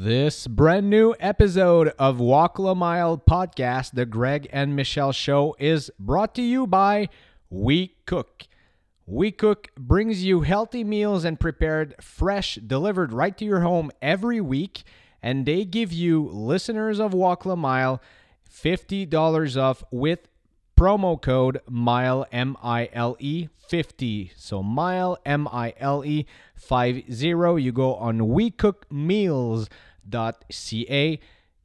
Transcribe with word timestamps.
This 0.00 0.46
brand 0.46 0.88
new 0.88 1.16
episode 1.18 1.88
of 1.98 2.20
Walk 2.20 2.60
La 2.60 2.72
Mile 2.72 3.18
podcast, 3.18 3.94
the 3.94 4.06
Greg 4.06 4.48
and 4.52 4.76
Michelle 4.76 5.10
Show, 5.10 5.56
is 5.58 5.90
brought 5.98 6.36
to 6.36 6.42
you 6.42 6.68
by 6.68 7.08
We 7.50 7.96
Cook. 8.06 8.44
We 9.06 9.32
Cook 9.32 9.70
brings 9.76 10.22
you 10.22 10.42
healthy 10.42 10.84
meals 10.84 11.24
and 11.24 11.40
prepared 11.40 11.96
fresh, 12.00 12.60
delivered 12.64 13.12
right 13.12 13.36
to 13.38 13.44
your 13.44 13.62
home 13.62 13.90
every 14.00 14.40
week. 14.40 14.84
And 15.20 15.44
they 15.44 15.64
give 15.64 15.92
you, 15.92 16.28
listeners 16.28 17.00
of 17.00 17.12
Walk 17.12 17.44
La 17.44 17.56
Mile, 17.56 18.00
$50 18.48 19.60
off 19.60 19.82
with 19.90 20.28
promo 20.78 21.20
code 21.20 21.60
MILE 21.68 22.24
M 22.30 22.56
I 22.62 22.88
L 22.92 23.16
E 23.18 23.48
50. 23.66 24.30
So 24.36 24.62
MILE 24.62 25.18
M 25.26 25.48
I 25.50 25.74
L 25.76 26.04
E 26.04 26.24
50. 26.54 27.26
You 27.60 27.72
go 27.72 27.96
on 27.96 28.18
wecookmeals.ca. 30.10 31.20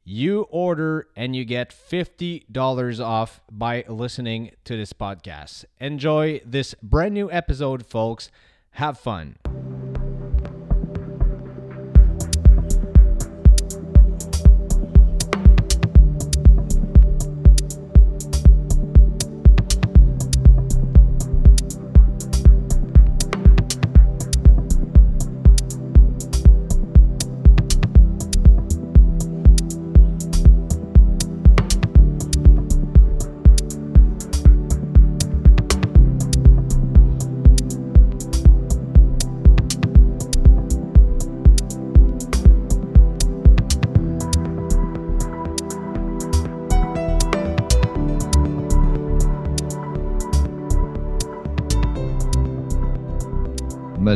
You 0.06 0.42
order 0.50 1.08
and 1.16 1.34
you 1.34 1.46
get 1.46 1.70
$50 1.70 3.00
off 3.04 3.40
by 3.50 3.84
listening 3.88 4.50
to 4.64 4.76
this 4.76 4.92
podcast. 4.92 5.64
Enjoy 5.80 6.42
this 6.44 6.74
brand 6.82 7.14
new 7.14 7.30
episode, 7.30 7.86
folks. 7.86 8.30
Have 8.72 8.98
fun. 8.98 9.36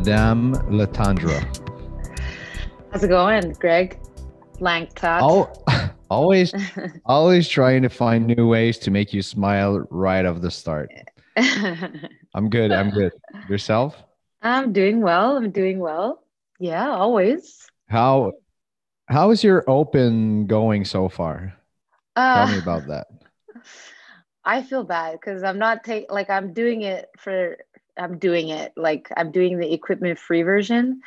Madame 0.09 0.55
Letendre. 0.70 1.39
How's 2.91 3.05
it 3.05 3.09
going, 3.09 3.53
Greg? 3.61 4.01
Blank 4.59 4.95
top. 4.95 5.20
Al- 5.20 5.92
always, 6.11 6.55
always 7.05 7.47
trying 7.47 7.83
to 7.83 7.91
find 7.91 8.27
new 8.27 8.48
ways 8.48 8.78
to 8.78 8.91
make 8.91 9.12
you 9.12 9.20
smile 9.20 9.87
right 9.91 10.25
off 10.25 10.41
the 10.41 10.50
start. 10.50 10.91
I'm 11.37 12.48
good. 12.48 12.73
I'm 12.73 12.89
good. 12.89 13.12
Yourself? 13.50 14.03
I'm 14.41 14.73
doing 14.73 15.03
well. 15.03 15.37
I'm 15.37 15.50
doing 15.50 15.78
well. 15.78 16.25
Yeah, 16.59 16.89
always. 16.89 17.69
How 17.91 18.33
how 19.11 19.31
is 19.31 19.45
your 19.45 19.62
open 19.69 20.47
going 20.47 20.87
so 20.87 21.11
far? 21.11 21.53
Uh, 22.17 22.47
Tell 22.47 22.55
me 22.55 22.59
about 22.62 22.87
that. 22.87 23.09
I 24.43 24.62
feel 24.62 24.84
bad 24.84 25.20
because 25.20 25.43
I'm 25.43 25.59
not 25.59 25.84
take 25.84 26.11
like 26.11 26.31
I'm 26.31 26.55
doing 26.55 26.81
it 26.81 27.11
for 27.19 27.59
I'm 27.99 28.19
doing 28.19 28.49
it 28.49 28.73
like 28.77 29.11
I'm 29.17 29.33
doing 29.33 29.59
the 29.59 29.73
equipment 29.73 30.19
free 30.19 30.43
version, 30.43 31.01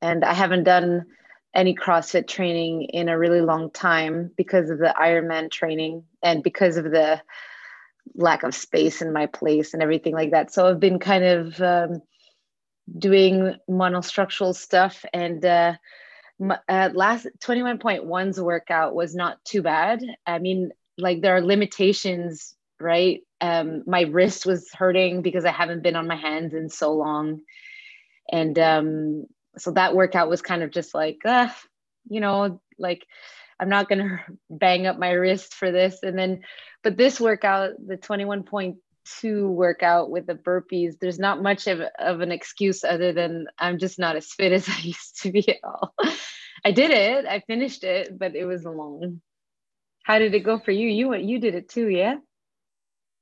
and 0.00 0.24
I 0.24 0.32
haven't 0.32 0.64
done 0.64 1.06
any 1.54 1.74
CrossFit 1.74 2.28
training 2.28 2.84
in 2.84 3.08
a 3.08 3.18
really 3.18 3.40
long 3.40 3.70
time 3.70 4.30
because 4.36 4.70
of 4.70 4.78
the 4.78 4.94
Ironman 4.98 5.50
training 5.50 6.04
and 6.22 6.42
because 6.42 6.76
of 6.76 6.84
the 6.84 7.20
lack 8.14 8.42
of 8.42 8.54
space 8.54 9.02
in 9.02 9.12
my 9.12 9.26
place 9.26 9.74
and 9.74 9.82
everything 9.82 10.14
like 10.14 10.30
that. 10.30 10.52
So 10.52 10.68
I've 10.68 10.80
been 10.80 10.98
kind 10.98 11.24
of 11.24 11.60
um, 11.60 12.02
doing 12.98 13.56
monostructural 13.68 14.54
stuff 14.54 15.04
and. 15.12 15.44
Uh, 15.44 15.74
uh, 16.70 16.88
last 16.94 17.26
21.1's 17.40 18.40
workout 18.40 18.94
was 18.94 19.14
not 19.14 19.44
too 19.44 19.60
bad. 19.60 20.00
I 20.26 20.38
mean, 20.38 20.70
like 20.96 21.20
there 21.20 21.36
are 21.36 21.42
limitations, 21.42 22.54
right? 22.78 23.20
Um, 23.40 23.82
my 23.86 24.02
wrist 24.02 24.46
was 24.46 24.68
hurting 24.72 25.22
because 25.22 25.44
I 25.44 25.52
haven't 25.52 25.82
been 25.82 25.96
on 25.96 26.06
my 26.06 26.16
hands 26.16 26.54
in 26.54 26.68
so 26.68 26.92
long. 26.92 27.40
And 28.30 28.58
um, 28.58 29.26
so 29.58 29.72
that 29.72 29.94
workout 29.94 30.28
was 30.28 30.42
kind 30.42 30.62
of 30.62 30.70
just 30.70 30.94
like, 30.94 31.18
uh, 31.24 31.48
you 32.08 32.20
know, 32.20 32.60
like 32.78 33.06
I'm 33.58 33.68
not 33.68 33.88
going 33.88 33.98
to 34.08 34.20
bang 34.48 34.86
up 34.86 34.98
my 34.98 35.10
wrist 35.10 35.54
for 35.54 35.70
this. 35.70 36.02
And 36.02 36.18
then, 36.18 36.42
but 36.82 36.96
this 36.96 37.20
workout, 37.20 37.72
the 37.84 37.96
21.2 37.96 39.48
workout 39.48 40.10
with 40.10 40.26
the 40.26 40.34
burpees, 40.34 40.98
there's 41.00 41.18
not 41.18 41.42
much 41.42 41.66
of, 41.66 41.80
of 41.98 42.20
an 42.20 42.32
excuse 42.32 42.84
other 42.84 43.12
than 43.12 43.46
I'm 43.58 43.78
just 43.78 43.98
not 43.98 44.16
as 44.16 44.32
fit 44.32 44.52
as 44.52 44.68
I 44.68 44.80
used 44.80 45.22
to 45.22 45.32
be 45.32 45.48
at 45.48 45.58
all. 45.64 45.94
I 46.64 46.72
did 46.72 46.90
it. 46.90 47.24
I 47.26 47.40
finished 47.40 47.84
it, 47.84 48.18
but 48.18 48.34
it 48.36 48.44
was 48.44 48.64
long. 48.64 49.20
How 50.02 50.18
did 50.18 50.34
it 50.34 50.40
go 50.40 50.58
for 50.58 50.72
you? 50.72 50.88
You 50.88 51.14
you 51.14 51.38
did 51.38 51.54
it 51.54 51.68
too, 51.68 51.88
yeah? 51.88 52.16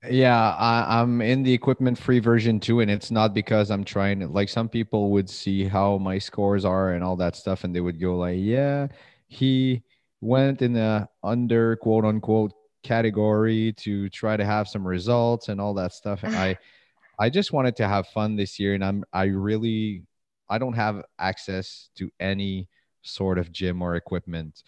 Yeah, 0.05 0.55
I, 0.55 1.01
I'm 1.01 1.21
in 1.21 1.43
the 1.43 1.53
equipment 1.53 1.99
free 1.99 2.21
version 2.21 2.61
too, 2.61 2.81
and 2.81 2.91
it's 2.91 3.11
not 3.11 3.35
because 3.35 3.69
I'm 3.71 3.83
trying 3.85 4.21
to 4.21 4.29
like 4.29 4.49
some 4.49 4.69
people 4.69 5.11
would 5.11 5.29
see 5.29 5.65
how 5.65 5.99
my 5.99 6.19
scores 6.19 6.65
are 6.65 6.93
and 6.93 7.03
all 7.03 7.17
that 7.17 7.35
stuff, 7.35 7.65
and 7.65 7.75
they 7.75 7.81
would 7.81 8.01
go 8.01 8.17
like, 8.17 8.37
"Yeah, 8.39 8.87
he 9.27 9.83
went 10.21 10.63
in 10.63 10.73
the 10.75 11.09
under 11.25 11.75
quote 11.77 12.05
unquote 12.05 12.53
category 12.85 13.73
to 13.79 14.09
try 14.11 14.37
to 14.37 14.45
have 14.45 14.69
some 14.69 14.87
results 14.87 15.49
and 15.49 15.61
all 15.61 15.75
that 15.75 15.93
stuff." 15.93 16.23
And 16.23 16.37
I, 16.37 16.57
I 17.19 17.31
just 17.31 17.53
wanted 17.53 17.77
to 17.77 17.89
have 17.89 18.07
fun 18.09 18.37
this 18.37 18.61
year, 18.61 18.75
and 18.75 18.85
I'm 18.85 19.05
I 19.13 19.25
really 19.27 20.05
I 20.49 20.59
don't 20.59 20.75
have 20.75 21.05
access 21.19 21.91
to 21.97 22.11
any 22.21 22.69
sort 23.03 23.39
of 23.39 23.53
gym 23.53 23.83
or 23.83 23.97
equipment, 23.97 24.63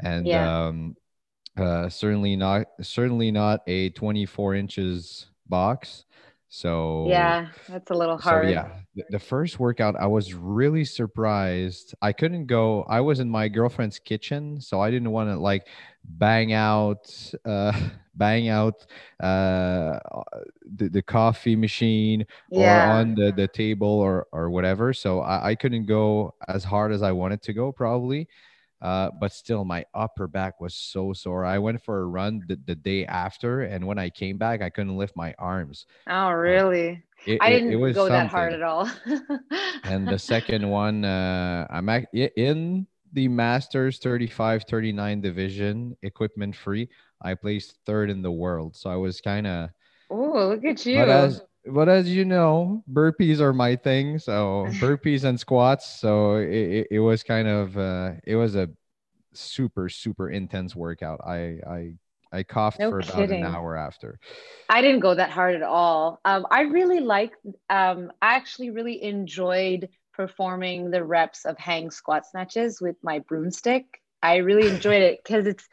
and 0.00 0.32
Yeah. 0.32 0.34
um, 0.34 0.96
uh, 1.56 1.88
certainly 1.88 2.36
not 2.36 2.66
certainly 2.80 3.30
not 3.30 3.60
a 3.66 3.90
24 3.90 4.54
inches 4.54 5.26
box. 5.48 6.04
So 6.48 7.06
Yeah, 7.08 7.48
that's 7.66 7.90
a 7.90 7.94
little 7.94 8.18
so 8.18 8.28
hard. 8.28 8.50
yeah, 8.50 8.68
the, 8.94 9.04
the 9.12 9.18
first 9.18 9.58
workout 9.58 9.96
I 9.98 10.06
was 10.06 10.34
really 10.34 10.84
surprised. 10.84 11.94
I 12.02 12.12
couldn't 12.12 12.44
go. 12.44 12.82
I 12.82 13.00
was 13.00 13.20
in 13.20 13.30
my 13.30 13.48
girlfriend's 13.48 13.98
kitchen, 13.98 14.60
so 14.60 14.78
I 14.78 14.90
didn't 14.90 15.12
want 15.12 15.30
to 15.30 15.36
like 15.38 15.66
bang 16.04 16.52
out, 16.52 17.10
uh, 17.46 17.72
bang 18.16 18.50
out 18.50 18.84
uh, 19.20 19.98
the, 20.76 20.90
the 20.90 21.00
coffee 21.00 21.56
machine 21.56 22.26
or 22.50 22.68
on 22.68 23.14
the, 23.14 23.32
the 23.34 23.48
table 23.48 23.88
or 23.88 24.26
or 24.30 24.50
whatever. 24.50 24.92
So 24.92 25.20
I, 25.20 25.50
I 25.50 25.54
couldn't 25.54 25.86
go 25.86 26.34
as 26.48 26.64
hard 26.64 26.92
as 26.92 27.02
I 27.02 27.12
wanted 27.12 27.40
to 27.44 27.54
go 27.54 27.72
probably. 27.72 28.28
Uh, 28.82 29.10
but 29.20 29.32
still, 29.32 29.64
my 29.64 29.84
upper 29.94 30.26
back 30.26 30.60
was 30.60 30.74
so 30.74 31.12
sore. 31.12 31.44
I 31.44 31.58
went 31.58 31.82
for 31.84 32.00
a 32.00 32.04
run 32.04 32.42
the, 32.48 32.58
the 32.66 32.74
day 32.74 33.06
after, 33.06 33.62
and 33.62 33.86
when 33.86 33.96
I 33.96 34.10
came 34.10 34.38
back, 34.38 34.60
I 34.60 34.70
couldn't 34.70 34.96
lift 34.96 35.16
my 35.16 35.32
arms. 35.38 35.86
Oh, 36.08 36.30
really? 36.32 37.04
It, 37.24 37.38
I 37.40 37.50
didn't 37.50 37.72
it 37.72 37.76
was 37.76 37.94
go 37.94 38.08
that 38.08 38.26
hard 38.26 38.52
at 38.52 38.62
all. 38.62 38.90
And 39.84 40.08
the 40.08 40.18
second 40.18 40.68
one, 40.68 41.04
uh, 41.04 41.66
I'm 41.70 41.88
in 42.12 42.86
the 43.12 43.28
Masters 43.28 43.98
35 43.98 44.64
39 44.64 45.20
division, 45.20 45.96
equipment 46.02 46.56
free. 46.56 46.88
I 47.20 47.34
placed 47.34 47.76
third 47.86 48.10
in 48.10 48.22
the 48.22 48.32
world. 48.32 48.74
So 48.74 48.90
I 48.90 48.96
was 48.96 49.20
kind 49.20 49.46
of, 49.46 49.70
Oh, 50.10 50.48
look 50.48 50.64
at 50.64 50.84
you. 50.84 50.98
but 50.98 51.08
as 51.08 51.42
but 51.66 51.88
as 51.88 52.08
you 52.08 52.24
know, 52.24 52.82
burpees 52.90 53.40
are 53.40 53.52
my 53.52 53.76
thing. 53.76 54.18
So 54.18 54.66
burpees 54.80 55.24
and 55.24 55.38
squats. 55.38 56.00
So 56.00 56.36
it, 56.36 56.48
it, 56.50 56.86
it 56.92 56.98
was 57.00 57.22
kind 57.22 57.48
of 57.48 57.76
uh, 57.78 58.12
it 58.24 58.36
was 58.36 58.56
a 58.56 58.68
super 59.34 59.88
super 59.88 60.30
intense 60.30 60.76
workout. 60.76 61.20
I 61.26 61.58
I 61.68 61.92
I 62.32 62.42
coughed 62.42 62.80
No 62.80 62.90
for 62.90 62.98
about 63.00 63.16
kidding. 63.16 63.44
an 63.44 63.54
hour 63.54 63.76
after. 63.76 64.18
I 64.68 64.80
didn't 64.80 65.00
go 65.00 65.14
that 65.14 65.30
hard 65.30 65.54
at 65.54 65.62
all. 65.62 66.20
Um, 66.24 66.46
I 66.50 66.62
really 66.62 67.00
liked, 67.00 67.36
um, 67.68 68.10
I 68.22 68.34
actually 68.34 68.70
really 68.70 69.02
enjoyed 69.02 69.88
performing 70.14 70.90
the 70.90 71.04
reps 71.04 71.44
of 71.44 71.58
hang 71.58 71.90
squat 71.90 72.26
snatches 72.26 72.80
with 72.80 72.96
my 73.02 73.18
broomstick. 73.20 74.00
I 74.22 74.36
really 74.36 74.68
enjoyed 74.68 75.02
it 75.02 75.20
because 75.22 75.46
it's, 75.46 75.68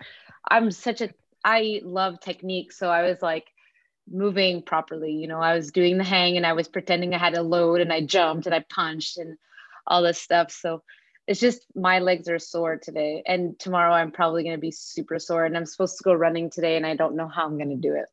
I'm 0.50 0.72
such 0.72 1.02
a, 1.02 1.10
I 1.46 1.82
love 1.84 2.20
technique. 2.20 2.74
So 2.74 2.90
I 2.90 3.04
was 3.04 3.22
like 3.22 3.48
moving 4.12 4.62
properly. 4.62 5.12
You 5.12 5.28
know, 5.28 5.40
I 5.40 5.56
was 5.56 5.72
doing 5.72 5.98
the 5.98 6.04
hang 6.04 6.38
and 6.38 6.46
I 6.46 6.54
was 6.54 6.68
pretending 6.68 7.14
I 7.14 7.18
had 7.18 7.38
a 7.38 7.42
load 7.42 7.82
and 7.82 7.92
I 7.92 8.02
jumped 8.02 8.46
and 8.46 8.56
I 8.56 8.64
punched 8.70 9.18
and 9.18 9.38
all 9.88 10.04
this 10.04 10.22
stuff. 10.22 10.52
So 10.52 10.84
it's 11.28 11.40
just 11.40 11.66
my 11.76 12.00
legs 12.00 12.28
are 12.30 12.40
sore 12.40 12.78
today. 12.78 13.24
And 13.26 13.58
tomorrow 13.60 13.94
I'm 13.94 14.12
probably 14.12 14.44
going 14.44 14.56
to 14.56 14.62
be 14.62 14.72
super 14.72 15.20
sore. 15.20 15.46
And 15.46 15.56
I'm 15.56 15.66
supposed 15.66 15.98
to 15.98 16.04
go 16.04 16.14
running 16.14 16.50
today 16.50 16.76
and 16.78 16.86
I 16.86 16.96
don't 16.96 17.16
know 17.16 17.28
how 17.28 17.46
I'm 17.46 17.58
going 17.58 17.70
to 17.70 17.76
do 17.76 17.94
it. 17.94 18.08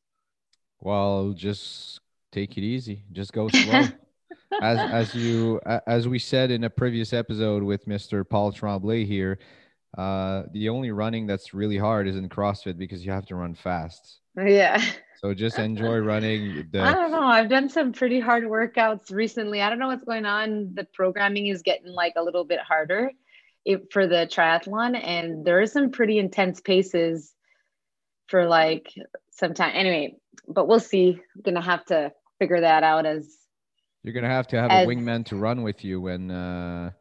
Well, 0.81 1.33
just 1.33 2.01
take 2.33 2.57
it 2.59 2.63
easy. 2.63 3.05
Just 3.13 3.33
go 3.33 3.49
slow. 3.49 3.85
as 4.63 4.79
as 4.79 5.15
you 5.15 5.61
as 5.87 6.07
we 6.07 6.19
said 6.19 6.51
in 6.51 6.65
a 6.65 6.71
previous 6.71 7.13
episode 7.13 7.63
with 7.63 7.87
Mr. 7.87 8.29
Paul 8.29 8.53
Tremblay 8.53 9.05
here, 9.05 9.39
uh, 9.97 10.45
the 10.53 10.69
only 10.69 10.91
running 10.91 11.27
that's 11.27 11.55
really 11.55 11.79
hard 11.79 12.07
is 12.07 12.17
in 12.17 12.29
CrossFit 12.29 12.77
because 12.77 13.05
you 13.05 13.13
have 13.13 13.27
to 13.27 13.35
run 13.35 13.55
fast. 13.55 14.21
Yeah. 14.37 14.83
So 15.27 15.35
just 15.35 15.59
enjoy 15.59 15.99
running. 15.99 16.69
The, 16.71 16.83
I 16.83 16.95
don't 16.95 17.11
know. 17.11 17.25
I've 17.25 17.49
done 17.49 17.69
some 17.69 17.93
pretty 17.93 18.21
hard 18.21 18.45
workouts 18.45 19.11
recently. 19.11 19.61
I 19.61 19.69
don't 19.69 19.81
know 19.81 19.89
what's 19.89 20.05
going 20.05 20.25
on. 20.25 20.71
The 20.75 20.85
programming 20.95 21.49
is 21.49 21.63
getting 21.63 21.91
like 21.93 22.13
a 22.17 22.23
little 22.23 22.45
bit 22.45 22.61
harder 22.61 23.11
for 23.91 24.07
the 24.07 24.29
triathlon, 24.31 24.97
and 25.03 25.45
there 25.45 25.61
are 25.61 25.67
some 25.67 25.91
pretty 25.91 26.21
intense 26.21 26.61
paces 26.61 27.35
for 28.29 28.47
like 28.47 28.95
some 29.33 29.53
time. 29.53 29.73
Anyway, 29.75 30.15
but 30.47 30.69
we'll 30.69 30.79
see. 30.79 31.19
I'm 31.35 31.43
gonna 31.43 31.61
have 31.61 31.85
to 31.87 32.13
figure 32.39 32.61
that 32.61 32.85
out 32.85 33.05
as 33.05 33.37
you're 34.05 34.15
gonna 34.15 34.29
have 34.29 34.47
to 34.49 34.61
have 34.61 34.71
as, 34.71 34.85
a 34.85 34.89
wingman 34.89 35.27
to 35.27 35.37
run 35.37 35.65
with 35.65 35.85
you 35.85 36.01
when 36.01 36.31
uh, 36.31 36.93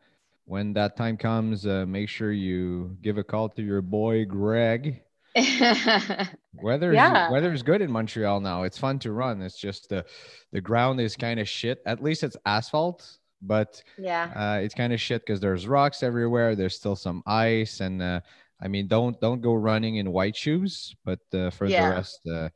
when 0.45 0.74
that 0.74 0.98
time 0.98 1.18
comes. 1.18 1.68
Uh, 1.68 1.86
make 1.88 2.10
sure 2.10 2.31
you 2.31 2.98
give 3.04 3.19
a 3.19 3.24
call 3.24 3.50
to 3.50 3.62
your 3.62 3.83
boy 3.83 4.25
Greg. 4.25 5.04
weather 6.61 6.93
yeah. 6.93 7.29
weather 7.29 7.51
is 7.51 7.61
good 7.61 7.81
in 7.81 7.91
Montreal 7.91 8.39
now. 8.39 8.63
It's 8.63 8.77
fun 8.77 8.99
to 8.99 9.11
run. 9.11 9.41
It's 9.41 9.57
just 9.57 9.89
the 9.89 10.05
the 10.53 10.61
ground 10.61 11.01
is 11.01 11.17
kind 11.17 11.39
of 11.39 11.49
shit. 11.49 11.81
At 11.85 12.01
least 12.01 12.23
it's 12.23 12.37
asphalt, 12.45 13.17
but 13.41 13.83
yeah, 13.97 14.31
uh, 14.33 14.59
it's 14.61 14.73
kind 14.73 14.93
of 14.93 15.01
shit 15.01 15.25
because 15.25 15.41
there's 15.41 15.67
rocks 15.67 16.03
everywhere. 16.03 16.55
There's 16.55 16.75
still 16.75 16.95
some 16.95 17.21
ice, 17.25 17.81
and 17.81 18.01
uh, 18.01 18.21
I 18.61 18.69
mean, 18.69 18.87
don't 18.87 19.19
don't 19.19 19.41
go 19.41 19.53
running 19.53 19.97
in 19.97 20.13
white 20.13 20.37
shoes. 20.37 20.95
But 21.03 21.19
uh, 21.33 21.49
for 21.49 21.65
yeah. 21.65 21.89
the 21.89 21.95
rest, 21.95 22.19
uh, 22.31 22.49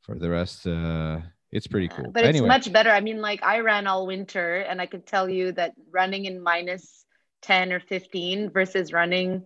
for 0.00 0.18
the 0.18 0.30
rest, 0.30 0.66
uh, 0.66 1.20
it's 1.52 1.68
pretty 1.68 1.88
cool. 1.88 2.10
But 2.10 2.24
anyway. 2.24 2.46
it's 2.46 2.66
much 2.66 2.72
better. 2.72 2.90
I 2.90 3.00
mean, 3.00 3.20
like 3.20 3.44
I 3.44 3.60
ran 3.60 3.86
all 3.86 4.04
winter, 4.04 4.56
and 4.56 4.80
I 4.80 4.86
could 4.86 5.06
tell 5.06 5.28
you 5.28 5.52
that 5.52 5.74
running 5.92 6.24
in 6.24 6.42
minus 6.42 7.04
ten 7.40 7.72
or 7.72 7.78
fifteen 7.78 8.50
versus 8.50 8.92
running 8.92 9.44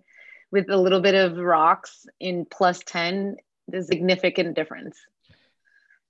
with 0.51 0.69
a 0.71 0.77
little 0.77 1.01
bit 1.01 1.15
of 1.15 1.37
rocks 1.37 2.07
in 2.19 2.45
plus 2.45 2.81
10 2.87 3.37
there's 3.69 3.87
significant 3.87 4.55
difference. 4.55 4.99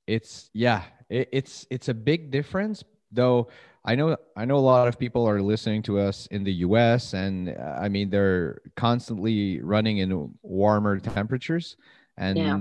It's 0.07 0.51
yeah 0.55 0.83
it, 1.09 1.29
it's 1.33 1.67
it's 1.71 1.89
a 1.89 1.95
big 1.95 2.31
difference 2.31 2.83
though 3.13 3.49
i 3.85 3.95
know 3.95 4.17
i 4.37 4.45
know 4.45 4.57
a 4.57 4.59
lot 4.59 4.89
of 4.89 4.99
people 4.99 5.29
are 5.29 5.43
listening 5.43 5.83
to 5.83 5.99
us 5.99 6.27
in 6.31 6.43
the 6.43 6.53
us 6.53 7.13
and 7.13 7.51
uh, 7.51 7.79
i 7.81 7.89
mean 7.89 8.09
they're 8.11 8.61
constantly 8.77 9.61
running 9.61 9.99
in 9.99 10.33
warmer 10.43 10.99
temperatures 10.99 11.77
and 12.21 12.39
yeah. 12.39 12.59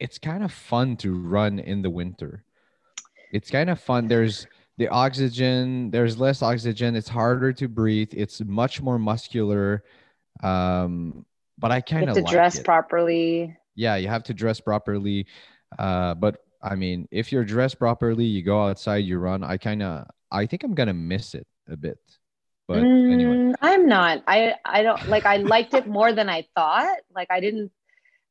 it's 0.00 0.18
kind 0.18 0.42
of 0.42 0.52
fun 0.52 0.96
to 0.96 1.14
run 1.14 1.60
in 1.60 1.80
the 1.80 1.90
winter. 1.90 2.44
It's 3.32 3.50
kind 3.50 3.70
of 3.70 3.80
fun. 3.80 4.08
There's 4.08 4.46
the 4.78 4.88
oxygen 4.88 5.90
there's 5.90 6.18
less 6.18 6.40
oxygen 6.40 6.94
it's 6.94 7.08
harder 7.08 7.52
to 7.52 7.66
breathe 7.66 8.10
it's 8.12 8.40
much 8.42 8.80
more 8.80 8.96
muscular 8.96 9.82
um, 10.42 11.24
but 11.58 11.70
I 11.72 11.80
kind 11.80 12.08
of 12.08 12.14
to 12.16 12.22
like 12.22 12.32
dress 12.32 12.58
it. 12.58 12.64
properly. 12.64 13.56
Yeah, 13.74 13.96
you 13.96 14.08
have 14.08 14.24
to 14.24 14.34
dress 14.34 14.60
properly. 14.60 15.26
Uh, 15.78 16.14
but 16.14 16.38
I 16.62 16.74
mean, 16.74 17.08
if 17.10 17.32
you're 17.32 17.44
dressed 17.44 17.78
properly, 17.78 18.24
you 18.24 18.42
go 18.42 18.68
outside, 18.68 18.98
you 18.98 19.18
run. 19.18 19.44
I 19.44 19.56
kind 19.56 19.82
of, 19.82 20.06
I 20.30 20.46
think 20.46 20.64
I'm 20.64 20.74
gonna 20.74 20.94
miss 20.94 21.34
it 21.34 21.46
a 21.68 21.76
bit. 21.76 21.98
But 22.66 22.78
mm, 22.78 23.12
anyway, 23.12 23.52
I'm 23.62 23.86
not. 23.86 24.22
I 24.26 24.54
I 24.64 24.82
don't 24.82 25.08
like. 25.08 25.24
I 25.26 25.38
liked 25.38 25.74
it 25.74 25.86
more 25.86 26.12
than 26.12 26.28
I 26.28 26.46
thought. 26.54 26.98
Like 27.14 27.28
I 27.30 27.40
didn't. 27.40 27.72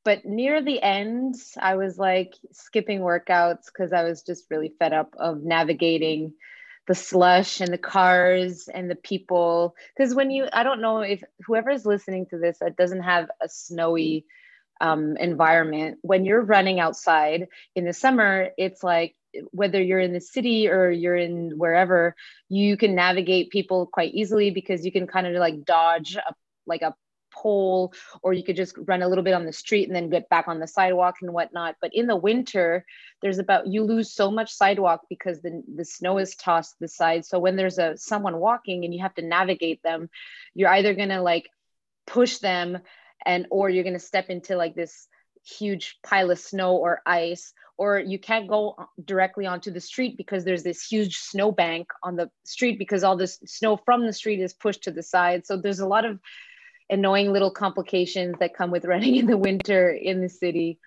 But 0.06 0.26
near 0.26 0.62
the 0.62 0.82
end, 0.82 1.36
I 1.60 1.76
was 1.76 1.98
like 1.98 2.34
skipping 2.54 3.02
workouts 3.02 3.66
because 3.66 3.92
I 3.92 4.04
was 4.04 4.22
just 4.24 4.46
really 4.50 4.74
fed 4.80 4.94
up 4.94 5.14
of 5.18 5.44
navigating 5.44 6.34
the 6.88 6.96
slush 6.96 7.62
and 7.62 7.72
the 7.72 7.78
cars 7.78 8.68
and 8.74 8.90
the 8.90 8.96
people. 8.96 9.76
Because 9.96 10.16
when 10.16 10.32
you 10.32 10.48
i 10.54 10.64
don't 10.64 10.82
know 10.82 11.00
if 11.00 11.24
whoever's 11.46 11.86
listening 11.86 12.26
to 12.28 12.38
this 12.38 12.60
that 12.60 12.78
doesn't 12.78 13.04
have 13.04 13.30
a 13.42 13.50
snowy 13.50 14.26
um, 14.80 15.18
environment 15.18 15.98
when 16.02 16.24
you're 16.24 16.42
running 16.42 16.80
outside 16.80 17.48
in 17.76 17.84
the 17.86 17.94
summer 17.94 18.50
it's 18.58 18.84
like 18.84 19.16
whether 19.52 19.82
you're 19.82 20.00
in 20.00 20.14
the 20.14 20.22
city 20.22 20.68
or 20.68 20.92
you're 20.92 21.16
in 21.16 21.58
wherever 21.58 22.16
you 22.50 22.78
can 22.78 22.94
navigate 22.96 23.50
people 23.50 23.88
quite 23.88 24.14
easily 24.14 24.52
because 24.52 24.86
you 24.86 24.92
can 24.92 25.08
kind 25.08 25.28
of 25.28 25.34
like 25.34 25.66
dodge 25.66 26.16
a, 26.16 26.34
like 26.68 26.84
a 26.84 26.94
pole 27.42 27.94
or 28.22 28.34
you 28.34 28.44
could 28.44 28.56
just 28.56 28.76
run 28.86 29.02
a 29.02 29.08
little 29.08 29.24
bit 29.24 29.34
on 29.34 29.46
the 29.46 29.54
street 29.54 29.88
and 29.88 29.96
then 29.96 30.10
get 30.10 30.30
back 30.30 30.48
on 30.48 30.60
the 30.60 30.68
sidewalk 30.68 31.16
and 31.22 31.34
whatnot. 31.34 31.76
But 31.82 31.92
in 31.94 32.08
the 32.08 32.16
winter 32.16 32.86
there's 33.22 33.40
about 33.40 33.68
you 33.68 33.84
lose 33.84 34.12
so 34.12 34.32
much 34.32 34.52
sidewalk 34.52 35.02
because 35.10 35.42
the, 35.42 35.64
the 35.76 35.86
snow 35.86 36.18
is 36.18 36.36
tossed 36.36 36.72
to 36.72 36.78
the 36.82 36.88
side. 36.88 37.26
So 37.26 37.40
when 37.40 37.56
there's 37.56 37.80
a 37.80 37.98
someone 37.98 38.38
walking 38.38 38.86
and 38.86 38.94
you 38.94 39.02
have 39.02 39.16
to 39.16 39.22
navigate 39.22 39.82
them 39.84 40.10
you're 40.54 40.70
either 40.70 40.94
going 40.94 41.10
to 41.10 41.22
like 41.22 41.50
push 42.06 42.38
them 42.40 42.80
and 43.26 43.46
or 43.52 43.70
you're 43.70 43.84
going 43.84 43.94
to 43.94 44.00
step 44.00 44.30
into 44.30 44.56
like 44.56 44.76
this 44.76 45.08
huge 45.46 45.98
pile 46.04 46.32
of 46.32 46.40
snow 46.40 46.76
or 46.76 47.02
ice 47.06 47.54
or 47.78 48.00
you 48.00 48.20
can't 48.20 48.48
go 48.48 48.76
directly 49.06 49.46
onto 49.46 49.72
the 49.72 49.80
street 49.80 50.18
because 50.18 50.44
there's 50.44 50.64
this 50.64 50.86
huge 50.86 51.18
snow 51.18 51.52
bank 51.52 51.88
on 52.04 52.16
the 52.16 52.30
street 52.44 52.80
because 52.80 53.04
all 53.04 53.16
this 53.16 53.40
snow 53.46 53.78
from 53.78 54.06
the 54.06 54.14
street 54.14 54.42
is 54.42 54.54
pushed 54.54 54.84
to 54.84 54.92
the 54.92 55.04
side. 55.04 55.46
So 55.46 55.58
there's 55.58 55.80
a 55.80 55.88
lot 55.88 56.04
of 56.04 56.20
annoying 56.90 57.34
little 57.34 57.52
complications 57.52 58.36
that 58.40 58.56
come 58.56 58.72
with 58.72 58.86
running 58.94 59.16
in 59.16 59.26
the 59.26 59.38
winter 59.38 59.90
in 59.90 60.22
the 60.22 60.30
city. 60.30 60.80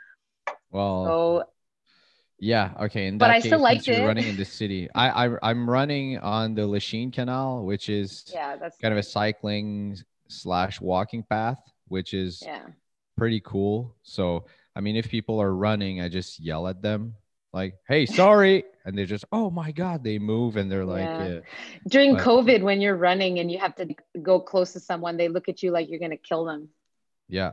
Well, 0.71 1.05
so, 1.05 1.45
yeah, 2.39 2.73
okay. 2.83 3.07
In 3.07 3.19
but 3.19 3.27
that 3.27 3.37
I 3.37 3.41
still 3.41 3.61
liked 3.61 3.89
it. 3.89 4.05
running 4.05 4.27
in 4.27 4.37
the 4.37 4.45
city. 4.45 4.89
I, 4.95 5.27
I 5.27 5.37
I'm 5.43 5.69
running 5.69 6.19
on 6.19 6.55
the 6.55 6.67
Lachine 6.67 7.11
Canal, 7.11 7.65
which 7.65 7.89
is 7.89 8.25
yeah, 8.33 8.57
that's 8.57 8.79
kind 8.79 8.93
of 8.93 8.99
a 8.99 9.03
cycling 9.03 9.99
slash 10.29 10.81
walking 10.81 11.23
path, 11.23 11.61
which 11.89 12.15
is 12.15 12.43
yeah 12.45 12.63
pretty 13.21 13.41
cool. 13.41 13.95
So 14.03 14.47
I 14.75 14.81
mean, 14.81 14.97
if 14.97 15.09
people 15.09 15.41
are 15.43 15.55
running, 15.55 16.01
I 16.01 16.09
just 16.09 16.41
yell 16.41 16.67
at 16.67 16.81
them 16.81 17.15
like, 17.53 17.75
"Hey, 17.87 18.07
sorry," 18.07 18.65
and 18.85 18.97
they 18.97 19.05
just, 19.05 19.25
"Oh 19.33 19.51
my 19.51 19.73
god," 19.73 20.03
they 20.05 20.19
move 20.19 20.57
and 20.57 20.71
they're 20.71 20.85
like, 20.85 21.05
yeah. 21.05 21.29
Yeah. 21.29 21.41
During 21.89 22.15
but, 22.15 22.25
COVID, 22.25 22.63
when 22.63 22.81
you're 22.81 22.97
running 22.97 23.39
and 23.39 23.51
you 23.51 23.59
have 23.59 23.75
to 23.77 23.89
go 24.23 24.41
close 24.41 24.73
to 24.73 24.81
someone, 24.81 25.17
they 25.17 25.29
look 25.29 25.49
at 25.49 25.63
you 25.63 25.71
like 25.71 25.89
you're 25.89 26.01
gonna 26.01 26.17
kill 26.17 26.45
them. 26.45 26.69
Yeah, 27.29 27.53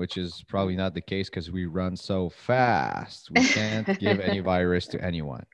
which 0.00 0.16
is 0.16 0.42
probably 0.48 0.74
not 0.74 0.94
the 0.94 1.00
case 1.02 1.28
because 1.28 1.50
we 1.50 1.66
run 1.66 1.94
so 1.94 2.30
fast. 2.30 3.30
We 3.30 3.44
can't 3.44 3.86
give 3.98 4.18
any 4.18 4.40
virus 4.54 4.86
to 4.86 5.04
anyone. 5.04 5.44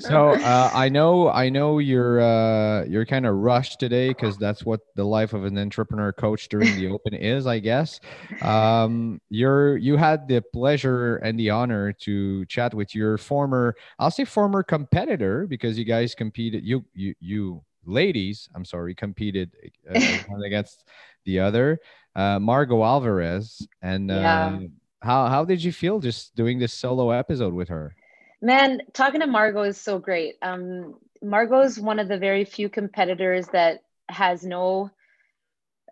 So 0.00 0.30
uh, 0.34 0.70
I 0.74 0.88
know, 0.88 1.30
I 1.30 1.50
know 1.50 1.78
you're 1.78 2.20
uh, 2.20 2.84
you're 2.86 3.06
kind 3.06 3.26
of 3.26 3.36
rushed 3.36 3.78
today 3.78 4.08
because 4.08 4.38
that's 4.38 4.66
what 4.66 4.80
the 4.96 5.04
life 5.04 5.34
of 5.34 5.44
an 5.44 5.56
entrepreneur 5.56 6.12
coach 6.12 6.48
during 6.48 6.74
the 6.74 6.88
open 6.88 7.14
is, 7.14 7.46
I 7.46 7.60
guess. 7.60 8.00
Um, 8.42 9.20
you're 9.30 9.76
you 9.76 9.96
had 9.96 10.26
the 10.26 10.42
pleasure 10.52 11.18
and 11.18 11.38
the 11.38 11.50
honor 11.50 11.92
to 12.06 12.44
chat 12.46 12.74
with 12.74 12.92
your 12.92 13.16
former, 13.16 13.76
I'll 14.00 14.10
say 14.10 14.24
former 14.24 14.64
competitor 14.64 15.46
because 15.46 15.78
you 15.78 15.84
guys 15.84 16.12
competed. 16.12 16.64
You 16.64 16.84
you 16.92 17.14
you 17.20 17.62
ladies, 17.84 18.48
I'm 18.52 18.64
sorry, 18.64 18.96
competed 18.96 19.52
uh, 19.88 20.00
one 20.26 20.42
against 20.42 20.82
the 21.24 21.38
other 21.38 21.78
uh, 22.16 22.40
Margaux 22.40 22.82
Alvarez. 22.82 23.64
And 23.82 24.08
yeah. 24.08 24.46
uh, 24.46 24.60
how 25.02 25.28
how 25.28 25.44
did 25.44 25.62
you 25.62 25.72
feel 25.72 26.00
just 26.00 26.34
doing 26.34 26.58
this 26.58 26.72
solo 26.72 27.10
episode 27.10 27.54
with 27.54 27.68
her? 27.68 27.94
Man, 28.42 28.80
talking 28.92 29.20
to 29.20 29.26
Margaux 29.26 29.62
is 29.62 29.80
so 29.80 29.98
great. 29.98 30.34
Um, 30.42 30.96
Margaux 31.22 31.60
is 31.60 31.78
one 31.78 31.98
of 31.98 32.08
the 32.08 32.18
very 32.18 32.44
few 32.44 32.68
competitors 32.68 33.46
that 33.48 33.84
has 34.08 34.44
no. 34.44 34.90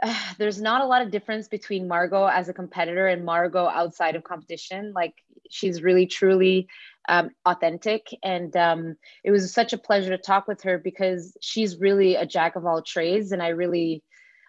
Uh, 0.02 0.14
there's 0.38 0.60
not 0.60 0.80
a 0.80 0.86
lot 0.86 1.02
of 1.02 1.10
difference 1.10 1.46
between 1.46 1.86
Margaux 1.86 2.26
as 2.26 2.48
a 2.48 2.54
competitor 2.54 3.06
and 3.06 3.24
Margaux 3.24 3.68
outside 3.68 4.16
of 4.16 4.24
competition. 4.24 4.92
Like 4.94 5.14
she's 5.50 5.82
really 5.82 6.06
truly 6.06 6.68
um, 7.06 7.30
authentic, 7.44 8.08
and 8.22 8.56
um, 8.56 8.96
it 9.22 9.30
was 9.30 9.52
such 9.52 9.74
a 9.74 9.78
pleasure 9.78 10.10
to 10.10 10.18
talk 10.18 10.48
with 10.48 10.62
her 10.62 10.78
because 10.78 11.36
she's 11.42 11.78
really 11.78 12.14
a 12.14 12.24
jack 12.24 12.56
of 12.56 12.64
all 12.64 12.80
trades, 12.80 13.32
and 13.32 13.42
I 13.42 13.48
really 13.48 14.02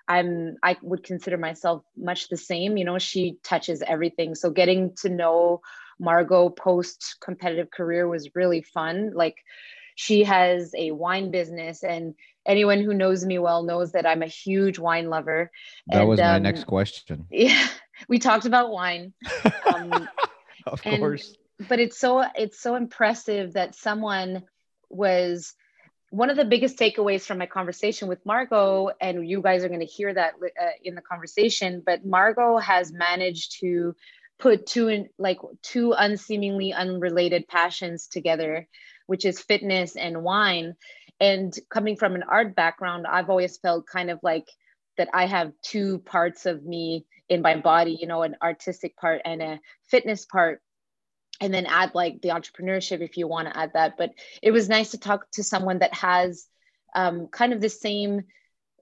I'm 0.07 0.57
I 0.61 0.77
would 0.81 1.03
consider 1.03 1.37
myself 1.37 1.83
much 1.97 2.29
the 2.29 2.37
same. 2.37 2.77
You 2.77 2.85
know, 2.85 2.99
she 2.99 3.37
touches 3.43 3.81
everything. 3.85 4.35
So 4.35 4.49
getting 4.49 4.93
to 5.01 5.09
know 5.09 5.61
Margaux 5.99 6.49
post 6.49 7.17
competitive 7.21 7.71
career 7.71 8.07
was 8.07 8.35
really 8.35 8.61
fun. 8.61 9.11
Like 9.13 9.37
she 9.95 10.23
has 10.23 10.73
a 10.77 10.91
wine 10.91 11.31
business 11.31 11.83
and 11.83 12.13
anyone 12.45 12.81
who 12.81 12.93
knows 12.93 13.25
me 13.25 13.39
well 13.39 13.63
knows 13.63 13.93
that 13.93 14.05
I'm 14.05 14.21
a 14.21 14.27
huge 14.27 14.77
wine 14.77 15.09
lover. 15.09 15.49
That 15.87 16.01
and, 16.01 16.09
was 16.09 16.19
my 16.19 16.35
um, 16.35 16.43
next 16.43 16.65
question. 16.65 17.25
Yeah. 17.31 17.67
We 18.09 18.19
talked 18.19 18.45
about 18.45 18.71
wine. 18.71 19.13
Um, 19.73 20.09
of 20.67 20.83
course. 20.83 21.37
but 21.69 21.79
it's 21.79 21.97
so 21.97 22.25
it's 22.35 22.59
so 22.59 22.75
impressive 22.75 23.53
that 23.53 23.73
someone 23.73 24.43
was 24.89 25.53
one 26.15 26.29
of 26.29 26.37
the 26.37 26.45
biggest 26.45 26.77
takeaways 26.77 27.23
from 27.23 27.39
my 27.39 27.45
conversation 27.45 28.07
with 28.07 28.25
Margaux, 28.25 28.89
and 29.01 29.27
you 29.27 29.41
guys 29.41 29.65
are 29.65 29.67
going 29.67 29.81
to 29.81 29.85
hear 29.85 30.13
that 30.13 30.35
uh, 30.41 30.65
in 30.81 30.95
the 30.95 31.01
conversation, 31.01 31.83
but 31.85 32.05
Margaux 32.05 32.57
has 32.57 32.93
managed 32.93 33.59
to 33.59 33.93
put 34.39 34.65
two 34.65 34.87
in, 34.87 35.09
like 35.17 35.39
two 35.61 35.91
unseemingly 35.91 36.71
unrelated 36.71 37.49
passions 37.49 38.07
together, 38.07 38.65
which 39.07 39.25
is 39.25 39.41
fitness 39.41 39.97
and 39.97 40.23
wine. 40.23 40.75
And 41.19 41.53
coming 41.69 41.97
from 41.97 42.15
an 42.15 42.23
art 42.23 42.55
background, 42.55 43.05
I've 43.07 43.29
always 43.29 43.57
felt 43.57 43.85
kind 43.85 44.09
of 44.09 44.19
like 44.23 44.47
that 44.97 45.09
I 45.13 45.25
have 45.25 45.51
two 45.63 45.99
parts 45.99 46.45
of 46.45 46.63
me 46.63 47.05
in 47.27 47.41
my 47.41 47.57
body, 47.57 47.97
you 47.99 48.07
know, 48.07 48.23
an 48.23 48.37
artistic 48.41 48.95
part 48.95 49.21
and 49.25 49.41
a 49.41 49.59
fitness 49.89 50.25
part. 50.25 50.61
And 51.41 51.53
then 51.53 51.65
add 51.65 51.93
like 51.93 52.21
the 52.21 52.29
entrepreneurship 52.29 53.01
if 53.01 53.17
you 53.17 53.27
want 53.27 53.47
to 53.47 53.57
add 53.57 53.73
that. 53.73 53.97
But 53.97 54.11
it 54.41 54.51
was 54.51 54.69
nice 54.69 54.91
to 54.91 54.99
talk 54.99 55.29
to 55.31 55.43
someone 55.43 55.79
that 55.79 55.93
has 55.93 56.47
um, 56.95 57.27
kind 57.27 57.51
of 57.51 57.61
the 57.61 57.69
same, 57.69 58.23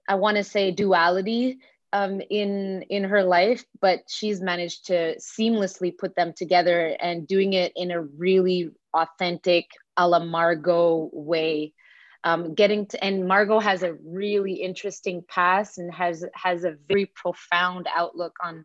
I 0.08 0.14
want 0.14 0.36
to 0.36 0.44
say, 0.44 0.70
duality 0.70 1.58
um, 1.92 2.20
in 2.20 2.82
in 2.82 3.04
her 3.04 3.22
life, 3.22 3.64
but 3.80 4.04
she's 4.08 4.40
managed 4.40 4.86
to 4.86 5.16
seamlessly 5.16 5.96
put 5.96 6.14
them 6.14 6.32
together 6.32 6.96
and 7.00 7.26
doing 7.26 7.54
it 7.54 7.72
in 7.74 7.90
a 7.90 8.00
really 8.00 8.70
authentic, 8.92 9.70
a 9.96 10.06
la 10.06 10.20
Margaux 10.20 11.10
way 11.12 11.72
um, 12.24 12.54
getting 12.54 12.86
to 12.86 13.04
and 13.04 13.28
margaux 13.28 13.60
has 13.60 13.82
a 13.82 13.94
really 14.02 14.54
interesting 14.54 15.22
past 15.28 15.78
and 15.78 15.92
has 15.94 16.24
has 16.34 16.64
a 16.64 16.76
very 16.88 17.06
profound 17.06 17.86
outlook 17.94 18.36
on 18.42 18.64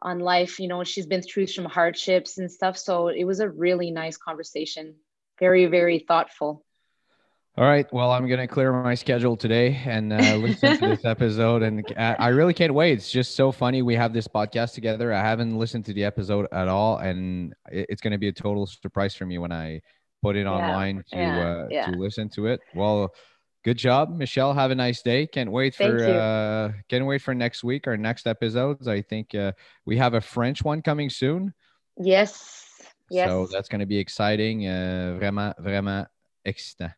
on 0.00 0.18
life 0.18 0.58
you 0.58 0.68
know 0.68 0.84
she's 0.84 1.06
been 1.06 1.22
through 1.22 1.46
some 1.46 1.64
hardships 1.64 2.38
and 2.38 2.50
stuff 2.50 2.76
so 2.76 3.08
it 3.08 3.24
was 3.24 3.40
a 3.40 3.48
really 3.48 3.90
nice 3.90 4.16
conversation 4.16 4.94
very 5.38 5.66
very 5.66 5.98
thoughtful 5.98 6.64
all 7.56 7.64
right 7.64 7.90
well 7.92 8.10
i'm 8.10 8.28
going 8.28 8.40
to 8.40 8.46
clear 8.46 8.72
my 8.82 8.94
schedule 8.94 9.36
today 9.36 9.80
and 9.86 10.12
uh, 10.12 10.36
listen 10.36 10.78
to 10.78 10.88
this 10.88 11.04
episode 11.04 11.62
and 11.62 11.84
i 11.96 12.28
really 12.28 12.52
can't 12.52 12.74
wait 12.74 12.92
it's 12.92 13.10
just 13.10 13.34
so 13.34 13.50
funny 13.50 13.80
we 13.80 13.94
have 13.94 14.12
this 14.12 14.28
podcast 14.28 14.74
together 14.74 15.12
i 15.12 15.20
haven't 15.20 15.58
listened 15.58 15.84
to 15.84 15.94
the 15.94 16.04
episode 16.04 16.46
at 16.52 16.68
all 16.68 16.98
and 16.98 17.54
it's 17.70 18.02
going 18.02 18.12
to 18.12 18.18
be 18.18 18.28
a 18.28 18.32
total 18.32 18.66
surprise 18.66 19.14
for 19.14 19.24
me 19.24 19.38
when 19.38 19.52
i 19.52 19.80
put 20.26 20.36
it 20.36 20.44
yeah. 20.44 20.50
online 20.50 21.04
to 21.08 21.16
yeah. 21.16 21.38
Uh, 21.38 21.68
yeah. 21.70 21.86
to 21.86 21.92
listen 21.92 22.28
to 22.30 22.46
it. 22.46 22.60
Well, 22.74 23.12
good 23.66 23.76
job, 23.76 24.16
Michelle. 24.16 24.54
Have 24.54 24.70
a 24.70 24.76
nice 24.76 25.02
day. 25.02 25.26
Can't 25.26 25.50
wait 25.50 25.74
for 25.74 25.98
uh, 25.98 26.70
can't 26.88 27.04
wait 27.04 27.20
for 27.20 27.34
next 27.34 27.64
week 27.64 27.88
our 27.88 27.96
next 27.96 28.28
episodes. 28.28 28.86
I 28.86 29.02
think 29.02 29.34
uh, 29.34 29.52
we 29.84 29.96
have 29.96 30.14
a 30.14 30.20
French 30.20 30.62
one 30.62 30.82
coming 30.82 31.10
soon. 31.10 31.52
Yes. 31.98 32.64
Yes. 33.10 33.28
So 33.28 33.48
that's 33.50 33.68
going 33.68 33.80
to 33.80 33.86
be 33.86 33.98
exciting. 33.98 34.68
Uh, 34.68 35.18
vraiment, 35.18 35.54
vraiment 35.60 36.06
excitant. 36.44 36.92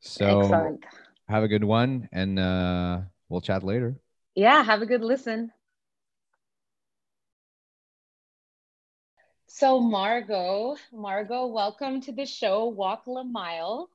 So 0.00 0.40
Excellent. 0.40 0.84
have 1.28 1.42
a 1.42 1.48
good 1.48 1.64
one, 1.64 2.08
and 2.12 2.38
uh, 2.38 3.00
we'll 3.28 3.42
chat 3.42 3.62
later. 3.62 3.96
Yeah. 4.34 4.62
Have 4.62 4.80
a 4.80 4.86
good 4.86 5.02
listen. 5.02 5.52
So, 9.48 9.80
Margaux, 9.80 10.76
Margaux, 10.92 11.46
welcome 11.46 12.00
to 12.02 12.12
the 12.12 12.26
show, 12.26 12.66
Walk 12.66 13.04
La 13.06 13.22
Mile. 13.22 13.88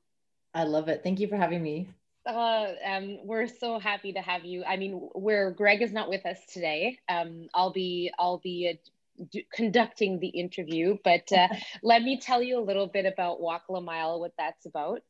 I 0.54 0.64
love 0.64 0.88
it. 0.88 1.02
Thank 1.02 1.20
you 1.20 1.28
for 1.28 1.36
having 1.36 1.62
me. 1.62 1.88
Uh, 2.24 2.66
um, 2.86 3.18
we're 3.24 3.48
so 3.48 3.78
happy 3.78 4.12
to 4.12 4.20
have 4.20 4.44
you. 4.44 4.64
I 4.64 4.76
mean, 4.76 4.92
where 5.14 5.50
Greg 5.50 5.82
is 5.82 5.92
not 5.92 6.08
with 6.08 6.24
us 6.24 6.38
today, 6.52 6.98
um, 7.08 7.48
I'll 7.52 7.72
be 7.72 8.12
I'll 8.18 8.38
be 8.38 8.72
uh, 8.72 9.24
d- 9.30 9.46
conducting 9.52 10.20
the 10.20 10.28
interview. 10.28 10.98
But 11.02 11.32
uh, 11.32 11.48
let 11.82 12.02
me 12.02 12.20
tell 12.20 12.42
you 12.42 12.58
a 12.58 12.64
little 12.64 12.86
bit 12.86 13.06
about 13.06 13.40
Walk 13.40 13.64
La 13.68 13.80
Mile, 13.80 14.20
what 14.20 14.34
that's 14.38 14.66
about. 14.66 15.02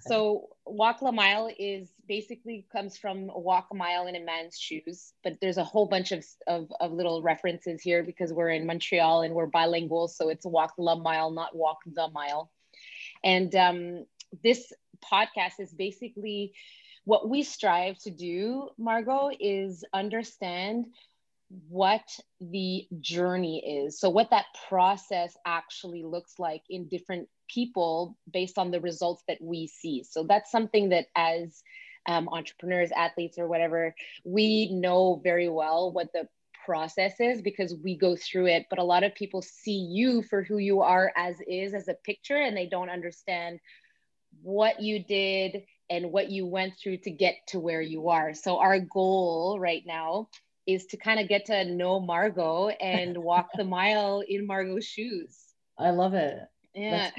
So 0.00 0.48
walk 0.64 1.00
a 1.02 1.12
mile 1.12 1.50
is 1.58 1.92
basically 2.08 2.66
comes 2.72 2.96
from 2.96 3.28
walk 3.28 3.68
a 3.70 3.74
mile 3.74 4.06
in 4.06 4.16
a 4.16 4.20
man's 4.20 4.58
shoes, 4.58 5.12
but 5.22 5.38
there's 5.40 5.58
a 5.58 5.64
whole 5.64 5.86
bunch 5.86 6.12
of, 6.12 6.24
of, 6.46 6.72
of 6.80 6.92
little 6.92 7.22
references 7.22 7.82
here 7.82 8.02
because 8.02 8.32
we're 8.32 8.50
in 8.50 8.66
Montreal 8.66 9.22
and 9.22 9.34
we're 9.34 9.46
bilingual. 9.46 10.08
So 10.08 10.28
it's 10.28 10.44
walk 10.44 10.74
la 10.78 10.96
mile, 10.96 11.30
not 11.30 11.54
walk 11.54 11.78
the 11.86 12.08
mile. 12.08 12.50
And 13.22 13.54
um, 13.54 14.06
this 14.42 14.72
podcast 15.12 15.60
is 15.60 15.72
basically 15.72 16.52
what 17.04 17.28
we 17.28 17.42
strive 17.42 17.98
to 17.98 18.10
do, 18.10 18.70
Margaux, 18.78 19.30
is 19.38 19.84
understand 19.92 20.86
what 21.68 22.02
the 22.40 22.86
journey 23.00 23.84
is. 23.84 24.00
So, 24.00 24.10
what 24.10 24.30
that 24.30 24.46
process 24.68 25.36
actually 25.46 26.02
looks 26.02 26.38
like 26.38 26.62
in 26.68 26.88
different 26.88 27.28
people 27.48 28.16
based 28.32 28.58
on 28.58 28.70
the 28.70 28.80
results 28.80 29.22
that 29.28 29.38
we 29.40 29.66
see. 29.66 30.02
So 30.02 30.24
that's 30.24 30.50
something 30.50 30.90
that 30.90 31.06
as 31.14 31.62
um, 32.06 32.28
entrepreneurs, 32.28 32.90
athletes, 32.92 33.38
or 33.38 33.48
whatever, 33.48 33.94
we 34.24 34.70
know 34.72 35.20
very 35.22 35.48
well 35.48 35.92
what 35.92 36.12
the 36.12 36.28
process 36.64 37.20
is 37.20 37.42
because 37.42 37.74
we 37.82 37.96
go 37.96 38.16
through 38.16 38.46
it. 38.46 38.66
But 38.70 38.78
a 38.78 38.84
lot 38.84 39.04
of 39.04 39.14
people 39.14 39.42
see 39.42 39.78
you 39.90 40.22
for 40.22 40.42
who 40.42 40.58
you 40.58 40.82
are 40.82 41.12
as 41.16 41.36
is, 41.46 41.74
as 41.74 41.88
a 41.88 41.94
picture, 41.94 42.36
and 42.36 42.56
they 42.56 42.66
don't 42.66 42.90
understand 42.90 43.60
what 44.42 44.80
you 44.80 45.02
did 45.02 45.64
and 45.88 46.12
what 46.12 46.30
you 46.30 46.46
went 46.46 46.74
through 46.78 46.98
to 46.98 47.10
get 47.10 47.34
to 47.48 47.60
where 47.60 47.80
you 47.80 48.08
are. 48.08 48.34
So 48.34 48.58
our 48.58 48.80
goal 48.80 49.58
right 49.60 49.82
now 49.86 50.28
is 50.66 50.86
to 50.86 50.96
kind 50.96 51.20
of 51.20 51.28
get 51.28 51.46
to 51.46 51.64
know 51.64 52.00
Margaux 52.00 52.68
and 52.80 53.16
walk 53.22 53.48
the 53.56 53.64
mile 53.64 54.22
in 54.26 54.46
Margaux's 54.46 54.86
shoes. 54.86 55.38
I 55.78 55.90
love 55.90 56.14
it. 56.14 56.38
Yeah. 56.74 57.10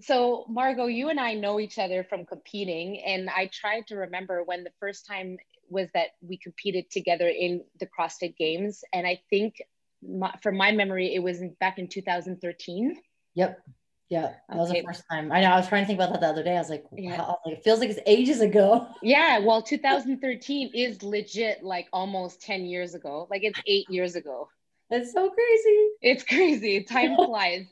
So, 0.00 0.44
Margaux, 0.48 0.86
you 0.86 1.08
and 1.08 1.20
I 1.20 1.34
know 1.34 1.60
each 1.60 1.78
other 1.78 2.02
from 2.02 2.26
competing, 2.26 3.00
and 3.02 3.30
I 3.30 3.48
tried 3.52 3.86
to 3.88 3.96
remember 3.96 4.42
when 4.42 4.64
the 4.64 4.72
first 4.80 5.06
time 5.06 5.36
was 5.70 5.88
that 5.94 6.08
we 6.20 6.36
competed 6.36 6.90
together 6.90 7.28
in 7.28 7.62
the 7.78 7.86
CrossFit 7.86 8.36
Games, 8.36 8.82
and 8.92 9.06
I 9.06 9.20
think, 9.30 9.62
my, 10.02 10.34
from 10.42 10.56
my 10.56 10.72
memory, 10.72 11.14
it 11.14 11.20
was 11.20 11.40
back 11.60 11.78
in 11.78 11.86
2013. 11.88 12.96
Yep. 13.34 13.62
Yeah, 14.10 14.34
that 14.48 14.58
was 14.58 14.70
the 14.70 14.82
first 14.86 15.02
time. 15.10 15.32
I 15.32 15.40
know. 15.40 15.50
I 15.50 15.56
was 15.56 15.68
trying 15.68 15.82
to 15.82 15.86
think 15.86 15.98
about 15.98 16.12
that 16.12 16.20
the 16.20 16.28
other 16.28 16.42
day. 16.42 16.56
I 16.56 16.58
was 16.58 16.68
like, 16.68 16.84
yeah. 16.92 17.18
wow, 17.18 17.38
like, 17.44 17.56
it 17.56 17.64
feels 17.64 17.80
like 17.80 17.90
it's 17.90 18.00
ages 18.06 18.40
ago. 18.40 18.86
Yeah, 19.02 19.38
well, 19.38 19.62
2013 19.62 20.70
is 20.74 21.02
legit 21.02 21.62
like 21.62 21.88
almost 21.92 22.40
10 22.42 22.66
years 22.66 22.94
ago. 22.94 23.26
Like 23.30 23.44
it's 23.44 23.60
eight 23.66 23.86
years 23.88 24.14
ago. 24.14 24.48
That's 24.90 25.12
so 25.12 25.30
crazy. 25.30 25.88
It's 26.02 26.22
crazy. 26.22 26.82
Time 26.84 27.16
flies. 27.24 27.66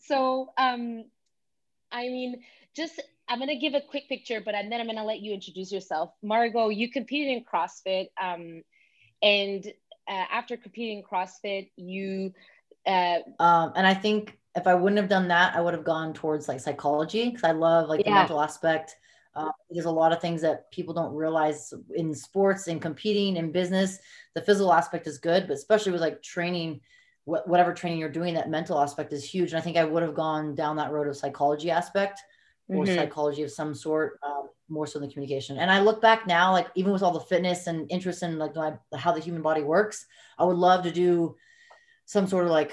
so, 0.00 0.50
um, 0.58 1.04
I 1.90 2.08
mean, 2.08 2.42
just 2.76 3.00
I'm 3.28 3.38
gonna 3.38 3.58
give 3.58 3.74
a 3.74 3.80
quick 3.80 4.08
picture, 4.08 4.40
but 4.44 4.52
then 4.52 4.80
I'm 4.80 4.86
gonna 4.86 5.04
let 5.04 5.20
you 5.20 5.32
introduce 5.32 5.72
yourself. 5.72 6.12
Margaux, 6.22 6.68
you 6.68 6.90
competed 6.90 7.36
in 7.36 7.44
CrossFit, 7.44 8.08
um, 8.20 8.62
and 9.22 9.66
uh, 10.06 10.24
after 10.30 10.56
competing 10.56 10.98
in 10.98 11.04
CrossFit, 11.04 11.70
you. 11.76 12.32
Uh, 12.86 13.18
um, 13.38 13.72
and 13.76 13.86
I 13.86 13.94
think 13.94 14.38
if 14.58 14.66
I 14.66 14.74
wouldn't 14.74 14.98
have 14.98 15.08
done 15.08 15.28
that, 15.28 15.54
I 15.56 15.60
would 15.60 15.72
have 15.72 15.84
gone 15.84 16.12
towards 16.12 16.48
like 16.48 16.60
psychology 16.60 17.30
because 17.30 17.44
I 17.44 17.52
love 17.52 17.88
like 17.88 18.04
the 18.04 18.10
mental 18.10 18.40
aspect. 18.40 18.96
Uh, 19.34 19.52
there's 19.70 19.86
a 19.86 19.90
lot 19.90 20.12
of 20.12 20.20
things 20.20 20.42
that 20.42 20.70
people 20.72 20.92
don't 20.92 21.14
realize 21.14 21.72
in 21.94 22.14
sports 22.14 22.66
and 22.66 22.82
competing 22.82 23.36
in 23.36 23.52
business. 23.52 23.98
The 24.34 24.42
physical 24.42 24.72
aspect 24.72 25.06
is 25.06 25.18
good, 25.18 25.46
but 25.46 25.54
especially 25.54 25.92
with 25.92 26.00
like 26.00 26.22
training, 26.22 26.80
wh- 27.24 27.46
whatever 27.46 27.72
training 27.72 28.00
you're 28.00 28.08
doing, 28.08 28.34
that 28.34 28.50
mental 28.50 28.80
aspect 28.80 29.12
is 29.12 29.24
huge. 29.24 29.52
And 29.52 29.58
I 29.58 29.62
think 29.62 29.76
I 29.76 29.84
would 29.84 30.02
have 30.02 30.14
gone 30.14 30.56
down 30.56 30.76
that 30.76 30.90
road 30.90 31.06
of 31.06 31.16
psychology 31.16 31.70
aspect 31.70 32.20
or 32.68 32.84
mm-hmm. 32.84 32.96
psychology 32.96 33.42
of 33.42 33.52
some 33.52 33.74
sort, 33.74 34.18
um, 34.26 34.48
more 34.68 34.86
so 34.86 34.98
than 34.98 35.10
communication. 35.10 35.56
And 35.58 35.70
I 35.70 35.80
look 35.80 36.02
back 36.02 36.26
now, 36.26 36.52
like 36.52 36.66
even 36.74 36.92
with 36.92 37.02
all 37.02 37.12
the 37.12 37.20
fitness 37.20 37.68
and 37.68 37.90
interest 37.90 38.22
in 38.22 38.38
like 38.38 38.56
my, 38.56 38.74
how 38.96 39.12
the 39.12 39.20
human 39.20 39.42
body 39.42 39.62
works, 39.62 40.04
I 40.36 40.44
would 40.44 40.56
love 40.56 40.82
to 40.82 40.90
do 40.90 41.36
some 42.06 42.26
sort 42.26 42.44
of 42.44 42.50
like 42.50 42.72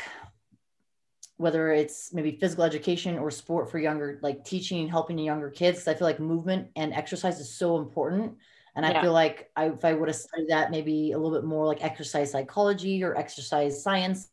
whether 1.37 1.71
it's 1.71 2.13
maybe 2.13 2.31
physical 2.31 2.63
education 2.63 3.17
or 3.17 3.29
sport 3.29 3.69
for 3.69 3.77
younger, 3.77 4.19
like 4.21 4.45
teaching, 4.45 4.81
and 4.81 4.89
helping 4.89 5.17
younger 5.17 5.49
kids. 5.49 5.87
I 5.87 5.93
feel 5.93 6.07
like 6.07 6.19
movement 6.19 6.69
and 6.75 6.93
exercise 6.93 7.39
is 7.39 7.53
so 7.53 7.77
important. 7.77 8.35
And 8.75 8.85
yeah. 8.85 8.99
I 8.99 9.01
feel 9.01 9.13
like 9.13 9.49
I, 9.55 9.67
if 9.67 9.83
I 9.83 9.93
would 9.93 10.07
have 10.09 10.15
studied 10.15 10.49
that 10.49 10.71
maybe 10.71 11.11
a 11.11 11.17
little 11.17 11.37
bit 11.37 11.45
more 11.45 11.65
like 11.65 11.83
exercise 11.83 12.31
psychology 12.31 13.03
or 13.03 13.17
exercise 13.17 13.83
science, 13.83 14.29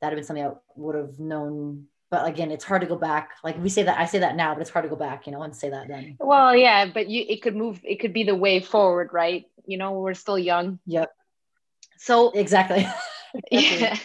that'd 0.00 0.16
have 0.16 0.18
been 0.18 0.26
something 0.26 0.44
I 0.44 0.52
would 0.76 0.94
have 0.94 1.18
known. 1.18 1.86
But 2.10 2.26
again, 2.26 2.50
it's 2.50 2.64
hard 2.64 2.80
to 2.82 2.86
go 2.86 2.96
back. 2.96 3.30
Like 3.42 3.62
we 3.62 3.68
say 3.68 3.84
that, 3.84 3.98
I 3.98 4.04
say 4.04 4.18
that 4.18 4.36
now, 4.36 4.54
but 4.54 4.60
it's 4.60 4.70
hard 4.70 4.84
to 4.84 4.88
go 4.88 4.96
back, 4.96 5.26
you 5.26 5.32
know, 5.32 5.42
and 5.42 5.54
say 5.54 5.70
that 5.70 5.88
then. 5.88 6.16
Well, 6.18 6.54
yeah, 6.56 6.86
but 6.86 7.08
you, 7.08 7.24
it 7.28 7.40
could 7.40 7.54
move, 7.54 7.80
it 7.84 8.00
could 8.00 8.12
be 8.12 8.24
the 8.24 8.34
way 8.34 8.60
forward, 8.60 9.10
right? 9.12 9.44
You 9.66 9.78
know, 9.78 9.92
we're 9.92 10.14
still 10.14 10.38
young. 10.38 10.80
Yep. 10.86 11.10
So 11.98 12.30
exactly. 12.30 12.86
yeah 13.52 13.96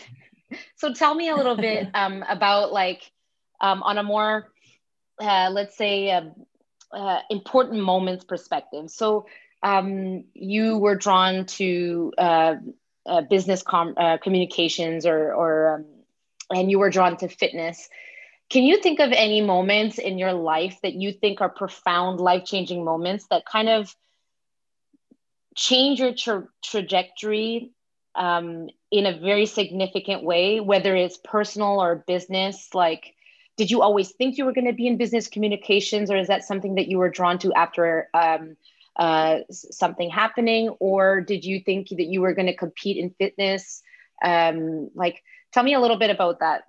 so 0.75 0.93
tell 0.93 1.13
me 1.13 1.29
a 1.29 1.35
little 1.35 1.55
bit 1.55 1.87
um, 1.93 2.23
about 2.27 2.71
like 2.71 3.11
um, 3.61 3.83
on 3.83 3.97
a 3.97 4.03
more 4.03 4.51
uh, 5.21 5.49
let's 5.51 5.77
say 5.77 6.11
uh, 6.11 6.23
uh, 6.91 7.19
important 7.29 7.81
moments 7.81 8.23
perspective. 8.23 8.89
So 8.89 9.25
um, 9.63 10.25
you 10.33 10.77
were 10.77 10.95
drawn 10.95 11.45
to 11.45 12.13
uh, 12.17 12.55
uh, 13.05 13.21
business 13.21 13.63
com- 13.63 13.95
uh, 13.97 14.17
communications 14.17 15.05
or, 15.05 15.33
or 15.33 15.75
um, 15.75 15.85
and 16.57 16.69
you 16.69 16.79
were 16.79 16.89
drawn 16.89 17.17
to 17.17 17.27
fitness. 17.27 17.89
Can 18.49 18.63
you 18.63 18.79
think 18.79 18.99
of 18.99 19.11
any 19.11 19.41
moments 19.41 19.97
in 19.97 20.19
your 20.19 20.33
life 20.33 20.77
that 20.83 20.93
you 20.93 21.11
think 21.11 21.41
are 21.41 21.49
profound 21.49 22.19
life-changing 22.19 22.83
moments 22.83 23.25
that 23.31 23.43
kind 23.45 23.69
of 23.69 23.95
change 25.55 25.99
your 25.99 26.13
tra- 26.13 26.47
trajectory 26.63 27.71
um, 28.13 28.67
in 28.97 29.05
a 29.05 29.19
very 29.19 29.45
significant 29.45 30.23
way, 30.23 30.59
whether 30.59 30.95
it's 30.95 31.17
personal 31.17 31.81
or 31.81 32.03
business? 32.07 32.69
Like, 32.73 33.13
did 33.57 33.69
you 33.69 33.81
always 33.81 34.11
think 34.11 34.37
you 34.37 34.45
were 34.45 34.53
going 34.53 34.67
to 34.67 34.73
be 34.73 34.87
in 34.87 34.97
business 34.97 35.27
communications, 35.27 36.09
or 36.09 36.17
is 36.17 36.27
that 36.27 36.43
something 36.43 36.75
that 36.75 36.87
you 36.87 36.97
were 36.97 37.09
drawn 37.09 37.37
to 37.39 37.53
after 37.53 38.09
um, 38.13 38.55
uh, 38.95 39.39
something 39.49 40.09
happening, 40.09 40.69
or 40.79 41.21
did 41.21 41.43
you 41.43 41.59
think 41.59 41.89
that 41.89 42.05
you 42.05 42.21
were 42.21 42.33
going 42.33 42.47
to 42.47 42.55
compete 42.55 42.97
in 42.97 43.09
fitness? 43.17 43.81
Um, 44.23 44.89
like, 44.95 45.21
tell 45.51 45.63
me 45.63 45.73
a 45.73 45.79
little 45.79 45.97
bit 45.97 46.09
about 46.09 46.39
that. 46.39 46.63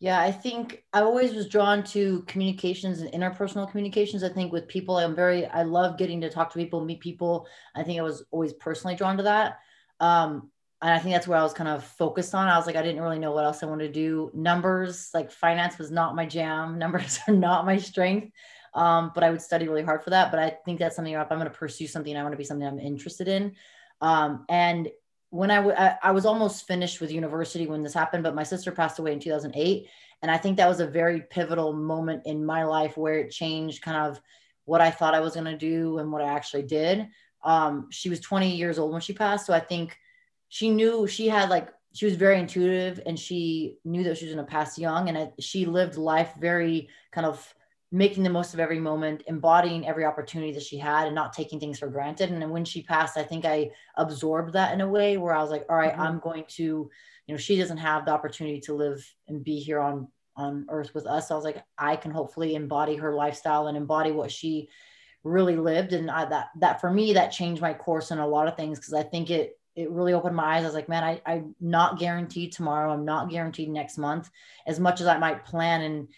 Yeah, 0.00 0.20
I 0.20 0.30
think 0.30 0.84
I 0.92 1.00
always 1.00 1.34
was 1.34 1.48
drawn 1.48 1.82
to 1.84 2.22
communications 2.28 3.00
and 3.00 3.12
interpersonal 3.12 3.68
communications. 3.68 4.22
I 4.22 4.28
think 4.28 4.52
with 4.52 4.68
people, 4.68 4.96
I'm 4.96 5.14
very, 5.14 5.44
I 5.46 5.64
love 5.64 5.98
getting 5.98 6.20
to 6.20 6.30
talk 6.30 6.52
to 6.52 6.58
people, 6.58 6.84
meet 6.84 7.00
people. 7.00 7.48
I 7.74 7.82
think 7.82 7.98
I 7.98 8.02
was 8.02 8.24
always 8.30 8.52
personally 8.52 8.94
drawn 8.94 9.16
to 9.16 9.24
that. 9.24 9.58
Um, 9.98 10.50
and 10.80 10.92
I 10.92 10.98
think 10.98 11.14
that's 11.14 11.26
where 11.26 11.38
I 11.38 11.42
was 11.42 11.52
kind 11.52 11.68
of 11.68 11.84
focused 11.84 12.34
on. 12.34 12.46
I 12.48 12.56
was 12.56 12.66
like, 12.66 12.76
I 12.76 12.82
didn't 12.82 13.02
really 13.02 13.18
know 13.18 13.32
what 13.32 13.44
else 13.44 13.62
I 13.62 13.66
wanted 13.66 13.88
to 13.88 13.92
do. 13.92 14.30
Numbers, 14.32 15.10
like 15.12 15.32
finance 15.32 15.76
was 15.76 15.90
not 15.90 16.14
my 16.14 16.24
jam. 16.24 16.78
Numbers 16.78 17.18
are 17.26 17.34
not 17.34 17.66
my 17.66 17.78
strength. 17.78 18.32
Um, 18.74 19.10
but 19.12 19.24
I 19.24 19.30
would 19.30 19.42
study 19.42 19.66
really 19.66 19.82
hard 19.82 20.04
for 20.04 20.10
that. 20.10 20.30
But 20.30 20.38
I 20.38 20.56
think 20.64 20.78
that's 20.78 20.94
something 20.94 21.14
if 21.14 21.32
I'm 21.32 21.38
going 21.38 21.50
to 21.50 21.56
pursue 21.56 21.88
something, 21.88 22.16
I 22.16 22.22
want 22.22 22.32
to 22.32 22.38
be 22.38 22.44
something 22.44 22.66
I'm 22.66 22.78
interested 22.78 23.26
in. 23.26 23.56
Um, 24.00 24.44
and 24.48 24.88
when 25.30 25.50
I, 25.50 25.56
w- 25.56 25.74
I, 25.76 25.96
I 26.00 26.10
was 26.12 26.24
almost 26.24 26.66
finished 26.66 27.00
with 27.00 27.10
university 27.10 27.66
when 27.66 27.82
this 27.82 27.92
happened, 27.92 28.22
but 28.22 28.36
my 28.36 28.44
sister 28.44 28.70
passed 28.70 29.00
away 29.00 29.12
in 29.12 29.20
2008. 29.20 29.88
And 30.22 30.30
I 30.30 30.38
think 30.38 30.56
that 30.56 30.68
was 30.68 30.80
a 30.80 30.86
very 30.86 31.22
pivotal 31.22 31.72
moment 31.72 32.22
in 32.24 32.44
my 32.44 32.64
life 32.64 32.96
where 32.96 33.18
it 33.18 33.32
changed 33.32 33.82
kind 33.82 33.96
of 33.96 34.20
what 34.64 34.80
I 34.80 34.90
thought 34.90 35.14
I 35.14 35.20
was 35.20 35.34
going 35.34 35.46
to 35.46 35.56
do 35.56 35.98
and 35.98 36.12
what 36.12 36.22
I 36.22 36.28
actually 36.28 36.62
did. 36.62 37.08
Um, 37.42 37.88
she 37.90 38.10
was 38.10 38.20
20 38.20 38.54
years 38.54 38.78
old 38.78 38.92
when 38.92 39.00
she 39.00 39.12
passed. 39.12 39.46
So 39.46 39.52
I 39.52 39.60
think 39.60 39.98
she 40.48 40.70
knew 40.70 41.06
she 41.06 41.28
had 41.28 41.50
like, 41.50 41.68
she 41.94 42.06
was 42.06 42.16
very 42.16 42.38
intuitive 42.38 43.00
and 43.06 43.18
she 43.18 43.76
knew 43.84 44.04
that 44.04 44.18
she 44.18 44.26
was 44.26 44.34
going 44.34 44.46
to 44.46 44.50
pass 44.50 44.78
young. 44.78 45.08
And 45.08 45.18
I, 45.18 45.32
she 45.40 45.66
lived 45.66 45.96
life 45.96 46.32
very 46.38 46.88
kind 47.12 47.26
of 47.26 47.54
making 47.90 48.22
the 48.22 48.30
most 48.30 48.52
of 48.52 48.60
every 48.60 48.78
moment, 48.78 49.22
embodying 49.26 49.86
every 49.86 50.04
opportunity 50.04 50.52
that 50.52 50.62
she 50.62 50.76
had 50.76 51.06
and 51.06 51.14
not 51.14 51.32
taking 51.32 51.58
things 51.58 51.78
for 51.78 51.88
granted. 51.88 52.30
And 52.30 52.40
then 52.40 52.50
when 52.50 52.64
she 52.64 52.82
passed, 52.82 53.16
I 53.16 53.22
think 53.22 53.44
I 53.46 53.70
absorbed 53.96 54.52
that 54.52 54.74
in 54.74 54.82
a 54.82 54.88
way 54.88 55.16
where 55.16 55.34
I 55.34 55.40
was 55.40 55.50
like, 55.50 55.64
all 55.70 55.76
right, 55.76 55.92
mm-hmm. 55.92 56.02
I'm 56.02 56.18
going 56.18 56.44
to, 56.48 56.62
you 56.62 56.90
know, 57.34 57.38
she 57.38 57.58
doesn't 57.58 57.78
have 57.78 58.04
the 58.04 58.12
opportunity 58.12 58.60
to 58.60 58.74
live 58.74 59.04
and 59.26 59.42
be 59.42 59.58
here 59.58 59.80
on 59.80 60.08
on 60.36 60.66
earth 60.70 60.94
with 60.94 61.04
us. 61.04 61.28
So 61.28 61.34
I 61.34 61.36
was 61.36 61.44
like, 61.44 61.64
I 61.76 61.96
can 61.96 62.12
hopefully 62.12 62.54
embody 62.54 62.94
her 62.94 63.12
lifestyle 63.12 63.66
and 63.66 63.76
embody 63.76 64.12
what 64.12 64.30
she 64.30 64.68
really 65.24 65.56
lived. 65.56 65.92
And 65.92 66.08
I, 66.10 66.26
that 66.26 66.50
that 66.60 66.80
for 66.80 66.90
me, 66.90 67.14
that 67.14 67.32
changed 67.32 67.60
my 67.60 67.74
course 67.74 68.12
in 68.12 68.18
a 68.18 68.26
lot 68.26 68.46
of 68.46 68.56
things 68.56 68.78
because 68.78 68.94
I 68.94 69.02
think 69.02 69.30
it 69.30 69.57
it 69.78 69.92
really 69.92 70.12
opened 70.12 70.34
my 70.34 70.56
eyes. 70.56 70.64
I 70.64 70.66
was 70.66 70.74
like, 70.74 70.88
man, 70.88 71.04
I, 71.04 71.22
I'm 71.24 71.54
not 71.60 72.00
guaranteed 72.00 72.52
tomorrow. 72.52 72.92
I'm 72.92 73.04
not 73.04 73.30
guaranteed 73.30 73.68
next 73.68 73.96
month. 73.96 74.28
As 74.66 74.80
much 74.80 75.00
as 75.00 75.06
I 75.06 75.18
might 75.18 75.44
plan 75.44 75.82
and 75.82 76.08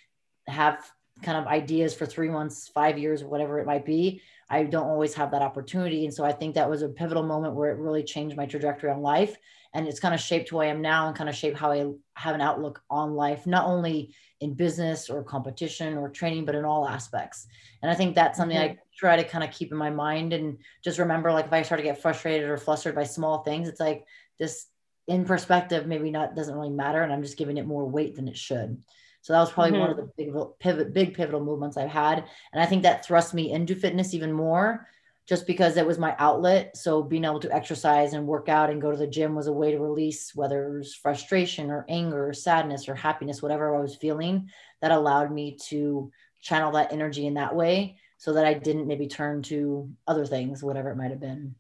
have 0.47 0.91
kind 1.23 1.39
of 1.39 1.47
ideas 1.47 1.95
for 1.95 2.07
three 2.07 2.29
months, 2.29 2.69
five 2.69 2.99
years, 2.99 3.25
whatever 3.25 3.59
it 3.59 3.67
might 3.67 3.85
be. 3.85 4.23
I 4.49 4.65
don't 4.65 4.89
always 4.89 5.15
have 5.15 5.31
that 5.31 5.43
opportunity. 5.43 6.05
And 6.05 6.13
so 6.13 6.25
I 6.25 6.33
think 6.33 6.55
that 6.55 6.69
was 6.69 6.83
a 6.83 6.89
pivotal 6.89 7.23
moment 7.23 7.55
where 7.55 7.71
it 7.71 7.79
really 7.79 8.03
changed 8.03 8.37
my 8.37 8.47
trajectory 8.47 8.91
on 8.91 9.01
life. 9.01 9.37
And 9.73 9.87
it's 9.87 10.01
kind 10.01 10.15
of 10.15 10.21
shaped 10.21 10.49
who 10.49 10.59
I 10.59 10.67
am 10.67 10.83
now 10.83 11.07
and 11.07 11.17
kind 11.17 11.31
of 11.31 11.37
shaped 11.37 11.57
how 11.57 11.71
I 11.71 11.93
have 12.15 12.35
an 12.35 12.41
outlook 12.41 12.83
on 12.91 13.15
life, 13.15 13.47
not 13.47 13.67
only 13.67 14.15
in 14.41 14.55
business 14.55 15.09
or 15.09 15.23
competition 15.23 15.97
or 15.97 16.09
training, 16.09 16.45
but 16.45 16.57
in 16.57 16.65
all 16.65 16.89
aspects. 16.89 17.47
And 17.83 17.91
I 17.91 17.95
think 17.95 18.15
that's 18.15 18.39
something 18.39 18.57
mm-hmm. 18.57 18.73
I 18.73 18.79
try 18.97 19.17
to 19.17 19.25
kind 19.25 19.45
of 19.45 19.53
keep 19.53 19.71
in 19.71 19.79
my 19.79 19.91
mind 19.91 20.33
and 20.33 20.59
just 20.83 20.99
remember 20.99 21.31
like 21.31 21.47
if 21.47 21.53
I 21.53 21.63
start 21.63 21.79
to 21.79 21.85
get 21.85 22.03
frustrated 22.03 22.49
or 22.49 22.57
flustered 22.57 22.95
by 22.97 23.05
small 23.05 23.45
things, 23.45 23.69
it's 23.69 23.81
like 23.81 24.05
this 24.39 24.67
in 25.07 25.25
perspective, 25.25 25.87
maybe 25.87 26.11
not 26.11 26.35
doesn't 26.35 26.55
really 26.55 26.71
matter. 26.71 27.03
And 27.03 27.13
I'm 27.13 27.23
just 27.23 27.37
giving 27.37 27.59
it 27.59 27.67
more 27.67 27.85
weight 27.85 28.17
than 28.17 28.29
it 28.29 28.37
should. 28.37 28.83
So 29.23 29.33
that 29.33 29.41
was 29.41 29.53
probably 29.53 29.73
mm-hmm. 29.73 29.81
one 29.81 29.91
of 29.91 29.97
the 29.97 30.11
big 30.17 30.33
pivot, 30.59 30.93
big 30.93 31.15
pivotal 31.15 31.45
movements 31.45 31.77
I've 31.77 31.91
had. 31.91 32.25
And 32.53 32.63
I 32.63 32.67
think 32.67 32.83
that 32.83 33.05
thrust 33.05 33.35
me 33.35 33.53
into 33.53 33.75
fitness 33.75 34.15
even 34.15 34.33
more 34.33 34.87
just 35.27 35.47
because 35.47 35.77
it 35.77 35.87
was 35.87 35.99
my 35.99 36.17
outlet. 36.19 36.77
So 36.77 37.03
being 37.03 37.25
able 37.25 37.41
to 37.41 37.55
exercise 37.55 38.15
and 38.15 38.27
work 38.27 38.49
out 38.49 38.71
and 38.71 38.83
go 38.83 38.91
to 38.91 38.97
the 38.97 39.07
gym 39.07 39.35
was 39.35 39.47
a 39.47 39.53
way 39.53 39.71
to 39.71 39.79
release 39.79 40.35
whether 40.35 40.67
it 40.67 40.79
was 40.79 40.95
frustration 40.95 41.71
or 41.71 41.85
anger 41.89 42.29
or 42.29 42.33
sadness 42.33 42.89
or 42.89 42.95
happiness, 42.95 43.43
whatever 43.43 43.77
I 43.77 43.81
was 43.81 43.95
feeling, 43.95 44.51
that 44.81 44.91
allowed 44.91 45.31
me 45.31 45.57
to 45.69 46.11
channel 46.41 46.73
that 46.73 46.93
energy 46.93 47.27
in 47.27 47.35
that 47.35 47.55
way 47.55 47.97
so 48.17 48.33
that 48.33 48.45
I 48.45 48.55
didn't 48.55 48.87
maybe 48.87 49.07
turn 49.07 49.43
to 49.43 49.91
other 50.09 50.27
things, 50.27 50.63
whatever 50.63 50.91
it 50.91 50.97
might 50.97 51.11
have 51.11 51.21
been. 51.21 51.55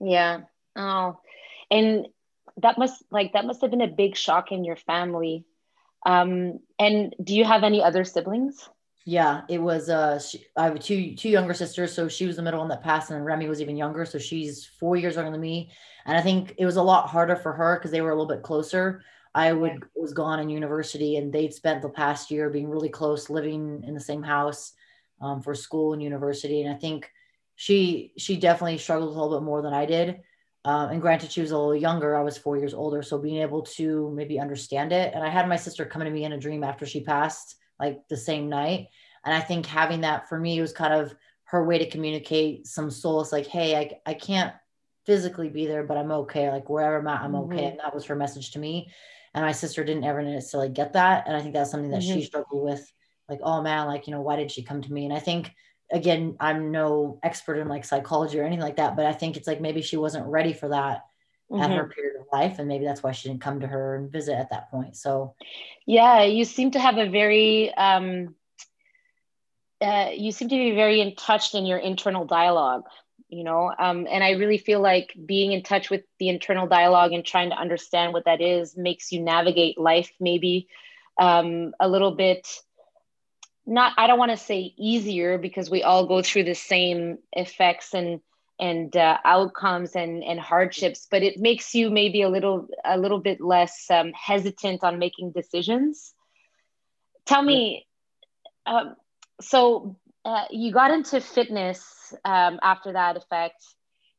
Yeah. 0.00 0.42
Oh, 0.76 1.18
and 1.70 2.06
that 2.58 2.78
must 2.78 3.02
like 3.10 3.32
that 3.32 3.44
must 3.44 3.60
have 3.62 3.70
been 3.70 3.80
a 3.80 3.88
big 3.88 4.16
shock 4.16 4.52
in 4.52 4.64
your 4.64 4.76
family 4.76 5.44
um, 6.06 6.60
and 6.78 7.14
do 7.22 7.34
you 7.34 7.44
have 7.44 7.64
any 7.64 7.82
other 7.82 8.04
siblings? 8.04 8.68
Yeah, 9.04 9.42
it 9.48 9.58
was. 9.58 9.88
Uh, 9.88 10.18
she, 10.18 10.44
I 10.54 10.64
have 10.64 10.80
two 10.80 11.16
two 11.16 11.30
younger 11.30 11.54
sisters, 11.54 11.94
so 11.94 12.08
she 12.08 12.26
was 12.26 12.36
the 12.36 12.42
middle 12.42 12.60
one 12.60 12.68
that 12.68 12.82
passed, 12.82 13.10
and 13.10 13.24
Remy 13.24 13.48
was 13.48 13.62
even 13.62 13.76
younger, 13.76 14.04
so 14.04 14.18
she's 14.18 14.66
four 14.66 14.96
years 14.96 15.14
younger 15.14 15.30
than 15.30 15.40
me. 15.40 15.70
And 16.04 16.16
I 16.16 16.20
think 16.20 16.54
it 16.58 16.66
was 16.66 16.76
a 16.76 16.82
lot 16.82 17.08
harder 17.08 17.36
for 17.36 17.52
her 17.52 17.76
because 17.76 17.90
they 17.90 18.02
were 18.02 18.10
a 18.10 18.14
little 18.14 18.28
bit 18.28 18.42
closer. 18.42 19.02
I 19.34 19.52
would 19.52 19.82
was 19.94 20.12
gone 20.12 20.40
in 20.40 20.50
university, 20.50 21.16
and 21.16 21.32
they'd 21.32 21.54
spent 21.54 21.80
the 21.80 21.88
past 21.88 22.30
year 22.30 22.50
being 22.50 22.68
really 22.68 22.88
close, 22.88 23.30
living 23.30 23.82
in 23.86 23.94
the 23.94 24.00
same 24.00 24.22
house 24.22 24.72
um, 25.20 25.40
for 25.40 25.54
school 25.54 25.94
and 25.94 26.02
university. 26.02 26.62
And 26.62 26.74
I 26.74 26.78
think 26.78 27.10
she 27.56 28.12
she 28.18 28.36
definitely 28.36 28.78
struggled 28.78 29.08
a 29.08 29.12
little 29.12 29.38
bit 29.38 29.44
more 29.44 29.62
than 29.62 29.72
I 29.72 29.86
did. 29.86 30.20
Um, 30.64 30.90
and 30.90 31.00
granted, 31.00 31.32
she 31.32 31.40
was 31.40 31.50
a 31.50 31.56
little 31.56 31.76
younger. 31.76 32.16
I 32.16 32.22
was 32.22 32.36
four 32.36 32.56
years 32.56 32.74
older. 32.74 33.02
So 33.02 33.18
being 33.18 33.42
able 33.42 33.62
to 33.62 34.10
maybe 34.14 34.40
understand 34.40 34.92
it. 34.92 35.14
And 35.14 35.24
I 35.24 35.28
had 35.28 35.48
my 35.48 35.56
sister 35.56 35.84
coming 35.84 36.06
to 36.06 36.12
me 36.12 36.24
in 36.24 36.32
a 36.32 36.38
dream 36.38 36.64
after 36.64 36.84
she 36.84 37.02
passed, 37.02 37.56
like 37.78 38.00
the 38.08 38.16
same 38.16 38.48
night. 38.48 38.88
And 39.24 39.34
I 39.34 39.40
think 39.40 39.66
having 39.66 40.02
that 40.02 40.28
for 40.28 40.38
me 40.38 40.60
was 40.60 40.72
kind 40.72 40.92
of 40.92 41.14
her 41.44 41.64
way 41.64 41.78
to 41.78 41.88
communicate 41.88 42.66
some 42.66 42.90
solace, 42.90 43.32
like, 43.32 43.46
hey, 43.46 43.76
I, 43.76 44.10
I 44.10 44.14
can't 44.14 44.52
physically 45.06 45.48
be 45.48 45.66
there, 45.66 45.84
but 45.84 45.96
I'm 45.96 46.12
okay. 46.12 46.50
Like 46.50 46.68
wherever 46.68 46.98
I'm 46.98 47.06
at, 47.06 47.22
I'm 47.22 47.34
okay. 47.34 47.56
Mm-hmm. 47.56 47.66
And 47.66 47.80
that 47.80 47.94
was 47.94 48.04
her 48.06 48.16
message 48.16 48.50
to 48.52 48.58
me. 48.58 48.92
And 49.34 49.44
my 49.44 49.52
sister 49.52 49.84
didn't 49.84 50.04
ever 50.04 50.22
necessarily 50.22 50.68
get 50.68 50.92
that. 50.92 51.26
And 51.26 51.36
I 51.36 51.40
think 51.40 51.54
that's 51.54 51.70
something 51.70 51.90
that 51.90 52.02
mm-hmm. 52.02 52.20
she 52.20 52.24
struggled 52.24 52.64
with. 52.64 52.92
Like, 53.28 53.40
oh 53.42 53.62
man, 53.62 53.86
like, 53.86 54.06
you 54.06 54.12
know, 54.12 54.20
why 54.20 54.36
did 54.36 54.50
she 54.50 54.62
come 54.62 54.82
to 54.82 54.92
me? 54.92 55.04
And 55.04 55.14
I 55.14 55.18
think 55.18 55.52
again, 55.90 56.36
I'm 56.40 56.70
no 56.70 57.18
expert 57.22 57.58
in 57.58 57.68
like 57.68 57.84
psychology 57.84 58.38
or 58.38 58.44
anything 58.44 58.62
like 58.62 58.76
that, 58.76 58.96
but 58.96 59.06
I 59.06 59.12
think 59.12 59.36
it's 59.36 59.46
like 59.46 59.60
maybe 59.60 59.82
she 59.82 59.96
wasn't 59.96 60.26
ready 60.26 60.52
for 60.52 60.68
that 60.68 61.06
mm-hmm. 61.50 61.62
at 61.62 61.70
her 61.70 61.84
mm-hmm. 61.84 61.92
period 61.92 62.20
of 62.20 62.26
life. 62.32 62.58
And 62.58 62.68
maybe 62.68 62.84
that's 62.84 63.02
why 63.02 63.12
she 63.12 63.28
didn't 63.28 63.40
come 63.40 63.60
to 63.60 63.66
her 63.66 63.96
and 63.96 64.10
visit 64.10 64.34
at 64.34 64.50
that 64.50 64.70
point. 64.70 64.96
So, 64.96 65.34
yeah, 65.86 66.22
you 66.22 66.44
seem 66.44 66.72
to 66.72 66.80
have 66.80 66.98
a 66.98 67.08
very, 67.08 67.72
um, 67.74 68.34
uh, 69.80 70.10
you 70.14 70.32
seem 70.32 70.48
to 70.48 70.56
be 70.56 70.72
very 70.72 71.00
in 71.00 71.14
touch 71.14 71.54
in 71.54 71.64
your 71.64 71.78
internal 71.78 72.24
dialogue, 72.26 72.84
you 73.28 73.44
know, 73.44 73.72
um, 73.78 74.06
and 74.10 74.24
I 74.24 74.32
really 74.32 74.58
feel 74.58 74.80
like 74.80 75.16
being 75.24 75.52
in 75.52 75.62
touch 75.62 75.88
with 75.88 76.02
the 76.18 76.28
internal 76.28 76.66
dialogue 76.66 77.12
and 77.12 77.24
trying 77.24 77.50
to 77.50 77.56
understand 77.56 78.12
what 78.12 78.24
that 78.24 78.40
is 78.40 78.76
makes 78.76 79.12
you 79.12 79.20
navigate 79.20 79.78
life 79.78 80.10
maybe 80.18 80.68
um, 81.18 81.72
a 81.80 81.88
little 81.88 82.12
bit 82.12 82.48
not 83.68 83.92
i 83.98 84.06
don't 84.06 84.18
want 84.18 84.30
to 84.30 84.36
say 84.36 84.72
easier 84.78 85.38
because 85.38 85.70
we 85.70 85.82
all 85.82 86.06
go 86.06 86.22
through 86.22 86.42
the 86.42 86.54
same 86.54 87.18
effects 87.32 87.94
and 87.94 88.20
and 88.60 88.96
uh, 88.96 89.18
outcomes 89.24 89.94
and 89.94 90.24
and 90.24 90.40
hardships 90.40 91.06
but 91.10 91.22
it 91.22 91.38
makes 91.38 91.74
you 91.74 91.90
maybe 91.90 92.22
a 92.22 92.28
little 92.28 92.66
a 92.84 92.98
little 92.98 93.20
bit 93.20 93.40
less 93.40 93.86
um, 93.90 94.12
hesitant 94.12 94.82
on 94.82 94.98
making 94.98 95.30
decisions. 95.30 96.14
Tell 97.24 97.42
me 97.42 97.86
um, 98.66 98.96
so 99.40 99.96
uh, 100.24 100.44
you 100.50 100.72
got 100.72 100.90
into 100.90 101.20
fitness 101.20 102.14
um, 102.24 102.58
after 102.62 102.92
that 102.92 103.16
effect. 103.16 103.64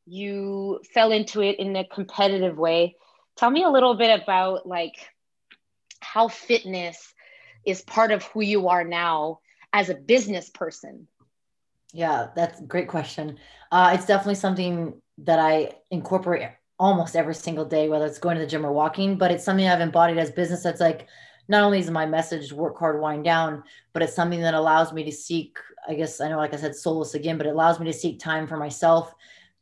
You 0.06 0.80
fell 0.94 1.12
into 1.12 1.42
it 1.42 1.58
in 1.58 1.76
a 1.76 1.84
competitive 1.84 2.56
way. 2.56 2.96
Tell 3.36 3.50
me 3.50 3.62
a 3.62 3.68
little 3.70 3.94
bit 3.96 4.22
about 4.22 4.66
like 4.66 4.94
how 6.00 6.28
fitness 6.28 7.12
is 7.64 7.82
part 7.82 8.10
of 8.10 8.24
who 8.24 8.40
you 8.40 8.68
are 8.68 8.84
now 8.84 9.40
as 9.72 9.88
a 9.88 9.94
business 9.94 10.50
person? 10.50 11.06
Yeah, 11.92 12.28
that's 12.34 12.60
a 12.60 12.64
great 12.64 12.88
question. 12.88 13.38
Uh, 13.72 13.92
it's 13.94 14.06
definitely 14.06 14.36
something 14.36 15.00
that 15.18 15.38
I 15.38 15.72
incorporate 15.90 16.48
almost 16.78 17.16
every 17.16 17.34
single 17.34 17.64
day, 17.64 17.88
whether 17.88 18.06
it's 18.06 18.18
going 18.18 18.36
to 18.36 18.40
the 18.40 18.48
gym 18.48 18.64
or 18.64 18.72
walking, 18.72 19.18
but 19.18 19.30
it's 19.30 19.44
something 19.44 19.68
I've 19.68 19.80
embodied 19.80 20.18
as 20.18 20.30
business 20.30 20.62
that's 20.62 20.80
like, 20.80 21.08
not 21.48 21.64
only 21.64 21.80
is 21.80 21.90
my 21.90 22.06
message 22.06 22.52
work 22.52 22.78
hard, 22.78 23.00
wind 23.00 23.24
down, 23.24 23.64
but 23.92 24.02
it's 24.02 24.14
something 24.14 24.40
that 24.40 24.54
allows 24.54 24.92
me 24.92 25.04
to 25.04 25.12
seek, 25.12 25.58
I 25.88 25.94
guess 25.94 26.20
I 26.20 26.28
know, 26.28 26.38
like 26.38 26.54
I 26.54 26.56
said, 26.56 26.76
solace 26.76 27.14
again, 27.14 27.36
but 27.36 27.46
it 27.46 27.50
allows 27.50 27.80
me 27.80 27.86
to 27.86 27.92
seek 27.92 28.20
time 28.20 28.46
for 28.46 28.56
myself 28.56 29.12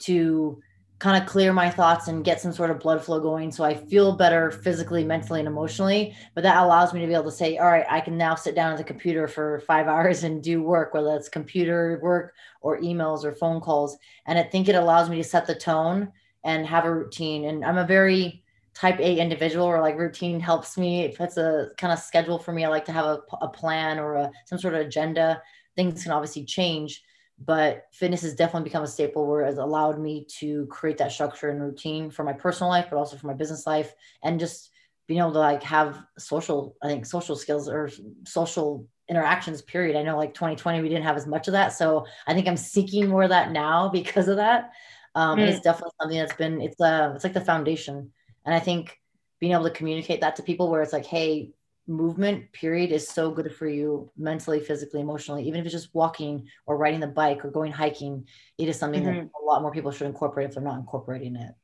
to 0.01 0.63
kind 0.99 1.23
of 1.23 1.29
clear 1.29 1.53
my 1.53 1.71
thoughts 1.71 2.09
and 2.09 2.25
get 2.25 2.41
some 2.41 2.53
sort 2.53 2.71
of 2.71 2.81
blood 2.81 3.03
flow 3.05 3.21
going 3.21 3.53
so 3.53 3.63
I 3.63 3.75
feel 3.75 4.17
better 4.17 4.51
physically, 4.51 5.05
mentally, 5.05 5.39
and 5.39 5.47
emotionally. 5.47 6.17
But 6.35 6.43
that 6.43 6.63
allows 6.63 6.93
me 6.93 7.01
to 7.01 7.07
be 7.07 7.15
able 7.15 7.25
to 7.25 7.31
say, 7.31 7.57
all 7.59 7.69
right, 7.69 7.87
I 7.89 8.01
can 8.01 8.19
now 8.19 8.35
sit 8.35 8.57
down 8.57 8.73
at 8.73 8.79
the 8.79 8.85
computer 8.85 9.29
for 9.29 9.61
five 9.61 9.87
hours 9.89 10.25
and 10.25 10.43
do 10.43 10.63
work, 10.63 10.95
whether 10.95 11.15
it's 11.15 11.29
computer 11.29 12.01
work 12.03 12.35
or 12.61 12.81
emails 12.81 13.25
or 13.25 13.33
phone 13.33 13.61
calls. 13.61 13.97
And 14.27 14.39
I 14.39 14.43
think 14.43 14.69
it 14.69 14.75
allows 14.75 15.09
me 15.09 15.17
to 15.19 15.25
set 15.25 15.47
the 15.47 15.55
tone 15.55 16.13
and 16.45 16.67
have 16.67 16.85
a 16.85 16.95
routine. 16.95 17.45
And 17.45 17.65
I'm 17.65 17.79
a 17.79 17.87
very 17.87 18.43
type 18.75 18.99
A 19.01 19.19
individual 19.19 19.67
or 19.67 19.81
like 19.81 19.99
routine 19.99 20.41
helps 20.41 20.77
me. 20.77 21.05
If 21.05 21.21
it's 21.21 21.37
a 21.37 21.71
kind 21.79 21.93
of 21.93 21.99
schedule 22.01 22.39
for 22.39 22.53
me, 22.53 22.65
I 22.65 22.69
like 22.69 22.85
to 22.87 22.93
have 22.93 23.07
a, 23.07 23.21
a 23.41 23.49
plan 23.49 23.99
or 23.99 24.15
a, 24.15 24.31
some 24.47 24.59
sort 24.59 24.75
of 24.75 24.81
agenda. 24.81 25.43
Things 25.77 26.03
can 26.03 26.13
obviously 26.13 26.45
change 26.45 27.03
but 27.41 27.87
fitness 27.93 28.23
has 28.23 28.35
definitely 28.35 28.69
become 28.69 28.83
a 28.83 28.89
staple 28.89 29.27
where 29.27 29.43
it's 29.43 29.59
allowed 29.59 30.01
me 30.01 30.27
to 30.39 30.67
create 30.67 30.99
that 30.99 31.13
structure 31.13 31.51
and 31.51 31.63
routine 31.63 32.11
for 32.11 32.25
my 32.25 32.33
personal 32.33 32.71
life, 32.71 32.87
but 32.91 32.97
also 32.97 33.17
for 33.17 33.29
my 33.29 33.35
business 33.35 33.67
life 33.67 33.95
and 34.25 34.41
just 34.41 34.71
being 35.07 35.21
able 35.21 35.33
to 35.33 35.39
like 35.39 35.63
have 35.63 36.03
social, 36.19 36.77
I 36.83 36.89
think 36.89 37.07
social 37.07 37.37
skills 37.37 37.69
or 37.69 37.91
social 38.25 38.87
interactions 39.09 39.63
period. 39.63 39.97
I 39.97 40.03
know 40.03 40.17
like 40.17 40.35
2020, 40.35 40.83
we 40.83 40.89
didn't 40.89 41.05
have 41.05 41.17
as 41.17 41.27
much 41.27 41.49
of 41.49 41.53
that. 41.53 41.73
So 41.73 42.07
I 42.27 42.35
think 42.35 42.49
I'm 42.49 42.57
seeking 42.57 43.09
more 43.09 43.23
of 43.23 43.31
that 43.31 43.53
now 43.53 43.89
because 43.93 44.29
of 44.29 44.37
that. 44.37 44.73
Um, 45.15 45.39
mm. 45.39 45.49
it's 45.49 45.61
definitely 45.61 45.93
something 46.01 46.19
that's 46.19 46.35
been, 46.35 46.61
it's 46.61 46.81
uh, 46.81 47.13
it's 47.15 47.25
like 47.25 47.33
the 47.33 47.41
foundation. 47.41 48.13
And 48.45 48.55
I 48.55 48.61
think 48.61 48.99
being 49.41 49.53
able 49.53 49.65
to 49.65 49.71
communicate 49.71 50.21
that 50.21 50.37
to 50.37 50.43
people 50.43 50.71
where 50.71 50.83
it's 50.83 50.93
like, 50.93 51.07
Hey, 51.07 51.53
movement 51.89 52.53
period 52.53 52.93
is 52.93 53.09
so 53.09 53.31
good 53.31 53.53
for 53.55 53.67
you 53.67 54.11
mentally 54.17 54.61
physically 54.61 55.01
emotionally 55.01 55.43
even 55.49 55.59
if 55.59 55.67
it's 55.67 55.75
just 55.75 55.95
walking 55.95 56.47
or 56.67 56.77
riding 56.77 57.01
the 57.01 57.07
bike 57.07 57.43
or 57.45 57.51
going 57.51 57.73
hiking 57.73 58.27
it 58.59 58.69
is 58.69 58.79
something 58.79 59.03
mm-hmm. 59.03 59.21
that 59.21 59.31
a 59.43 59.45
lot 59.45 59.63
more 59.63 59.73
people 59.73 59.91
should 59.91 60.07
incorporate 60.07 60.47
if 60.47 60.55
they're 60.55 60.63
not 60.63 60.79
incorporating 60.79 61.35
it. 61.35 61.55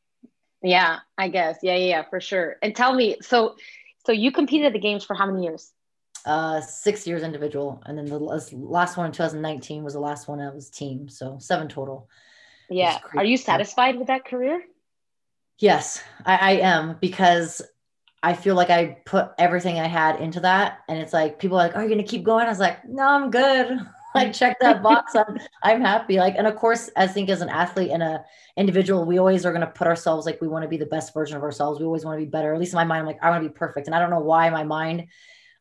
Yeah 0.63 1.01
i 1.19 1.29
guess. 1.29 1.59
Yeah, 1.63 1.77
yeah 1.77 1.87
yeah 1.87 2.03
for 2.09 2.21
sure. 2.21 2.57
And 2.63 2.75
tell 2.75 2.95
me 2.95 3.17
so 3.21 3.57
so 4.07 4.13
you 4.13 4.33
competed 4.33 4.67
at 4.67 4.73
the 4.73 4.79
games 4.79 5.05
for 5.05 5.15
how 5.15 5.27
many 5.27 5.45
years? 5.45 5.73
Uh 6.25 6.63
six 6.63 7.07
years 7.07 7.23
individual 7.23 7.83
and 7.85 7.99
then 7.99 8.07
the 8.07 8.19
last 8.19 8.97
one 8.97 9.07
in 9.07 9.13
2019 9.13 9.85
was 9.85 9.93
the 9.93 10.01
last 10.01 10.27
one 10.27 10.39
that 10.39 10.55
was 10.55 10.71
team 10.71 11.07
so 11.07 11.37
seven 11.39 11.69
total. 11.69 12.09
Yeah. 12.71 12.99
Are 13.15 13.25
you 13.25 13.37
satisfied 13.37 13.99
with 13.99 14.07
that 14.07 14.25
career? 14.25 14.63
Yes 15.59 16.03
I, 16.25 16.37
I 16.37 16.51
am 16.61 16.97
because 16.99 17.61
I 18.25 18.33
feel 18.33 18.55
like 18.55 18.71
I 18.71 18.97
put 19.05 19.33
everything 19.37 19.79
I 19.79 19.87
had 19.87 20.19
into 20.19 20.41
that. 20.41 20.79
And 20.89 20.99
it's 20.99 21.13
like 21.13 21.39
people 21.39 21.59
are 21.59 21.67
like, 21.67 21.77
Are 21.77 21.83
you 21.83 21.91
gonna 21.91 22.03
keep 22.03 22.25
going? 22.25 22.47
I 22.47 22.49
was 22.49 22.59
like, 22.59 22.83
No, 22.89 23.07
I'm 23.07 23.31
good. 23.31 23.79
like 24.15 24.33
check 24.33 24.59
that 24.61 24.83
box. 24.83 25.15
I'm 25.15 25.39
I'm 25.63 25.83
happy. 25.83 26.17
Like, 26.17 26.37
and 26.39 26.47
of 26.47 26.57
course, 26.57 26.89
I 26.97 27.07
think 27.07 27.29
as 27.29 27.43
an 27.43 27.51
athlete 27.51 27.91
and 27.91 28.03
a 28.03 28.25
individual, 28.57 29.05
we 29.05 29.19
always 29.19 29.45
are 29.45 29.53
gonna 29.53 29.67
put 29.67 29.87
ourselves 29.87 30.25
like 30.25 30.41
we 30.41 30.49
want 30.49 30.63
to 30.63 30.71
be 30.71 30.79
the 30.79 30.87
best 30.87 31.13
version 31.13 31.37
of 31.37 31.43
ourselves. 31.43 31.79
We 31.79 31.85
always 31.85 32.07
want 32.07 32.19
to 32.19 32.25
be 32.25 32.31
better. 32.31 32.55
At 32.55 32.59
least 32.59 32.73
in 32.73 32.79
my 32.79 32.85
mind, 32.85 33.01
I'm 33.01 33.07
like, 33.07 33.23
I 33.23 33.29
want 33.29 33.43
to 33.43 33.49
be 33.51 33.55
perfect. 33.55 33.89
And 33.89 33.95
I 33.95 33.99
don't 33.99 34.11
know 34.11 34.21
why 34.21 34.49
my 34.49 34.65
mind, 34.65 35.09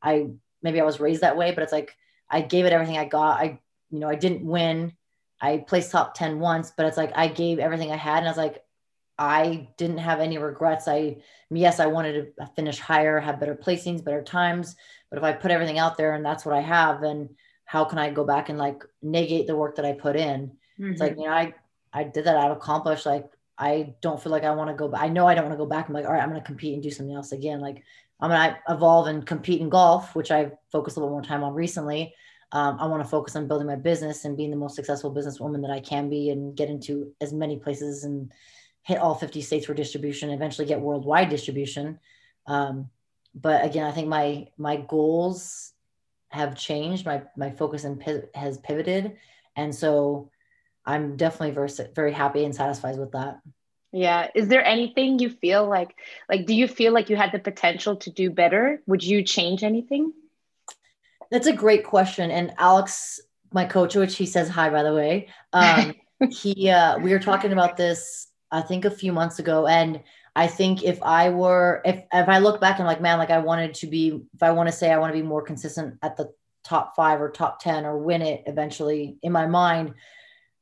I 0.01 0.27
maybe 0.61 0.79
I 0.79 0.85
was 0.85 1.01
raised 1.01 1.19
that 1.19 1.35
way, 1.35 1.51
but 1.51 1.63
it's 1.63 1.73
like 1.73 1.93
I 2.29 2.39
gave 2.39 2.65
it 2.65 2.71
everything 2.71 2.97
I 2.97 3.05
got. 3.05 3.41
I, 3.41 3.59
you 3.91 3.99
know, 3.99 4.07
I 4.07 4.15
didn't 4.15 4.45
win. 4.45 4.93
I 5.41 5.57
placed 5.57 5.91
top 5.91 6.13
10 6.13 6.39
once, 6.39 6.71
but 6.71 6.85
it's 6.85 6.95
like 6.95 7.11
I 7.13 7.27
gave 7.27 7.59
everything 7.59 7.91
I 7.91 7.97
had. 7.97 8.19
And 8.19 8.27
I 8.27 8.31
was 8.31 8.37
like, 8.37 8.63
I 9.17 9.69
didn't 9.77 9.99
have 9.99 10.19
any 10.19 10.37
regrets. 10.37 10.87
I, 10.87 11.17
yes, 11.49 11.79
I 11.79 11.85
wanted 11.85 12.35
to 12.37 12.47
finish 12.55 12.79
higher, 12.79 13.19
have 13.19 13.39
better 13.39 13.55
placings, 13.55 14.03
better 14.03 14.23
times. 14.23 14.75
But 15.09 15.17
if 15.17 15.23
I 15.23 15.33
put 15.33 15.51
everything 15.51 15.77
out 15.77 15.97
there 15.97 16.13
and 16.13 16.25
that's 16.25 16.45
what 16.45 16.55
I 16.55 16.61
have, 16.61 17.01
then 17.01 17.29
how 17.65 17.85
can 17.85 17.99
I 17.99 18.09
go 18.09 18.23
back 18.23 18.49
and 18.49 18.57
like 18.57 18.83
negate 19.01 19.47
the 19.47 19.55
work 19.55 19.75
that 19.75 19.85
I 19.85 19.93
put 19.93 20.15
in? 20.15 20.47
Mm-hmm. 20.79 20.91
It's 20.91 21.01
like, 21.01 21.11
mm-hmm. 21.13 21.21
you 21.21 21.27
know, 21.27 21.33
I, 21.33 21.53
I 21.93 22.03
did 22.03 22.25
that. 22.25 22.37
I've 22.37 22.51
accomplished. 22.51 23.05
Like, 23.05 23.29
I 23.57 23.93
don't 24.01 24.21
feel 24.21 24.31
like 24.31 24.43
I 24.43 24.51
want 24.51 24.71
to 24.71 24.75
go 24.75 24.87
back. 24.87 25.01
I 25.01 25.09
know 25.09 25.27
I 25.27 25.35
don't 25.35 25.45
want 25.45 25.53
to 25.53 25.63
go 25.63 25.69
back. 25.69 25.87
I'm 25.87 25.93
like, 25.93 26.05
all 26.05 26.13
right, 26.13 26.23
I'm 26.23 26.29
going 26.29 26.41
to 26.41 26.45
compete 26.45 26.73
and 26.73 26.81
do 26.81 26.89
something 26.89 27.15
else 27.15 27.31
again. 27.31 27.61
Like, 27.61 27.83
I'm 28.19 28.29
going 28.29 28.49
to 28.49 28.73
evolve 28.73 29.07
and 29.07 29.25
compete 29.25 29.61
in 29.61 29.69
golf, 29.69 30.15
which 30.15 30.31
I've 30.31 30.53
focused 30.71 30.97
a 30.97 30.99
little 30.99 31.13
more 31.13 31.21
time 31.21 31.43
on 31.43 31.53
recently. 31.53 32.15
Um, 32.51 32.77
I 32.79 32.85
want 32.87 33.03
to 33.03 33.09
focus 33.09 33.35
on 33.35 33.47
building 33.47 33.67
my 33.67 33.75
business 33.75 34.25
and 34.25 34.37
being 34.37 34.51
the 34.51 34.55
most 34.57 34.75
successful 34.75 35.13
businesswoman 35.13 35.61
that 35.61 35.71
I 35.71 35.79
can 35.79 36.09
be 36.09 36.29
and 36.29 36.55
get 36.55 36.69
into 36.69 37.11
as 37.19 37.33
many 37.33 37.57
places 37.57 38.03
and 38.03 38.31
hit 38.83 38.99
all 38.99 39.15
50 39.15 39.41
states 39.41 39.65
for 39.65 39.73
distribution, 39.73 40.29
eventually 40.29 40.67
get 40.67 40.81
worldwide 40.81 41.29
distribution. 41.29 41.99
Um, 42.45 42.89
but 43.33 43.65
again, 43.65 43.85
I 43.85 43.91
think 43.91 44.07
my 44.07 44.47
my 44.57 44.77
goals 44.77 45.71
have 46.29 46.55
changed. 46.55 47.05
My 47.05 47.23
my 47.35 47.49
focus 47.49 47.83
and 47.83 48.01
has 48.35 48.57
pivoted, 48.59 49.17
and 49.55 49.73
so 49.73 50.29
I'm 50.85 51.15
definitely 51.17 51.51
very 51.51 51.69
very 51.95 52.11
happy 52.11 52.45
and 52.45 52.53
satisfied 52.53 52.97
with 52.97 53.13
that. 53.13 53.39
Yeah. 53.91 54.27
Is 54.33 54.47
there 54.47 54.65
anything 54.65 55.19
you 55.19 55.29
feel 55.29 55.67
like 55.67 55.95
like 56.27 56.45
do 56.45 56.53
you 56.53 56.67
feel 56.67 56.93
like 56.93 57.09
you 57.09 57.15
had 57.15 57.31
the 57.31 57.39
potential 57.39 57.95
to 57.97 58.11
do 58.11 58.29
better? 58.29 58.81
Would 58.87 59.03
you 59.03 59.23
change 59.23 59.63
anything? 59.63 60.13
That's 61.31 61.47
a 61.47 61.53
great 61.53 61.85
question. 61.85 62.29
And 62.29 62.53
Alex, 62.57 63.19
my 63.51 63.65
coach, 63.65 63.95
which 63.95 64.15
he 64.15 64.25
says 64.25 64.49
hi 64.49 64.69
by 64.69 64.83
the 64.83 64.93
way, 64.93 65.29
um, 65.53 65.93
he 66.29 66.69
uh, 66.69 66.99
we 66.99 67.11
were 67.11 67.19
talking 67.19 67.53
about 67.53 67.77
this 67.77 68.27
I 68.53 68.61
think 68.61 68.85
a 68.85 68.91
few 68.91 69.11
months 69.11 69.39
ago. 69.39 69.67
And 69.67 70.01
I 70.35 70.47
think 70.47 70.83
if 70.83 71.01
I 71.01 71.29
were, 71.29 71.81
if 71.83 72.03
if 72.13 72.29
I 72.29 72.37
look 72.37 72.61
back 72.61 72.77
and 72.79 72.87
like, 72.87 73.01
man, 73.01 73.17
like 73.17 73.31
I 73.31 73.39
wanted 73.39 73.73
to 73.75 73.87
be, 73.87 74.21
if 74.33 74.43
I 74.43 74.51
want 74.51 74.69
to 74.69 74.75
say 74.75 74.91
I 74.91 74.97
want 74.99 75.13
to 75.13 75.19
be 75.19 75.27
more 75.27 75.41
consistent 75.41 75.97
at 76.01 76.15
the 76.15 76.31
top 76.63 76.95
five 76.95 77.19
or 77.19 77.29
top 77.29 77.59
10 77.61 77.85
or 77.85 77.97
win 77.97 78.21
it 78.21 78.43
eventually 78.45 79.17
in 79.21 79.31
my 79.31 79.47
mind, 79.47 79.95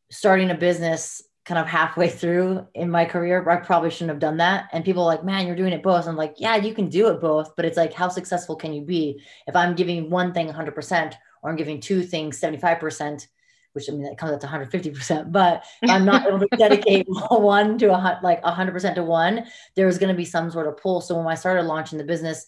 starting 0.10 0.49
a 0.49 0.56
business 0.56 1.21
kind 1.43 1.60
of 1.60 1.67
halfway 1.67 2.08
through 2.08 2.65
in 2.73 2.89
my 2.89 3.04
career, 3.04 3.47
I 3.49 3.58
probably 3.58 3.89
shouldn't 3.89 4.12
have 4.12 4.19
done 4.19 4.38
that. 4.38 4.69
And 4.71 4.86
people 4.86 5.06
like, 5.06 5.23
man, 5.23 5.45
you're 5.47 5.56
doing 5.56 5.73
it 5.73 5.84
both. 5.84 6.08
I'm 6.08 6.15
like, 6.15 6.36
yeah, 6.38 6.56
you 6.56 6.73
can 6.73 6.88
do 6.88 7.10
it 7.10 7.19
both, 7.19 7.56
but 7.56 7.65
it's 7.65 7.77
like, 7.77 7.93
how 7.93 8.10
successful 8.10 8.56
can 8.56 8.73
you 8.73 8.84
be 8.84 9.21
if 9.47 9.56
I'm 9.56 9.75
giving 9.75 10.10
one 10.10 10.34
thing 10.34 10.47
100% 10.47 11.13
or 11.43 11.49
I'm 11.49 11.56
giving 11.58 11.82
two 11.82 12.04
things 12.04 12.39
75%? 12.39 13.27
Which 13.73 13.89
I 13.89 13.93
mean 13.93 14.03
that 14.03 14.17
comes 14.17 14.31
out 14.31 14.41
to 14.41 14.47
150%, 14.47 15.31
but 15.31 15.63
I'm 15.88 16.05
not 16.05 16.27
able 16.27 16.39
to 16.39 16.47
dedicate 16.57 17.05
one 17.29 17.77
to 17.79 17.88
a 17.88 18.19
like 18.23 18.41
100% 18.43 18.95
to 18.95 19.03
one, 19.03 19.45
there's 19.75 19.97
going 19.97 20.10
to 20.12 20.17
be 20.17 20.25
some 20.25 20.51
sort 20.51 20.67
of 20.67 20.77
pull. 20.77 21.01
So 21.01 21.17
when 21.17 21.27
I 21.27 21.36
started 21.36 21.63
launching 21.63 21.97
the 21.97 22.03
business, 22.03 22.45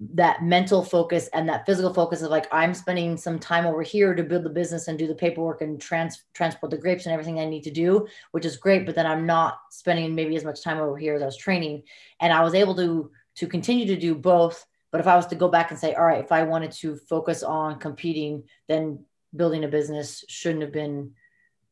that 0.00 0.42
mental 0.42 0.82
focus 0.82 1.28
and 1.32 1.48
that 1.48 1.64
physical 1.64 1.94
focus 1.94 2.22
of 2.22 2.30
like 2.30 2.46
I'm 2.52 2.74
spending 2.74 3.16
some 3.16 3.38
time 3.38 3.64
over 3.64 3.82
here 3.82 4.14
to 4.14 4.24
build 4.24 4.42
the 4.42 4.50
business 4.50 4.88
and 4.88 4.98
do 4.98 5.06
the 5.06 5.14
paperwork 5.14 5.62
and 5.62 5.80
trans 5.80 6.24
transport 6.34 6.70
the 6.70 6.78
grapes 6.78 7.06
and 7.06 7.12
everything 7.12 7.38
I 7.38 7.44
need 7.44 7.62
to 7.64 7.70
do, 7.70 8.06
which 8.32 8.44
is 8.44 8.56
great. 8.56 8.86
But 8.86 8.96
then 8.96 9.06
I'm 9.06 9.24
not 9.24 9.58
spending 9.70 10.14
maybe 10.14 10.36
as 10.36 10.44
much 10.44 10.62
time 10.62 10.78
over 10.78 10.96
here 10.96 11.14
as 11.14 11.22
I 11.22 11.26
was 11.26 11.36
training, 11.36 11.84
and 12.20 12.32
I 12.32 12.42
was 12.42 12.54
able 12.54 12.74
to 12.76 13.10
to 13.36 13.46
continue 13.46 13.86
to 13.86 13.96
do 13.96 14.14
both. 14.14 14.66
But 14.90 15.00
if 15.00 15.06
I 15.06 15.16
was 15.16 15.26
to 15.28 15.34
go 15.34 15.48
back 15.48 15.70
and 15.70 15.78
say, 15.78 15.94
all 15.94 16.04
right, 16.04 16.22
if 16.22 16.30
I 16.30 16.44
wanted 16.44 16.72
to 16.72 16.96
focus 16.96 17.42
on 17.42 17.78
competing, 17.78 18.44
then 18.68 19.04
building 19.34 19.64
a 19.64 19.68
business 19.68 20.24
shouldn't 20.28 20.62
have 20.62 20.72
been 20.72 21.12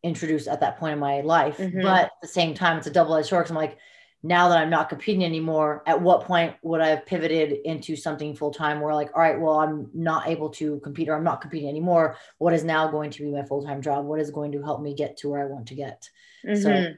introduced 0.03 0.49
at 0.49 0.61
that 0.61 0.79
point 0.79 0.95
in 0.95 0.99
my 0.99 1.21
life. 1.21 1.59
Mm-hmm. 1.59 1.83
But 1.83 2.05
at 2.05 2.13
the 2.21 2.29
same 2.29 2.55
time, 2.55 2.79
it's 2.79 2.87
a 2.87 2.91
double 2.91 3.15
edged 3.15 3.29
sword. 3.29 3.49
I'm 3.49 3.57
like, 3.57 3.79
now 4.25 4.49
that 4.49 4.59
I'm 4.59 4.71
not 4.71 4.89
competing 4.89 5.25
anymore, 5.25 5.83
at 5.87 6.01
what 6.01 6.25
point 6.25 6.55
would 6.63 6.81
I 6.81 6.89
have 6.89 7.07
pivoted 7.07 7.59
into 7.65 7.97
something 7.97 8.37
full 8.37 8.53
time 8.53 8.81
where, 8.81 8.95
like, 8.95 9.11
all 9.15 9.21
right, 9.21 9.39
well, 9.39 9.59
I'm 9.59 9.91
not 9.93 10.29
able 10.29 10.51
to 10.51 10.79
compete 10.81 11.09
or 11.09 11.17
I'm 11.17 11.25
not 11.25 11.41
competing 11.41 11.69
anymore. 11.69 12.17
What 12.39 12.55
is 12.55 12.63
now 12.63 12.89
going 12.89 13.11
to 13.11 13.23
be 13.23 13.33
my 13.33 13.43
full 13.43 13.65
time 13.65 13.83
job? 13.83 14.05
What 14.05 14.21
is 14.21 14.31
going 14.31 14.53
to 14.53 14.63
help 14.63 14.81
me 14.81 14.95
get 14.95 15.17
to 15.19 15.29
where 15.29 15.43
I 15.43 15.47
want 15.47 15.69
to 15.69 15.75
get? 15.75 16.09
Mm-hmm. 16.47 16.63
So, 16.63 16.95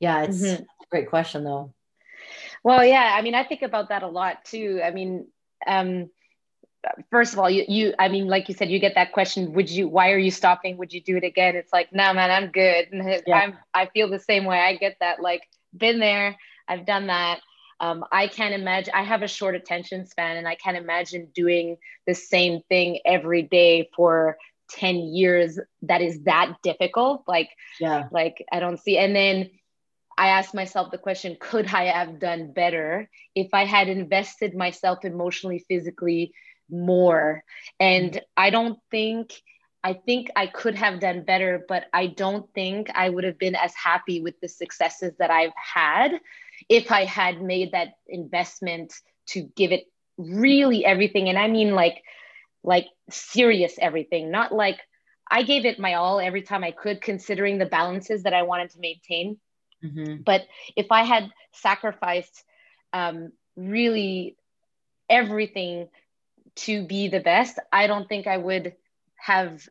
yeah, 0.00 0.22
it's 0.22 0.42
mm-hmm. 0.42 0.62
a 0.62 0.86
great 0.90 1.08
question, 1.08 1.44
though. 1.44 1.72
Well, 2.64 2.84
yeah, 2.84 3.14
I 3.16 3.22
mean, 3.22 3.36
I 3.36 3.44
think 3.44 3.62
about 3.62 3.90
that 3.90 4.02
a 4.02 4.08
lot 4.08 4.44
too. 4.44 4.80
I 4.84 4.90
mean, 4.90 5.28
um, 5.66 6.10
first 7.10 7.32
of 7.32 7.38
all, 7.38 7.50
you, 7.50 7.64
you, 7.68 7.94
I 7.98 8.08
mean, 8.08 8.26
like 8.26 8.48
you 8.48 8.54
said, 8.54 8.70
you 8.70 8.78
get 8.78 8.94
that 8.94 9.12
question, 9.12 9.52
would 9.54 9.70
you, 9.70 9.88
why 9.88 10.12
are 10.12 10.18
you 10.18 10.30
stopping? 10.30 10.76
Would 10.78 10.92
you 10.92 11.00
do 11.00 11.16
it 11.16 11.24
again? 11.24 11.56
It's 11.56 11.72
like, 11.72 11.92
no, 11.92 12.12
man, 12.12 12.30
I'm 12.30 12.50
good. 12.50 12.88
Yeah. 13.26 13.36
I'm, 13.36 13.58
I 13.74 13.86
feel 13.86 14.08
the 14.08 14.18
same 14.18 14.44
way. 14.44 14.58
I 14.58 14.76
get 14.76 14.96
that, 15.00 15.20
like, 15.20 15.42
been 15.76 15.98
there, 15.98 16.36
I've 16.66 16.86
done 16.86 17.08
that. 17.08 17.40
Um, 17.80 18.04
I 18.10 18.26
can't 18.26 18.54
imagine, 18.54 18.92
I 18.94 19.02
have 19.02 19.22
a 19.22 19.28
short 19.28 19.54
attention 19.54 20.06
span 20.06 20.36
and 20.36 20.48
I 20.48 20.54
can't 20.54 20.76
imagine 20.76 21.28
doing 21.34 21.76
the 22.06 22.14
same 22.14 22.62
thing 22.68 23.00
every 23.04 23.42
day 23.42 23.88
for 23.94 24.36
10 24.70 24.96
years 24.96 25.58
that 25.82 26.00
is 26.02 26.22
that 26.24 26.56
difficult. 26.62 27.24
Like, 27.26 27.50
yeah, 27.80 28.08
like 28.10 28.44
I 28.50 28.60
don't 28.60 28.78
see, 28.78 28.98
and 28.98 29.14
then, 29.14 29.50
I 30.18 30.30
asked 30.30 30.52
myself 30.52 30.90
the 30.90 30.98
question 30.98 31.36
could 31.38 31.68
I 31.68 31.84
have 31.84 32.18
done 32.18 32.52
better 32.52 33.08
if 33.36 33.50
I 33.52 33.64
had 33.64 33.88
invested 33.88 34.52
myself 34.52 35.04
emotionally, 35.04 35.64
physically, 35.68 36.32
more. 36.70 37.44
And 37.78 38.12
mm-hmm. 38.12 38.24
I 38.36 38.50
don't 38.50 38.78
think, 38.90 39.40
I 39.82 39.94
think 39.94 40.30
I 40.36 40.46
could 40.46 40.74
have 40.74 41.00
done 41.00 41.22
better, 41.24 41.64
but 41.68 41.86
I 41.92 42.06
don't 42.08 42.52
think 42.52 42.90
I 42.94 43.08
would 43.08 43.24
have 43.24 43.38
been 43.38 43.54
as 43.54 43.74
happy 43.74 44.20
with 44.20 44.40
the 44.40 44.48
successes 44.48 45.14
that 45.18 45.30
I've 45.30 45.52
had 45.56 46.12
if 46.68 46.90
I 46.90 47.04
had 47.04 47.40
made 47.40 47.72
that 47.72 47.94
investment 48.08 48.92
to 49.28 49.42
give 49.56 49.72
it 49.72 49.84
really 50.16 50.84
everything. 50.84 51.28
And 51.28 51.38
I 51.38 51.48
mean, 51.48 51.74
like, 51.74 52.02
like 52.64 52.86
serious 53.08 53.76
everything, 53.80 54.30
not 54.30 54.52
like 54.52 54.80
I 55.30 55.42
gave 55.42 55.64
it 55.64 55.78
my 55.78 55.94
all 55.94 56.20
every 56.20 56.42
time 56.42 56.64
I 56.64 56.72
could, 56.72 57.00
considering 57.00 57.58
the 57.58 57.66
balances 57.66 58.24
that 58.24 58.34
I 58.34 58.42
wanted 58.42 58.70
to 58.70 58.80
maintain. 58.80 59.38
Mm-hmm. 59.84 60.22
But 60.22 60.42
if 60.76 60.86
I 60.90 61.04
had 61.04 61.30
sacrificed 61.52 62.42
um, 62.92 63.32
really 63.56 64.36
everything 65.08 65.88
to 66.58 66.84
be 66.84 67.08
the 67.08 67.20
best, 67.20 67.58
I 67.72 67.86
don't 67.86 68.08
think 68.08 68.26
I 68.26 68.36
would 68.36 68.74
have 69.16 69.68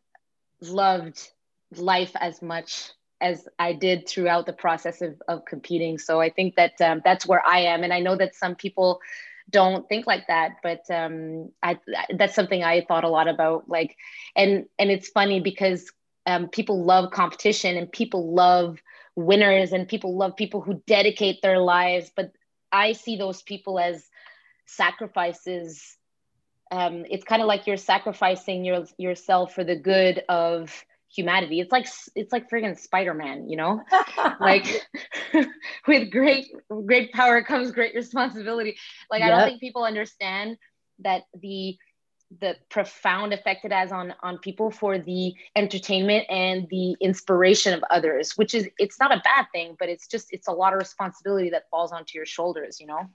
loved 0.62 1.30
life 1.76 2.12
as 2.15 2.41
much 2.41 2.91
as 3.19 3.47
I 3.58 3.73
did 3.73 4.08
throughout 4.08 4.45
the 4.45 4.54
process 4.54 5.02
of, 5.02 5.21
of 5.28 5.45
competing. 5.45 5.97
So 5.97 6.21
I 6.21 6.30
think 6.30 6.56
that 6.56 6.80
um, 6.82 7.02
that's 7.04 7.26
where 7.26 7.45
I 7.45 7.60
am. 7.60 7.84
And 7.84 7.93
I 7.93 8.00
know 8.00 8.15
that 8.15 8.36
some 8.36 8.56
people 8.56 9.00
don't 9.50 9.88
think 9.89 10.06
like 10.06 10.28
that, 10.28 10.58
but 10.62 10.82
um, 10.91 11.50
I, 11.63 11.80
that's 12.15 12.36
something 12.36 12.63
I 12.63 12.86
thought 12.86 13.06
a 13.06 13.10
lot 13.10 13.28
about. 13.28 13.69
Like, 13.69 13.95
and, 14.36 14.65
and 14.78 14.91
it's 14.91 15.10
funny 15.10 15.39
because 15.39 15.89
um, 16.28 16.50
people 16.50 16.84
love 16.84 17.12
competition 17.12 17.78
and 17.78 17.91
people 17.91 18.34
love 18.34 18.80
winners 19.17 19.73
and 19.73 19.88
people 19.88 20.15
love 20.15 20.36
people 20.36 20.62
who 20.62 20.82
dedicate 20.86 21.41
their 21.41 21.58
lives 21.58 22.12
but 22.15 22.32
i 22.71 22.93
see 22.93 23.15
those 23.17 23.41
people 23.41 23.80
as 23.80 24.08
sacrifices 24.67 25.97
um, 26.71 27.06
it's 27.10 27.23
kind 27.23 27.41
of 27.41 27.47
like 27.47 27.67
you're 27.67 27.77
sacrificing 27.77 28.65
your 28.65 28.86
yourself 28.97 29.53
for 29.53 29.63
the 29.63 29.75
good 29.75 30.23
of 30.30 30.84
humanity. 31.10 31.60
It's 31.60 31.71
like 31.71 31.88
it's 32.15 32.32
like 32.32 32.49
friggin 32.49 32.77
spider-man 32.77 33.49
you 33.49 33.58
know? 33.58 33.82
Like 34.39 34.65
with 35.88 36.12
great 36.12 36.47
great 36.86 37.12
power 37.12 37.41
comes 37.41 37.71
great 37.71 37.95
responsibility. 37.95 38.77
Like 39.10 39.21
yep. 39.21 39.27
i 39.27 39.32
don't 39.32 39.47
think 39.47 39.62
people 39.62 39.84
understand 39.84 40.58
that 40.99 41.23
the 41.39 41.77
the 42.41 42.56
profound 42.69 43.34
effect 43.34 43.63
it 43.63 43.71
has 43.71 43.91
on 43.91 44.13
on 44.21 44.38
people 44.39 44.69
for 44.69 44.99
the 44.99 45.34
entertainment 45.56 46.25
and 46.30 46.67
the 46.69 46.95
inspiration 46.99 47.73
of 47.73 47.82
others 47.89 48.34
which 48.36 48.53
is 48.53 48.67
it's 48.77 48.99
not 48.99 49.13
a 49.13 49.21
bad 49.23 49.45
thing 49.53 49.77
but 49.80 49.88
it's 49.88 50.08
just 50.08 50.27
it's 50.32 50.49
a 50.49 50.51
lot 50.51 50.73
of 50.73 50.80
responsibility 50.80 51.49
that 51.49 51.69
falls 51.71 51.93
onto 51.93 52.17
your 52.17 52.25
shoulders 52.25 52.82
you 52.82 52.88
know 52.88 53.10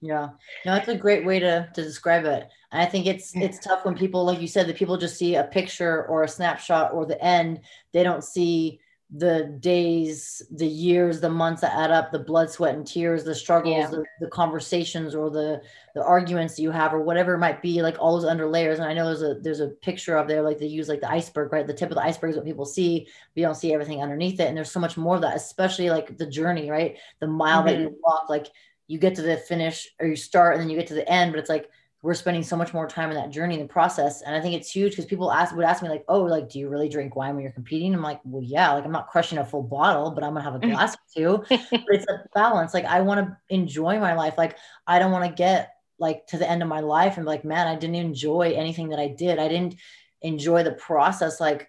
yeah 0.00 0.28
no 0.64 0.74
that's 0.74 0.88
a 0.88 0.96
great 0.96 1.24
way 1.24 1.38
to 1.38 1.68
to 1.74 1.82
describe 1.82 2.24
it 2.24 2.48
and 2.72 2.80
i 2.80 2.86
think 2.86 3.06
it's 3.06 3.34
it's 3.36 3.58
tough 3.58 3.84
when 3.84 3.96
people 3.96 4.24
like 4.24 4.40
you 4.40 4.46
said 4.46 4.66
that 4.66 4.76
people 4.76 4.96
just 4.96 5.16
see 5.16 5.34
a 5.34 5.44
picture 5.44 6.06
or 6.06 6.22
a 6.22 6.28
snapshot 6.28 6.92
or 6.92 7.04
the 7.04 7.22
end 7.22 7.60
they 7.92 8.02
don't 8.02 8.24
see 8.24 8.80
the 9.10 9.56
days, 9.60 10.42
the 10.50 10.66
years, 10.66 11.20
the 11.20 11.30
months 11.30 11.62
that 11.62 11.72
add 11.72 11.90
up, 11.90 12.12
the 12.12 12.18
blood, 12.18 12.50
sweat, 12.50 12.74
and 12.74 12.86
tears, 12.86 13.24
the 13.24 13.34
struggles, 13.34 13.74
yeah. 13.74 13.86
the, 13.86 14.04
the 14.20 14.28
conversations 14.28 15.14
or 15.14 15.30
the 15.30 15.62
the 15.94 16.04
arguments 16.04 16.56
that 16.56 16.62
you 16.62 16.70
have 16.70 16.92
or 16.92 17.00
whatever 17.00 17.34
it 17.34 17.38
might 17.38 17.62
be, 17.62 17.80
like 17.80 17.96
all 17.98 18.16
those 18.16 18.28
under 18.28 18.46
layers. 18.46 18.78
And 18.78 18.86
I 18.86 18.92
know 18.92 19.06
there's 19.06 19.22
a 19.22 19.40
there's 19.40 19.60
a 19.60 19.68
picture 19.68 20.18
of 20.18 20.28
there, 20.28 20.42
like 20.42 20.58
they 20.58 20.66
use 20.66 20.90
like 20.90 21.00
the 21.00 21.10
iceberg, 21.10 21.52
right? 21.52 21.66
The 21.66 21.72
tip 21.72 21.90
of 21.90 21.94
the 21.94 22.02
iceberg 22.02 22.32
is 22.32 22.36
what 22.36 22.44
people 22.44 22.66
see. 22.66 23.06
We 23.34 23.40
don't 23.40 23.54
see 23.54 23.72
everything 23.72 24.02
underneath 24.02 24.40
it. 24.40 24.48
And 24.48 24.56
there's 24.56 24.70
so 24.70 24.80
much 24.80 24.98
more 24.98 25.16
of 25.16 25.22
that, 25.22 25.36
especially 25.36 25.88
like 25.88 26.18
the 26.18 26.26
journey, 26.26 26.70
right? 26.70 26.98
The 27.20 27.28
mile 27.28 27.62
mm-hmm. 27.62 27.68
that 27.68 27.80
you 27.80 27.98
walk, 28.02 28.28
like 28.28 28.48
you 28.88 28.98
get 28.98 29.14
to 29.14 29.22
the 29.22 29.36
finish 29.36 29.88
or 30.00 30.06
you 30.06 30.16
start 30.16 30.54
and 30.54 30.62
then 30.62 30.68
you 30.68 30.76
get 30.76 30.88
to 30.88 30.94
the 30.94 31.08
end, 31.08 31.32
but 31.32 31.38
it's 31.38 31.48
like 31.48 31.70
we're 32.00 32.14
spending 32.14 32.42
so 32.42 32.56
much 32.56 32.72
more 32.72 32.86
time 32.86 33.10
in 33.10 33.16
that 33.16 33.30
journey 33.30 33.54
and 33.54 33.64
the 33.64 33.72
process. 33.72 34.22
And 34.22 34.34
I 34.34 34.40
think 34.40 34.54
it's 34.54 34.70
huge 34.70 34.92
because 34.92 35.04
people 35.04 35.32
ask 35.32 35.54
would 35.54 35.64
ask 35.64 35.82
me 35.82 35.88
like, 35.88 36.04
oh, 36.08 36.22
like, 36.22 36.48
do 36.48 36.58
you 36.58 36.68
really 36.68 36.88
drink 36.88 37.16
wine 37.16 37.34
when 37.34 37.42
you're 37.42 37.52
competing? 37.52 37.92
I'm 37.94 38.02
like, 38.02 38.20
well, 38.24 38.42
yeah, 38.42 38.72
like 38.72 38.84
I'm 38.84 38.92
not 38.92 39.08
crushing 39.08 39.38
a 39.38 39.44
full 39.44 39.62
bottle, 39.62 40.10
but 40.10 40.24
I'm 40.24 40.32
gonna 40.32 40.44
have 40.44 40.54
a 40.54 40.58
mm. 40.58 40.70
glass 40.70 40.94
or 40.94 40.98
two. 41.14 41.44
but 41.70 41.82
it's 41.88 42.06
a 42.08 42.24
balance. 42.34 42.72
Like 42.72 42.86
I 42.86 43.00
want 43.02 43.26
to 43.26 43.36
enjoy 43.50 43.98
my 43.98 44.14
life. 44.14 44.34
Like 44.38 44.56
I 44.86 44.98
don't 44.98 45.12
want 45.12 45.24
to 45.24 45.32
get 45.32 45.74
like 45.98 46.26
to 46.28 46.38
the 46.38 46.48
end 46.48 46.62
of 46.62 46.68
my 46.68 46.80
life 46.80 47.16
and 47.16 47.26
be 47.26 47.30
like, 47.30 47.44
man, 47.44 47.66
I 47.66 47.74
didn't 47.74 47.96
enjoy 47.96 48.52
anything 48.56 48.90
that 48.90 49.00
I 49.00 49.08
did. 49.08 49.38
I 49.38 49.48
didn't 49.48 49.74
enjoy 50.22 50.62
the 50.62 50.72
process. 50.72 51.40
Like 51.40 51.68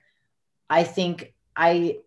I 0.69 0.83
think 0.83 1.33
I 1.55 1.97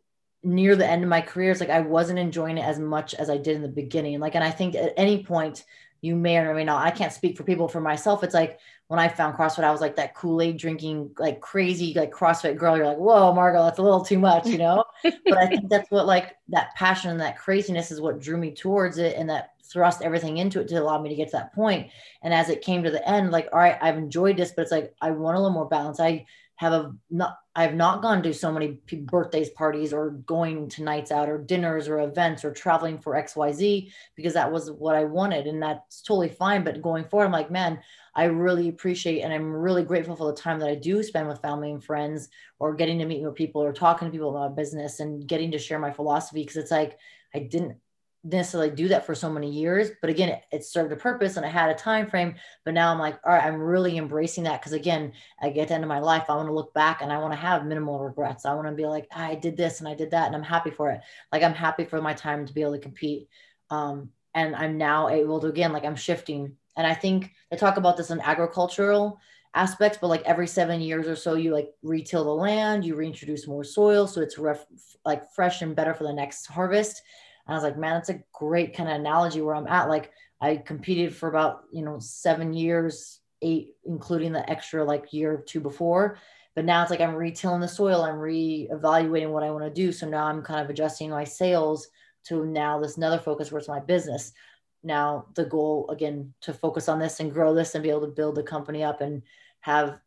near 0.44 0.76
the 0.76 0.86
end 0.86 1.02
of 1.02 1.08
my 1.08 1.20
career, 1.20 1.50
it's 1.50 1.60
like 1.60 1.70
I 1.70 1.80
wasn't 1.80 2.18
enjoying 2.18 2.58
it 2.58 2.64
as 2.64 2.78
much 2.78 3.14
as 3.14 3.30
I 3.30 3.36
did 3.36 3.56
in 3.56 3.62
the 3.62 3.68
beginning. 3.68 4.18
Like, 4.20 4.34
and 4.34 4.44
I 4.44 4.50
think 4.50 4.74
at 4.74 4.92
any 4.96 5.24
point 5.24 5.64
you 6.02 6.16
may 6.16 6.36
or 6.36 6.52
may 6.52 6.64
not. 6.64 6.84
I 6.84 6.90
can't 6.90 7.12
speak 7.12 7.36
for 7.36 7.44
people. 7.44 7.68
For 7.68 7.80
myself, 7.80 8.24
it's 8.24 8.34
like 8.34 8.58
when 8.88 8.98
I 8.98 9.08
found 9.08 9.36
CrossFit, 9.36 9.62
I 9.62 9.70
was 9.70 9.80
like 9.80 9.96
that 9.96 10.16
Kool 10.16 10.42
Aid 10.42 10.58
drinking, 10.58 11.12
like 11.16 11.40
crazy, 11.40 11.94
like 11.94 12.10
CrossFit 12.10 12.56
girl. 12.56 12.76
You're 12.76 12.86
like, 12.86 12.98
whoa, 12.98 13.32
Margaux, 13.32 13.64
that's 13.64 13.78
a 13.78 13.82
little 13.82 14.04
too 14.04 14.18
much, 14.18 14.46
you 14.46 14.58
know. 14.58 14.84
but 15.02 15.38
I 15.38 15.46
think 15.46 15.70
that's 15.70 15.90
what 15.92 16.06
like 16.06 16.36
that 16.48 16.74
passion 16.74 17.12
and 17.12 17.20
that 17.20 17.38
craziness 17.38 17.92
is 17.92 18.00
what 18.00 18.20
drew 18.20 18.36
me 18.36 18.52
towards 18.52 18.98
it, 18.98 19.16
and 19.16 19.30
that 19.30 19.50
thrust 19.72 20.02
everything 20.02 20.38
into 20.38 20.60
it 20.60 20.68
to 20.68 20.74
allow 20.74 21.00
me 21.00 21.08
to 21.08 21.14
get 21.14 21.28
to 21.28 21.36
that 21.36 21.54
point. 21.54 21.88
And 22.20 22.34
as 22.34 22.48
it 22.48 22.62
came 22.62 22.82
to 22.82 22.90
the 22.90 23.08
end, 23.08 23.30
like, 23.30 23.48
all 23.52 23.60
right, 23.60 23.78
I've 23.80 23.96
enjoyed 23.96 24.36
this, 24.36 24.52
but 24.52 24.62
it's 24.62 24.72
like 24.72 24.92
I 25.00 25.12
want 25.12 25.36
a 25.36 25.40
little 25.40 25.54
more 25.54 25.68
balance. 25.68 26.00
I 26.00 26.26
have 26.56 26.72
a 26.72 26.94
not 27.10 27.38
I 27.54 27.64
have 27.64 27.74
not 27.74 28.00
gone 28.00 28.22
to 28.22 28.32
so 28.32 28.50
many 28.50 28.78
birthdays 28.90 29.50
parties 29.50 29.92
or 29.92 30.10
going 30.10 30.70
to 30.70 30.82
nights 30.82 31.12
out 31.12 31.28
or 31.28 31.36
dinners 31.36 31.86
or 31.86 32.00
events 32.00 32.44
or 32.44 32.52
traveling 32.52 32.98
for 32.98 33.14
XYZ 33.14 33.90
because 34.16 34.32
that 34.34 34.50
was 34.50 34.70
what 34.70 34.96
I 34.96 35.04
wanted 35.04 35.46
and 35.46 35.62
that's 35.62 36.00
totally 36.00 36.30
fine 36.30 36.64
but 36.64 36.80
going 36.80 37.04
forward 37.04 37.26
I'm 37.26 37.32
like 37.32 37.50
man 37.50 37.80
I 38.14 38.24
really 38.24 38.68
appreciate 38.68 39.20
and 39.20 39.32
I'm 39.32 39.52
really 39.52 39.84
grateful 39.84 40.16
for 40.16 40.32
the 40.32 40.40
time 40.40 40.60
that 40.60 40.68
I 40.68 40.76
do 40.76 41.02
spend 41.02 41.28
with 41.28 41.42
family 41.42 41.70
and 41.70 41.84
friends 41.84 42.30
or 42.58 42.74
getting 42.74 42.98
to 43.00 43.04
meet 43.04 43.22
new 43.22 43.32
people 43.32 43.62
or 43.62 43.72
talking 43.72 44.08
to 44.08 44.12
people 44.12 44.34
about 44.34 44.56
business 44.56 45.00
and 45.00 45.26
getting 45.26 45.50
to 45.52 45.58
share 45.58 45.78
my 45.78 45.92
philosophy 45.92 46.42
because 46.42 46.56
it's 46.56 46.70
like 46.70 46.98
I 47.34 47.40
didn't 47.40 47.76
necessarily 48.24 48.70
do 48.70 48.86
that 48.88 49.04
for 49.04 49.16
so 49.16 49.28
many 49.28 49.50
years 49.50 49.90
but 50.00 50.08
again 50.08 50.28
it, 50.28 50.42
it, 50.52 50.64
served 50.64 50.92
a 50.92 50.96
purpose 50.96 51.36
and 51.36 51.44
i 51.44 51.48
had 51.48 51.70
a 51.70 51.74
time 51.74 52.08
frame. 52.08 52.34
But 52.64 52.74
now 52.74 52.92
i'm 52.92 52.98
like 52.98 53.18
all 53.24 53.32
right 53.32 53.44
i'm 53.44 53.60
really 53.60 53.96
embracing 53.96 54.44
that. 54.44 54.60
Because 54.60 54.72
again 54.72 55.12
i 55.40 55.50
get 55.50 55.68
the 55.68 55.74
end 55.74 55.82
of 55.82 55.88
my 55.88 55.98
life 55.98 56.24
i 56.28 56.36
want 56.36 56.48
to 56.48 56.54
look 56.54 56.72
back 56.72 57.02
and 57.02 57.12
i 57.12 57.18
want 57.18 57.32
to 57.32 57.38
have 57.38 57.66
minimal 57.66 57.98
regrets. 57.98 58.46
I 58.46 58.54
want 58.54 58.68
to 58.68 58.74
be 58.74 58.86
like 58.86 59.08
i 59.12 59.34
did 59.34 59.56
this 59.56 59.80
and 59.80 59.88
i 59.88 59.94
did 59.94 60.12
that 60.12 60.28
and 60.28 60.36
i'm 60.36 60.42
happy 60.42 60.70
for 60.70 60.90
it. 60.90 61.00
Like 61.32 61.42
i'm 61.42 61.54
happy 61.54 61.84
for 61.84 62.00
my 62.00 62.14
time 62.14 62.46
to 62.46 62.52
be 62.52 62.62
able 62.62 62.72
to 62.72 62.78
compete 62.78 63.28
um, 63.70 64.10
and 64.34 64.54
i'm 64.54 64.78
now 64.78 65.08
able 65.08 65.40
to 65.40 65.48
again 65.48 65.72
like 65.72 65.84
i'm 65.84 65.96
shifting. 65.96 66.56
And 66.76 66.86
i 66.86 66.94
think 66.94 67.32
they 67.50 67.56
talk 67.56 67.76
about 67.76 67.96
this 67.96 68.10
in 68.10 68.20
agricultural 68.20 69.18
aspects 69.54 69.98
but 70.00 70.08
like 70.08 70.22
every 70.22 70.46
seven 70.46 70.80
years 70.80 71.06
or 71.06 71.16
so 71.16 71.34
you 71.34 71.52
like 71.52 71.70
retill 71.82 72.24
the 72.24 72.30
land 72.30 72.84
you 72.84 72.94
reintroduce 72.94 73.46
more 73.46 73.64
soil 73.64 74.06
so 74.06 74.22
it's 74.22 74.38
ref- 74.38 74.66
like 75.04 75.30
fresh 75.32 75.60
and 75.60 75.76
better 75.76 75.92
for 75.92 76.04
the 76.04 76.12
next 76.12 76.46
harvest 76.46 77.02
and 77.46 77.54
I 77.54 77.56
was 77.56 77.64
like, 77.64 77.78
man, 77.78 77.94
that's 77.94 78.08
a 78.08 78.22
great 78.32 78.74
kind 78.76 78.88
of 78.88 78.96
analogy 78.96 79.40
where 79.40 79.54
I'm 79.54 79.66
at. 79.66 79.88
Like 79.88 80.12
I 80.40 80.56
competed 80.56 81.14
for 81.14 81.28
about, 81.28 81.64
you 81.72 81.82
know, 81.82 81.98
seven 81.98 82.52
years, 82.52 83.20
eight, 83.42 83.74
including 83.84 84.32
the 84.32 84.48
extra 84.48 84.84
like 84.84 85.12
year 85.12 85.34
or 85.34 85.38
two 85.38 85.60
before. 85.60 86.18
But 86.54 86.64
now 86.64 86.82
it's 86.82 86.90
like 86.90 87.00
I'm 87.00 87.14
retilling 87.14 87.60
the 87.60 87.68
soil, 87.68 88.02
I'm 88.02 88.18
re-evaluating 88.18 89.30
what 89.30 89.42
I 89.42 89.50
want 89.50 89.64
to 89.64 89.70
do. 89.70 89.90
So 89.90 90.08
now 90.08 90.26
I'm 90.26 90.42
kind 90.42 90.60
of 90.60 90.70
adjusting 90.70 91.10
my 91.10 91.24
sails 91.24 91.88
to 92.24 92.44
now 92.44 92.78
this 92.78 92.96
another 92.96 93.18
focus 93.18 93.50
where 93.50 93.58
it's 93.58 93.68
my 93.68 93.80
business. 93.80 94.32
Now 94.84 95.26
the 95.34 95.44
goal 95.44 95.88
again 95.90 96.34
to 96.42 96.52
focus 96.52 96.88
on 96.88 96.98
this 96.98 97.20
and 97.20 97.32
grow 97.32 97.54
this 97.54 97.74
and 97.74 97.82
be 97.82 97.90
able 97.90 98.02
to 98.02 98.08
build 98.08 98.34
the 98.34 98.42
company 98.42 98.84
up 98.84 99.00
and 99.00 99.22
have 99.60 99.98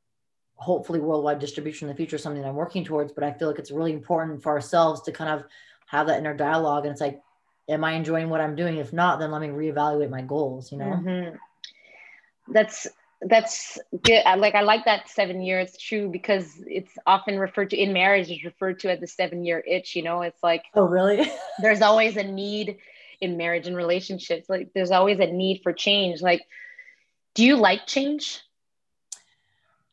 hopefully 0.56 1.00
worldwide 1.00 1.40
distribution 1.40 1.90
in 1.90 1.94
the 1.94 1.98
future, 1.98 2.18
something 2.18 2.46
I'm 2.46 2.56
working 2.56 2.86
towards. 2.86 3.12
But 3.12 3.24
I 3.24 3.34
feel 3.34 3.50
like 3.50 3.60
it's 3.60 3.72
really 3.72 3.94
important 3.94 4.42
for 4.42 4.52
ourselves 4.52 5.02
to 5.02 5.12
kind 5.12 5.30
of 5.30 5.46
have 5.88 6.08
that 6.08 6.20
inner 6.20 6.36
dialogue. 6.36 6.86
And 6.86 6.92
it's 6.92 7.02
like, 7.02 7.22
am 7.68 7.84
I 7.84 7.94
enjoying 7.94 8.30
what 8.30 8.42
I'm 8.42 8.56
doing? 8.56 8.78
If 8.78 8.94
not, 8.94 9.20
then 9.20 9.32
let 9.32 9.42
me 9.42 9.48
reevaluate 9.48 10.10
my 10.10 10.22
goals, 10.22 10.72
you 10.72 10.78
know? 10.78 10.86
Mm-hmm. 10.86 11.36
That's, 12.54 12.88
that's 13.22 13.80
good. 14.04 14.24
Like, 14.38 14.56
I 14.56 14.62
like 14.62 14.86
that 14.86 15.10
seven 15.10 15.42
year. 15.42 15.60
It's 15.60 15.78
true 15.78 16.10
because 16.10 16.48
it's 16.68 16.92
often 17.08 17.40
referred 17.40 17.72
to 17.72 17.78
in 17.78 17.94
marriage 17.94 18.30
is 18.30 18.44
referred 18.44 18.80
to 18.82 18.92
as 18.92 19.00
the 19.00 19.08
seven 19.08 19.44
year 19.44 19.64
itch, 19.66 19.96
you 19.96 20.04
know, 20.04 20.22
it's 20.22 20.44
like, 20.44 20.64
oh, 20.76 20.86
really? 20.86 21.30
there's 21.62 21.82
always 21.82 22.18
a 22.18 22.24
need 22.24 22.78
in 23.22 23.38
marriage 23.38 23.68
and 23.68 23.76
relationships. 23.76 24.50
Like 24.50 24.72
there's 24.74 24.92
always 24.92 25.20
a 25.20 25.28
need 25.28 25.62
for 25.64 25.74
change. 25.74 26.22
Like, 26.22 26.44
do 27.34 27.44
you 27.44 27.56
like 27.56 27.88
change? 27.88 28.42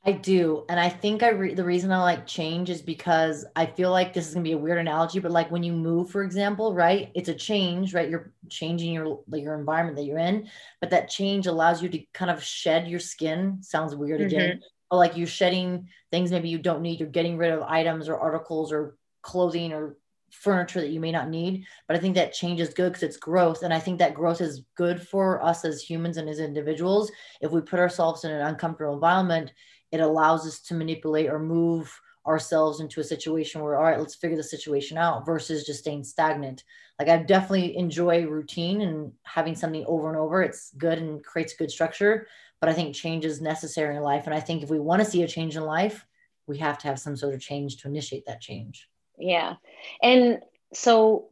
I 0.04 0.12
do. 0.12 0.64
And 0.68 0.80
I 0.80 0.88
think 0.88 1.22
I 1.22 1.28
re- 1.28 1.54
the 1.54 1.64
reason 1.64 1.92
I 1.92 2.02
like 2.02 2.26
change 2.26 2.70
is 2.70 2.82
because 2.82 3.44
I 3.54 3.66
feel 3.66 3.92
like 3.92 4.12
this 4.12 4.26
is 4.26 4.34
going 4.34 4.42
to 4.42 4.48
be 4.48 4.54
a 4.54 4.58
weird 4.58 4.78
analogy, 4.78 5.20
but 5.20 5.30
like 5.30 5.50
when 5.52 5.62
you 5.62 5.72
move, 5.72 6.10
for 6.10 6.24
example, 6.24 6.74
right? 6.74 7.12
It's 7.14 7.28
a 7.28 7.34
change, 7.34 7.94
right? 7.94 8.10
You're 8.10 8.32
changing 8.48 8.92
your 8.92 9.20
like 9.28 9.44
your 9.44 9.54
environment 9.54 9.96
that 9.96 10.04
you're 10.04 10.18
in, 10.18 10.48
but 10.80 10.90
that 10.90 11.08
change 11.08 11.46
allows 11.46 11.82
you 11.82 11.88
to 11.88 12.00
kind 12.12 12.32
of 12.32 12.42
shed 12.42 12.88
your 12.88 12.98
skin. 12.98 13.58
Sounds 13.62 13.94
weird 13.94 14.20
mm-hmm. 14.20 14.26
again. 14.26 14.62
But 14.90 14.96
like 14.96 15.16
you're 15.16 15.28
shedding 15.28 15.88
things 16.10 16.32
maybe 16.32 16.48
you 16.48 16.58
don't 16.58 16.82
need, 16.82 16.98
you're 16.98 17.08
getting 17.08 17.36
rid 17.36 17.52
of 17.52 17.62
items 17.62 18.08
or 18.08 18.18
articles 18.18 18.72
or 18.72 18.96
clothing 19.22 19.72
or 19.72 19.96
furniture 20.32 20.80
that 20.80 20.90
you 20.90 20.98
may 20.98 21.12
not 21.12 21.28
need. 21.28 21.64
But 21.86 21.96
I 21.96 22.00
think 22.00 22.16
that 22.16 22.32
change 22.32 22.60
is 22.60 22.74
good 22.74 22.92
because 22.92 23.04
it's 23.04 23.16
growth. 23.16 23.62
And 23.62 23.72
I 23.72 23.78
think 23.78 24.00
that 24.00 24.14
growth 24.14 24.40
is 24.40 24.64
good 24.76 25.00
for 25.00 25.42
us 25.44 25.64
as 25.64 25.80
humans 25.80 26.16
and 26.16 26.28
as 26.28 26.40
individuals. 26.40 27.12
If 27.40 27.52
we 27.52 27.60
put 27.60 27.78
ourselves 27.78 28.24
in 28.24 28.32
an 28.32 28.44
uncomfortable 28.44 28.94
environment, 28.94 29.52
it 29.92 30.00
allows 30.00 30.46
us 30.46 30.60
to 30.60 30.74
manipulate 30.74 31.28
or 31.28 31.38
move 31.38 32.00
ourselves 32.26 32.80
into 32.80 33.00
a 33.00 33.04
situation 33.04 33.60
where 33.60 33.76
all 33.76 33.82
right 33.82 33.98
let's 33.98 34.14
figure 34.14 34.36
the 34.36 34.42
situation 34.42 34.96
out 34.96 35.26
versus 35.26 35.66
just 35.66 35.80
staying 35.80 36.04
stagnant. 36.04 36.64
Like 36.98 37.08
i 37.08 37.16
definitely 37.18 37.76
enjoy 37.76 38.26
routine 38.26 38.80
and 38.80 39.12
having 39.24 39.54
something 39.54 39.84
over 39.86 40.08
and 40.08 40.18
over. 40.18 40.42
It's 40.42 40.72
good 40.78 40.98
and 40.98 41.22
creates 41.22 41.54
good 41.54 41.70
structure 41.70 42.26
but 42.60 42.68
i 42.68 42.72
think 42.72 42.94
change 42.94 43.24
is 43.24 43.40
necessary 43.40 43.96
in 43.96 44.02
life. 44.02 44.26
And 44.26 44.34
i 44.34 44.40
think 44.40 44.62
if 44.62 44.70
we 44.70 44.78
want 44.78 45.02
to 45.02 45.10
see 45.10 45.22
a 45.22 45.28
change 45.28 45.56
in 45.56 45.64
life 45.64 46.06
we 46.46 46.58
have 46.58 46.78
to 46.78 46.88
have 46.88 46.98
some 46.98 47.16
sort 47.16 47.34
of 47.34 47.40
change 47.40 47.76
to 47.78 47.88
initiate 47.88 48.26
that 48.26 48.40
change. 48.40 48.88
Yeah. 49.18 49.54
And 50.02 50.40
so 50.72 51.28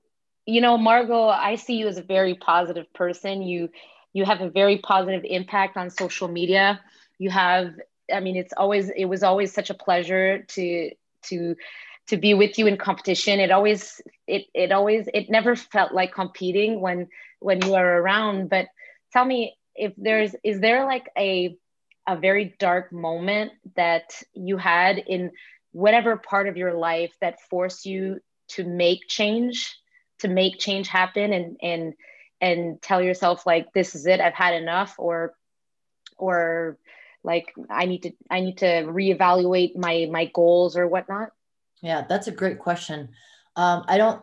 you 0.47 0.61
know 0.61 0.77
margaux 0.77 1.29
i 1.29 1.55
see 1.55 1.77
you 1.77 1.87
as 1.87 1.99
a 1.99 2.03
very 2.03 2.35
positive 2.35 2.93
person. 2.93 3.43
You 3.43 3.69
you 4.13 4.25
have 4.25 4.41
a 4.41 4.51
very 4.51 4.79
positive 4.79 5.23
impact 5.25 5.77
on 5.77 5.89
social 5.89 6.27
media. 6.27 6.81
You 7.19 7.31
have 7.31 7.75
I 8.13 8.21
mean, 8.21 8.37
it's 8.37 8.53
always 8.57 8.91
it 8.91 9.07
was 9.07 9.23
always 9.23 9.53
such 9.53 9.71
a 9.71 9.75
pleasure 9.75 10.43
to 10.43 10.91
to 11.25 11.57
to 12.09 12.17
be 12.17 12.35
with 12.35 12.59
you 12.59 12.67
in 12.67 12.77
competition. 12.77 13.41
It 13.41 13.51
always 13.51 14.01
it 14.27 14.47
it 14.55 14.73
always 14.73 15.09
it 15.15 15.31
never 15.31 15.57
felt 15.57 15.93
like 15.93 16.13
competing 16.13 16.81
when 16.81 17.09
when 17.41 17.63
you 17.63 17.75
are 17.75 18.01
around. 18.01 18.51
But 18.51 18.67
tell 19.13 19.25
me 19.25 19.57
if 19.75 19.93
there's 19.97 20.35
is 20.45 20.61
there 20.61 20.85
like 20.85 21.09
a 21.17 21.57
a 22.09 22.17
very 22.17 22.57
dark 22.59 22.93
moment 22.93 23.53
that 23.77 24.23
you 24.35 24.57
had 24.57 24.99
in 24.99 25.31
whatever 25.73 26.17
part 26.17 26.49
of 26.49 26.57
your 26.57 26.75
life 26.75 27.13
that 27.21 27.41
force 27.43 27.87
you 27.87 28.21
to 28.49 28.65
make 28.65 29.07
change 29.07 29.77
to 30.19 30.29
make 30.29 30.59
change 30.59 30.89
happen 30.89 31.33
and 31.33 31.57
and 31.63 31.95
and 32.41 32.83
tell 32.83 33.01
yourself 33.01 33.47
like 33.47 33.73
this 33.73 33.95
is 33.95 34.07
it 34.07 34.21
i've 34.21 34.35
had 34.35 34.55
enough 34.55 34.95
or 34.99 35.35
or 36.19 36.79
like 37.23 37.53
i 37.69 37.87
need 37.87 38.03
to 38.03 38.13
i 38.31 38.41
need 38.41 38.59
to 38.59 38.67
reevaluate 38.67 39.77
my 39.77 40.09
my 40.11 40.27
goals 40.27 40.77
or 40.77 40.87
whatnot? 40.87 41.31
Yeah 41.83 42.05
that's 42.09 42.29
a 42.29 42.33
great 42.33 42.59
question. 42.59 43.11
Um 43.57 43.85
i 43.89 43.97
don't 43.99 44.23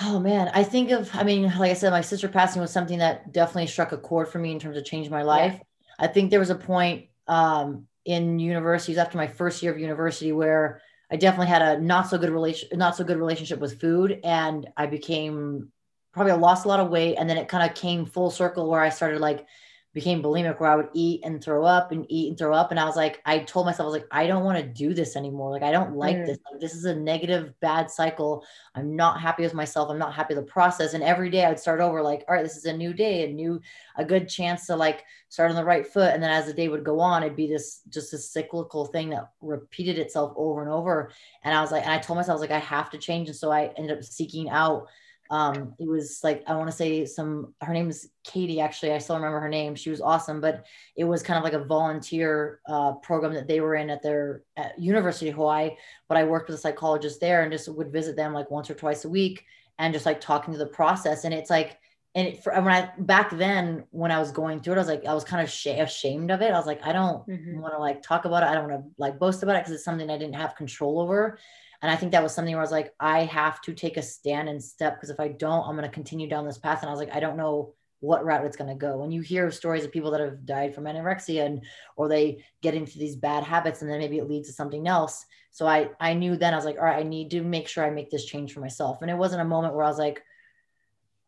oh 0.00 0.18
man 0.18 0.50
i 0.54 0.62
think 0.62 0.90
of 0.90 1.10
i 1.14 1.22
mean 1.22 1.42
like 1.44 1.70
i 1.70 1.74
said 1.74 1.90
my 1.90 2.00
sister 2.00 2.28
passing 2.28 2.62
was 2.62 2.70
something 2.70 2.98
that 2.98 3.30
definitely 3.32 3.66
struck 3.66 3.92
a 3.92 3.98
chord 3.98 4.26
for 4.26 4.38
me 4.38 4.50
in 4.50 4.58
terms 4.58 4.76
of 4.76 4.84
changing 4.84 5.12
my 5.12 5.22
life. 5.22 5.54
Yeah. 5.54 6.04
i 6.04 6.06
think 6.06 6.30
there 6.30 6.40
was 6.40 6.50
a 6.50 6.54
point 6.54 7.06
um 7.28 7.86
in 8.04 8.38
universities 8.38 8.98
after 8.98 9.16
my 9.16 9.26
first 9.26 9.62
year 9.62 9.72
of 9.72 9.78
university 9.78 10.32
where 10.32 10.80
I 11.12 11.16
definitely 11.16 11.48
had 11.48 11.60
a 11.62 11.78
not 11.78 12.08
so 12.08 12.16
good 12.16 12.30
relation, 12.30 12.70
not 12.78 12.96
so 12.96 13.04
good 13.04 13.18
relationship 13.18 13.60
with 13.60 13.78
food, 13.78 14.18
and 14.24 14.66
I 14.78 14.86
became 14.86 15.70
probably 16.14 16.32
I 16.32 16.36
lost 16.36 16.64
a 16.64 16.68
lot 16.68 16.80
of 16.80 16.88
weight, 16.88 17.16
and 17.16 17.28
then 17.28 17.36
it 17.36 17.48
kind 17.48 17.68
of 17.68 17.76
came 17.76 18.06
full 18.06 18.30
circle 18.30 18.68
where 18.70 18.80
I 18.80 18.88
started 18.88 19.20
like 19.20 19.46
became 19.94 20.22
bulimic 20.22 20.58
where 20.58 20.70
I 20.70 20.76
would 20.76 20.88
eat 20.94 21.20
and 21.22 21.42
throw 21.42 21.64
up 21.64 21.92
and 21.92 22.06
eat 22.08 22.28
and 22.28 22.38
throw 22.38 22.54
up. 22.54 22.70
And 22.70 22.80
I 22.80 22.84
was 22.84 22.96
like, 22.96 23.20
I 23.26 23.40
told 23.40 23.66
myself, 23.66 23.84
I 23.84 23.90
was 23.90 24.00
like, 24.00 24.08
I 24.10 24.26
don't 24.26 24.44
want 24.44 24.58
to 24.58 24.64
do 24.64 24.94
this 24.94 25.16
anymore. 25.16 25.50
Like, 25.50 25.62
I 25.62 25.70
don't 25.70 25.96
like 25.96 26.16
mm. 26.16 26.26
this. 26.26 26.38
Like, 26.50 26.60
this 26.60 26.74
is 26.74 26.86
a 26.86 26.94
negative, 26.94 27.52
bad 27.60 27.90
cycle. 27.90 28.44
I'm 28.74 28.96
not 28.96 29.20
happy 29.20 29.42
with 29.42 29.52
myself. 29.52 29.90
I'm 29.90 29.98
not 29.98 30.14
happy 30.14 30.34
with 30.34 30.46
the 30.46 30.50
process. 30.50 30.94
And 30.94 31.04
every 31.04 31.28
day 31.28 31.44
I 31.44 31.50
would 31.50 31.58
start 31.58 31.80
over 31.80 32.02
like, 32.02 32.24
all 32.26 32.34
right, 32.34 32.42
this 32.42 32.56
is 32.56 32.64
a 32.64 32.72
new 32.72 32.94
day, 32.94 33.28
a 33.28 33.32
new, 33.32 33.60
a 33.96 34.04
good 34.04 34.30
chance 34.30 34.66
to 34.66 34.76
like 34.76 35.04
start 35.28 35.50
on 35.50 35.56
the 35.56 35.64
right 35.64 35.86
foot. 35.86 36.14
And 36.14 36.22
then 36.22 36.30
as 36.30 36.46
the 36.46 36.54
day 36.54 36.68
would 36.68 36.84
go 36.84 36.98
on, 36.98 37.22
it'd 37.22 37.36
be 37.36 37.46
this, 37.46 37.82
just 37.90 38.14
a 38.14 38.18
cyclical 38.18 38.86
thing 38.86 39.10
that 39.10 39.28
repeated 39.42 39.98
itself 39.98 40.32
over 40.36 40.62
and 40.62 40.70
over. 40.70 41.10
And 41.44 41.54
I 41.54 41.60
was 41.60 41.70
like, 41.70 41.82
and 41.82 41.92
I 41.92 41.98
told 41.98 42.16
myself, 42.16 42.32
I 42.32 42.40
was 42.40 42.50
like, 42.50 42.62
I 42.62 42.64
have 42.64 42.88
to 42.90 42.98
change. 42.98 43.28
And 43.28 43.36
so 43.36 43.52
I 43.52 43.72
ended 43.76 43.98
up 43.98 44.04
seeking 44.04 44.48
out 44.48 44.86
um, 45.32 45.74
it 45.80 45.88
was 45.88 46.20
like 46.22 46.44
I 46.46 46.54
want 46.54 46.70
to 46.70 46.76
say 46.76 47.06
some 47.06 47.54
her 47.62 47.72
name 47.72 47.88
is 47.88 48.10
Katie 48.22 48.60
actually 48.60 48.92
I 48.92 48.98
still 48.98 49.16
remember 49.16 49.40
her 49.40 49.48
name 49.48 49.74
she 49.74 49.88
was 49.88 50.02
awesome 50.02 50.42
but 50.42 50.66
it 50.94 51.04
was 51.04 51.22
kind 51.22 51.38
of 51.38 51.42
like 51.42 51.54
a 51.54 51.64
volunteer 51.64 52.60
uh, 52.68 52.92
program 52.96 53.32
that 53.32 53.48
they 53.48 53.62
were 53.62 53.74
in 53.76 53.88
at 53.88 54.02
their 54.02 54.42
at 54.58 54.78
University 54.78 55.30
of 55.30 55.36
Hawaii 55.36 55.70
but 56.06 56.18
I 56.18 56.24
worked 56.24 56.50
with 56.50 56.58
a 56.58 56.60
psychologist 56.60 57.18
there 57.18 57.42
and 57.42 57.50
just 57.50 57.66
would 57.66 57.90
visit 57.90 58.14
them 58.14 58.34
like 58.34 58.50
once 58.50 58.68
or 58.68 58.74
twice 58.74 59.06
a 59.06 59.08
week 59.08 59.46
and 59.78 59.94
just 59.94 60.04
like 60.04 60.20
talking 60.20 60.52
to 60.52 60.58
the 60.58 60.66
process 60.66 61.24
and 61.24 61.32
it's 61.32 61.48
like 61.48 61.78
and 62.14 62.28
it, 62.28 62.44
for, 62.44 62.52
when 62.52 62.68
I 62.68 62.90
back 62.98 63.30
then 63.30 63.84
when 63.90 64.10
I 64.10 64.18
was 64.18 64.32
going 64.32 64.60
through 64.60 64.74
it 64.74 64.76
I 64.76 64.80
was 64.80 64.88
like 64.88 65.06
I 65.06 65.14
was 65.14 65.24
kind 65.24 65.42
of 65.42 65.50
sh- 65.50 65.68
ashamed 65.68 66.30
of 66.30 66.42
it 66.42 66.52
I 66.52 66.58
was 66.58 66.66
like 66.66 66.86
I 66.86 66.92
don't 66.92 67.26
mm-hmm. 67.26 67.58
want 67.58 67.72
to 67.72 67.78
like 67.78 68.02
talk 68.02 68.26
about 68.26 68.42
it 68.42 68.50
I 68.50 68.54
don't 68.54 68.68
want 68.68 68.84
to 68.84 68.90
like 68.98 69.18
boast 69.18 69.42
about 69.42 69.56
it 69.56 69.60
because 69.60 69.72
it's 69.72 69.84
something 69.84 70.10
I 70.10 70.18
didn't 70.18 70.34
have 70.34 70.56
control 70.56 71.00
over 71.00 71.38
and 71.82 71.90
I 71.90 71.96
think 71.96 72.12
that 72.12 72.22
was 72.22 72.32
something 72.32 72.54
where 72.54 72.62
I 72.62 72.64
was 72.64 72.70
like, 72.70 72.94
I 73.00 73.24
have 73.24 73.60
to 73.62 73.74
take 73.74 73.96
a 73.96 74.02
stand 74.02 74.48
and 74.48 74.62
step 74.62 74.94
because 74.94 75.10
if 75.10 75.18
I 75.18 75.28
don't, 75.28 75.66
I'm 75.66 75.76
going 75.76 75.88
to 75.88 75.94
continue 75.94 76.28
down 76.28 76.46
this 76.46 76.58
path. 76.58 76.80
And 76.80 76.88
I 76.88 76.92
was 76.92 77.00
like, 77.00 77.14
I 77.14 77.18
don't 77.18 77.36
know 77.36 77.74
what 77.98 78.24
route 78.24 78.44
it's 78.44 78.56
going 78.56 78.70
to 78.70 78.76
go. 78.76 78.98
When 78.98 79.10
you 79.10 79.20
hear 79.20 79.50
stories 79.50 79.84
of 79.84 79.90
people 79.92 80.12
that 80.12 80.20
have 80.20 80.46
died 80.46 80.74
from 80.74 80.84
anorexia 80.84 81.44
and 81.44 81.62
or 81.96 82.08
they 82.08 82.44
get 82.60 82.74
into 82.74 82.98
these 82.98 83.16
bad 83.16 83.42
habits 83.42 83.82
and 83.82 83.90
then 83.90 83.98
maybe 83.98 84.18
it 84.18 84.28
leads 84.28 84.48
to 84.48 84.54
something 84.54 84.86
else. 84.86 85.24
So 85.50 85.66
I 85.66 85.90
I 86.00 86.14
knew 86.14 86.36
then 86.36 86.52
I 86.52 86.56
was 86.56 86.64
like, 86.64 86.78
all 86.78 86.84
right, 86.84 86.98
I 86.98 87.08
need 87.08 87.30
to 87.32 87.42
make 87.42 87.66
sure 87.66 87.84
I 87.84 87.90
make 87.90 88.10
this 88.10 88.26
change 88.26 88.52
for 88.52 88.60
myself. 88.60 89.02
And 89.02 89.10
it 89.10 89.16
wasn't 89.16 89.42
a 89.42 89.44
moment 89.46 89.74
where 89.74 89.84
I 89.84 89.88
was 89.88 89.98
like, 89.98 90.22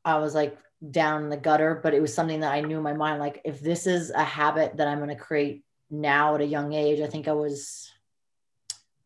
I 0.05 0.19
was 0.19 0.35
like 0.35 0.57
down 0.91 1.25
in 1.25 1.31
the 1.31 1.37
gutter, 1.37 1.81
but 1.83 1.95
it 1.95 2.03
was 2.03 2.15
something 2.15 2.41
that 2.41 2.53
I 2.53 2.61
knew 2.61 2.77
in 2.77 2.83
my 2.83 2.93
mind, 2.93 3.19
like 3.19 3.41
if 3.45 3.61
this 3.61 3.87
is 3.87 4.11
a 4.11 4.25
habit 4.25 4.77
that 4.77 4.87
I'm 4.87 4.99
going 4.99 5.11
to 5.11 5.17
create 5.17 5.65
now 5.91 6.35
at 6.35 6.41
a 6.41 6.47
young 6.47 6.73
age, 6.73 7.01
I 7.01 7.07
think 7.07 7.29
I 7.29 7.33
was 7.33 7.91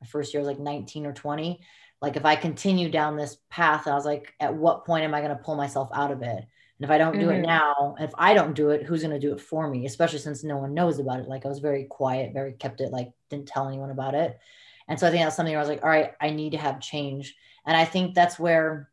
my 0.01 0.07
first 0.07 0.33
year 0.33 0.41
I 0.41 0.47
was 0.47 0.57
like 0.57 0.63
19 0.63 1.07
or 1.07 1.13
20. 1.13 1.61
Like 2.01 2.17
if 2.17 2.25
I 2.25 2.37
continue 2.37 2.91
down 2.91 3.17
this 3.17 3.39
path, 3.51 3.87
I 3.89 3.95
was 3.95 4.05
like, 4.05 4.33
at 4.41 4.55
what 4.55 4.85
point 4.85 5.05
am 5.05 5.15
I 5.15 5.21
going 5.21 5.37
to 5.37 5.43
pull 5.43 5.57
myself 5.57 5.89
out 5.93 6.13
of 6.13 6.23
it? 6.23 6.47
And 6.81 6.85
if 6.85 6.91
I 6.91 6.99
don't 6.99 7.13
mm-hmm. 7.13 7.21
do 7.23 7.31
it 7.31 7.43
mm-hmm. 7.43 7.47
now, 7.47 7.97
if 7.99 8.13
I 8.17 8.35
don't 8.35 8.55
do 8.55 8.71
it, 8.71 8.85
who's 8.85 9.03
going 9.03 9.13
to 9.13 9.19
do 9.19 9.33
it 9.33 9.41
for 9.41 9.69
me? 9.69 9.85
Especially 9.85 10.21
since 10.21 10.45
no 10.45 10.59
one 10.59 10.75
knows 10.75 11.01
about 11.01 11.19
it. 11.19 11.29
Like 11.29 11.45
I 11.45 11.49
was 11.49 11.59
very 11.59 11.85
quiet, 11.85 12.33
very 12.33 12.53
kept 12.53 12.81
it, 12.81 12.93
like 12.93 13.11
didn't 13.31 13.49
tell 13.49 13.67
anyone 13.67 13.91
about 13.91 14.15
it. 14.15 14.39
And 14.87 14.99
so 14.99 15.07
I 15.07 15.11
think 15.11 15.25
that's 15.25 15.37
something 15.37 15.53
where 15.53 15.61
I 15.61 15.63
was 15.63 15.69
like, 15.69 15.83
all 15.83 15.91
right, 15.91 16.13
I 16.21 16.31
need 16.31 16.53
to 16.53 16.59
have 16.59 16.81
change. 16.81 17.35
And 17.67 17.77
I 17.77 17.85
think 17.85 18.15
that's 18.15 18.39
where, 18.39 18.89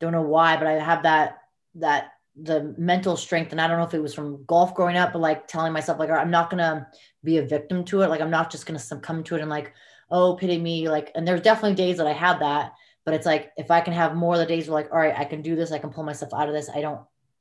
don't 0.00 0.12
know 0.12 0.22
why, 0.22 0.56
but 0.56 0.66
I 0.66 0.72
have 0.72 1.02
that, 1.02 1.38
that 1.76 2.12
the 2.40 2.74
mental 2.78 3.16
strength. 3.16 3.52
And 3.52 3.60
I 3.60 3.68
don't 3.68 3.78
know 3.78 3.84
if 3.84 3.94
it 3.94 4.02
was 4.02 4.14
from 4.14 4.44
golf 4.46 4.74
growing 4.74 4.96
up, 4.96 5.12
but 5.12 5.20
like 5.20 5.46
telling 5.46 5.72
myself, 5.72 5.98
like, 5.98 6.10
I'm 6.10 6.30
not 6.30 6.50
going 6.50 6.58
to 6.58 6.86
be 7.22 7.38
a 7.38 7.46
victim 7.46 7.84
to 7.86 8.02
it. 8.02 8.08
Like, 8.08 8.20
I'm 8.20 8.30
not 8.30 8.50
just 8.50 8.66
going 8.66 8.78
to 8.78 8.84
succumb 8.84 9.22
to 9.24 9.36
it 9.36 9.40
and 9.40 9.50
like, 9.50 9.74
oh, 10.10 10.36
pity 10.36 10.58
me. 10.58 10.88
Like, 10.88 11.10
and 11.14 11.26
there's 11.26 11.42
definitely 11.42 11.74
days 11.74 11.98
that 11.98 12.06
I 12.06 12.12
had 12.12 12.40
that, 12.40 12.72
but 13.04 13.14
it's 13.14 13.26
like, 13.26 13.52
if 13.56 13.70
I 13.70 13.80
can 13.80 13.92
have 13.94 14.14
more 14.14 14.34
of 14.34 14.40
the 14.40 14.46
days 14.46 14.68
where 14.68 14.82
like, 14.82 14.92
all 14.92 14.98
right, 14.98 15.18
I 15.18 15.24
can 15.24 15.42
do 15.42 15.56
this, 15.56 15.72
I 15.72 15.78
can 15.78 15.90
pull 15.90 16.04
myself 16.04 16.32
out 16.34 16.48
of 16.48 16.54
this. 16.54 16.68
I 16.68 16.80
don't, 16.80 17.00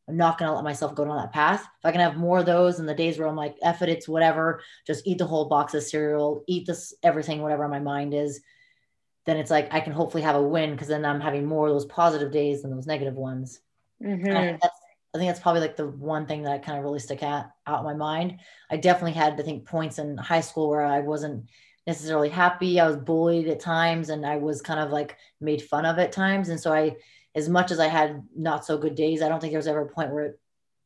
I'm 0.10 0.16
not 0.18 0.38
going 0.38 0.50
to 0.50 0.56
let 0.56 0.64
myself 0.64 0.96
go 0.96 1.04
down 1.04 1.18
that 1.18 1.34
path. 1.34 1.62
If 1.62 1.86
I 1.86 1.92
can 1.92 2.00
have 2.00 2.16
more 2.16 2.40
of 2.40 2.46
those 2.46 2.80
and 2.80 2.88
the 2.88 2.94
days 2.94 3.20
where 3.20 3.28
I'm 3.28 3.36
like, 3.36 3.56
F 3.62 3.82
it, 3.82 3.90
it's 3.90 4.08
whatever, 4.08 4.62
just 4.86 5.06
eat 5.06 5.18
the 5.18 5.26
whole 5.26 5.50
box 5.50 5.74
of 5.74 5.84
cereal, 5.84 6.44
eat 6.48 6.66
this, 6.66 6.94
everything, 7.04 7.42
whatever 7.42 7.68
my 7.68 7.80
mind 7.80 8.14
is, 8.14 8.40
then 9.26 9.36
it's 9.36 9.52
like, 9.52 9.74
I 9.74 9.82
can 9.82 9.92
hopefully 9.92 10.24
have 10.24 10.38
a 10.38 10.42
win 10.42 10.72
because 10.72 10.88
then 10.88 11.04
I'm 11.04 11.20
having 11.20 11.46
more 11.46 11.68
of 11.68 11.74
those 11.74 11.86
positive 11.86 12.32
days 12.32 12.62
than 12.62 12.72
those 12.72 12.88
negative 12.88 13.16
ones. 13.16 13.60
Mm-hmm. 14.02 14.30
I, 14.30 14.42
think 14.42 14.62
I 14.64 15.18
think 15.18 15.30
that's 15.30 15.42
probably 15.42 15.60
like 15.60 15.76
the 15.76 15.88
one 15.88 16.26
thing 16.26 16.44
that 16.44 16.54
I 16.54 16.60
kind 16.60 16.78
of 16.78 16.86
really 16.86 17.00
stick 17.00 17.24
at 17.24 17.52
out 17.66 17.80
in 17.80 17.86
my 17.86 17.94
mind. 17.94 18.40
I 18.72 18.78
definitely 18.78 19.14
had, 19.14 19.38
I 19.38 19.44
think, 19.44 19.66
points 19.66 20.00
in 20.00 20.16
high 20.16 20.40
school 20.40 20.70
where 20.70 20.86
I 20.86 21.00
wasn't 21.02 21.50
necessarily 21.88 22.30
happy. 22.30 22.80
I 22.80 22.88
was 22.88 22.98
bullied 22.98 23.48
at 23.48 23.62
times 23.62 24.10
and 24.10 24.26
I 24.26 24.36
was 24.36 24.62
kind 24.62 24.80
of 24.80 24.92
like 24.92 25.18
made 25.40 25.62
fun 25.62 25.86
of 25.86 25.98
at 25.98 26.12
times. 26.12 26.50
And 26.50 26.60
so 26.60 26.74
I, 26.74 26.98
as 27.34 27.48
much 27.48 27.72
as 27.72 27.80
I 27.80 27.88
had 27.88 28.24
not 28.36 28.66
so 28.66 28.78
good 28.78 28.94
days, 28.94 29.22
I 29.22 29.30
don't 29.30 29.40
think 29.40 29.54
there 29.54 29.60
was 29.60 29.68
ever 29.68 29.82
a 29.82 29.88
point 29.88 30.12
where 30.12 30.26
it, 30.26 30.40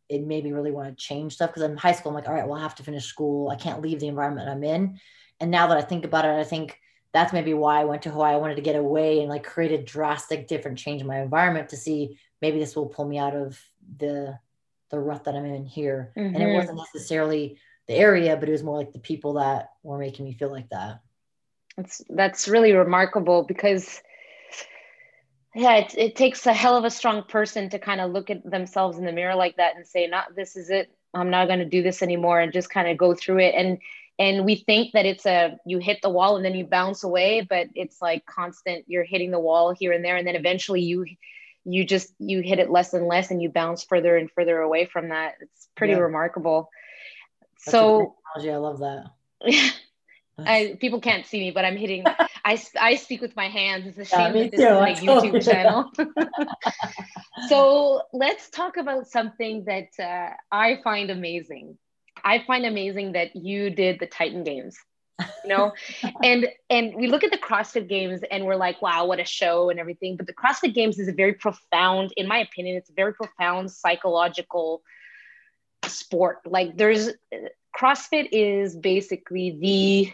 it 0.07 0.23
made 0.25 0.43
me 0.43 0.51
really 0.51 0.71
want 0.71 0.89
to 0.89 1.03
change 1.03 1.33
stuff. 1.33 1.53
Cause 1.53 1.63
in 1.63 1.75
high 1.75 1.93
school, 1.93 2.11
I'm 2.11 2.15
like, 2.15 2.27
all 2.27 2.35
right, 2.35 2.47
well, 2.47 2.59
I 2.59 2.61
have 2.61 2.75
to 2.75 2.83
finish 2.83 3.05
school. 3.05 3.49
I 3.49 3.55
can't 3.55 3.81
leave 3.81 3.99
the 3.99 4.07
environment 4.07 4.47
I'm 4.47 4.63
in. 4.63 4.99
And 5.39 5.49
now 5.49 5.67
that 5.67 5.77
I 5.77 5.81
think 5.81 6.05
about 6.05 6.25
it, 6.25 6.39
I 6.39 6.43
think 6.43 6.77
that's 7.13 7.33
maybe 7.33 7.53
why 7.55 7.81
I 7.81 7.85
went 7.85 8.03
to 8.03 8.11
Hawaii. 8.11 8.33
I 8.33 8.37
wanted 8.37 8.55
to 8.55 8.61
get 8.61 8.75
away 8.75 9.21
and 9.21 9.29
like 9.29 9.43
create 9.43 9.71
a 9.71 9.83
drastic 9.83 10.47
different 10.47 10.77
change 10.77 11.01
in 11.01 11.07
my 11.07 11.19
environment 11.19 11.69
to 11.69 11.77
see 11.77 12.19
maybe 12.41 12.59
this 12.59 12.75
will 12.75 12.87
pull 12.87 13.07
me 13.07 13.17
out 13.17 13.35
of 13.35 13.59
the 13.97 14.37
the 14.91 14.99
rut 14.99 15.23
that 15.23 15.35
I'm 15.35 15.45
in 15.45 15.65
here. 15.65 16.11
Mm-hmm. 16.15 16.35
And 16.35 16.43
it 16.43 16.47
mm-hmm. 16.47 16.57
wasn't 16.57 16.77
necessarily 16.77 17.57
the 17.91 17.99
area, 17.99 18.37
but 18.37 18.49
it 18.49 18.53
was 18.53 18.63
more 18.63 18.77
like 18.77 18.93
the 18.93 18.99
people 18.99 19.33
that 19.33 19.71
were 19.83 19.97
making 19.97 20.25
me 20.25 20.33
feel 20.33 20.51
like 20.51 20.69
that. 20.69 21.01
That's 21.77 22.01
that's 22.09 22.47
really 22.47 22.73
remarkable 22.73 23.43
because 23.43 24.01
yeah, 25.55 25.77
it, 25.77 25.95
it 25.97 26.15
takes 26.15 26.45
a 26.45 26.53
hell 26.53 26.77
of 26.77 26.85
a 26.85 26.89
strong 26.89 27.23
person 27.23 27.69
to 27.71 27.79
kind 27.79 27.99
of 27.99 28.11
look 28.11 28.29
at 28.29 28.49
themselves 28.49 28.97
in 28.97 29.05
the 29.05 29.11
mirror 29.11 29.35
like 29.35 29.57
that 29.57 29.75
and 29.75 29.85
say, 29.85 30.07
not 30.07 30.35
this 30.35 30.55
is 30.55 30.69
it. 30.69 30.89
I'm 31.13 31.29
not 31.29 31.47
going 31.47 31.59
to 31.59 31.65
do 31.65 31.83
this 31.83 32.01
anymore 32.01 32.39
and 32.39 32.53
just 32.53 32.69
kind 32.69 32.87
of 32.87 32.97
go 32.97 33.13
through 33.13 33.39
it. 33.39 33.53
And 33.55 33.79
and 34.17 34.45
we 34.45 34.55
think 34.55 34.93
that 34.93 35.05
it's 35.05 35.25
a 35.25 35.57
you 35.65 35.79
hit 35.79 35.99
the 36.01 36.09
wall 36.09 36.35
and 36.35 36.45
then 36.45 36.55
you 36.55 36.65
bounce 36.65 37.03
away, 37.03 37.41
but 37.41 37.67
it's 37.75 38.01
like 38.01 38.25
constant. 38.25 38.85
You're 38.87 39.03
hitting 39.03 39.31
the 39.31 39.39
wall 39.39 39.73
here 39.77 39.91
and 39.91 40.05
there, 40.05 40.15
and 40.15 40.27
then 40.27 40.35
eventually 40.35 40.81
you 40.81 41.05
you 41.65 41.85
just 41.85 42.13
you 42.19 42.41
hit 42.41 42.59
it 42.59 42.69
less 42.69 42.93
and 42.93 43.07
less, 43.07 43.31
and 43.31 43.41
you 43.41 43.49
bounce 43.49 43.83
further 43.83 44.15
and 44.17 44.31
further 44.31 44.59
away 44.59 44.85
from 44.85 45.09
that. 45.09 45.35
It's 45.41 45.67
pretty 45.75 45.93
yeah. 45.93 45.99
remarkable. 45.99 46.69
That's 47.65 47.71
so 47.71 48.15
I 48.35 48.55
love 48.57 48.79
that. 48.79 49.11
I, 50.45 50.77
people 50.79 51.01
can't 51.01 51.25
see 51.25 51.39
me, 51.39 51.51
but 51.51 51.65
I'm 51.65 51.77
hitting. 51.77 52.03
I, 52.45 52.61
I 52.79 52.95
speak 52.95 53.21
with 53.21 53.35
my 53.35 53.47
hands. 53.47 53.87
It's 53.87 53.97
a 53.97 54.05
shame 54.05 54.35
yeah, 54.35 54.43
that 54.43 54.51
this 54.51 54.59
is 54.59 54.65
my 54.65 54.93
YouTube 54.93 55.43
channel. 55.43 55.91
so 57.49 58.01
let's 58.13 58.49
talk 58.49 58.77
about 58.77 59.07
something 59.07 59.65
that 59.65 59.89
uh, 59.99 60.33
I 60.51 60.79
find 60.83 61.09
amazing. 61.09 61.77
I 62.23 62.43
find 62.45 62.65
amazing 62.65 63.13
that 63.13 63.35
you 63.35 63.69
did 63.69 63.99
the 63.99 64.07
Titan 64.07 64.43
Games. 64.43 64.77
You 65.43 65.49
know, 65.49 65.71
and 66.23 66.47
and 66.71 66.95
we 66.95 67.05
look 67.05 67.23
at 67.23 67.29
the 67.29 67.37
CrossFit 67.37 67.87
Games 67.87 68.21
and 68.31 68.43
we're 68.43 68.55
like, 68.55 68.81
wow, 68.81 69.05
what 69.05 69.19
a 69.19 69.25
show 69.25 69.69
and 69.69 69.79
everything. 69.79 70.17
But 70.17 70.25
the 70.25 70.33
CrossFit 70.33 70.73
Games 70.73 70.97
is 70.97 71.07
a 71.07 71.13
very 71.13 71.33
profound, 71.33 72.11
in 72.17 72.27
my 72.27 72.39
opinion, 72.39 72.75
it's 72.75 72.89
a 72.89 72.93
very 72.93 73.13
profound 73.13 73.71
psychological 73.71 74.81
sport. 75.87 76.39
Like 76.45 76.77
there's 76.77 77.09
CrossFit 77.77 78.29
is 78.31 78.75
basically 78.75 79.57
the 79.59 80.13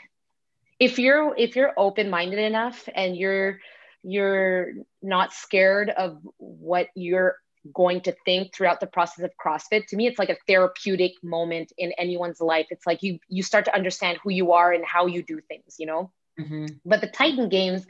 if 0.79 0.99
you're 0.99 1.35
if 1.37 1.55
you're 1.55 1.73
open-minded 1.77 2.39
enough 2.39 2.87
and 2.93 3.17
you're 3.17 3.59
you're 4.03 4.73
not 5.01 5.33
scared 5.33 5.89
of 5.89 6.19
what 6.37 6.87
you're 6.95 7.37
going 7.73 8.01
to 8.01 8.15
think 8.25 8.53
throughout 8.53 8.79
the 8.79 8.87
process 8.87 9.25
of 9.25 9.31
CrossFit. 9.43 9.87
To 9.87 9.95
me, 9.95 10.07
it's 10.07 10.19
like 10.19 10.29
a 10.29 10.37
therapeutic 10.47 11.13
moment 11.23 11.73
in 11.77 11.91
anyone's 11.97 12.39
life. 12.39 12.67
It's 12.69 12.87
like 12.87 13.03
you 13.03 13.19
you 13.27 13.43
start 13.43 13.65
to 13.65 13.75
understand 13.75 14.19
who 14.23 14.31
you 14.31 14.53
are 14.53 14.71
and 14.71 14.85
how 14.85 15.07
you 15.07 15.23
do 15.23 15.41
things, 15.41 15.75
you 15.77 15.85
know. 15.85 16.11
Mm-hmm. 16.39 16.65
But 16.85 17.01
the 17.01 17.07
Titan 17.07 17.49
Games 17.49 17.85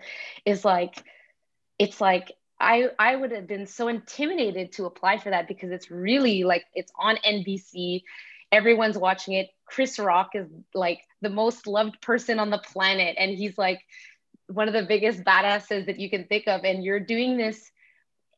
is 0.45 0.63
like, 0.63 1.03
it's 1.78 1.99
like 1.99 2.32
I 2.60 2.89
I 2.97 3.16
would 3.16 3.32
have 3.32 3.47
been 3.47 3.68
so 3.68 3.88
intimidated 3.88 4.74
to 4.74 4.86
apply 4.86 5.18
for 5.20 5.30
that 5.30 5.47
because 5.47 5.72
it's 5.72 5.91
really 5.91 6.43
like 6.43 6.66
it's 6.74 6.91
on 6.97 7.18
NBC 7.18 8.03
everyone's 8.51 8.97
watching 8.97 9.34
it. 9.34 9.49
Chris 9.66 9.99
Rock 9.99 10.30
is 10.34 10.47
like 10.74 11.01
the 11.22 11.30
most 11.30 11.68
loved 11.68 12.01
person 12.01 12.39
on 12.39 12.49
the 12.49 12.58
planet 12.58 13.16
and 13.20 13.32
he's 13.32 13.58
like 13.58 13.82
one 14.47 14.68
of 14.68 14.74
the 14.74 14.84
biggest 14.84 15.24
badasses 15.24 15.88
that 15.88 15.99
you 15.99 16.10
can 16.10 16.26
think 16.26 16.47
of 16.47 16.64
and 16.64 16.84
you're 16.84 17.01
doing 17.01 17.38
this 17.38 17.70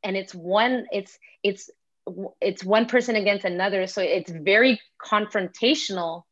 and 0.04 0.18
it's 0.18 0.34
one 0.34 0.88
it's 0.92 1.20
it's 1.44 1.70
it's 2.42 2.64
one 2.64 2.88
person 2.88 3.16
against 3.16 3.46
another 3.46 3.86
so 3.86 4.02
it's 4.02 4.32
very 4.32 4.80
confrontational. 5.00 6.24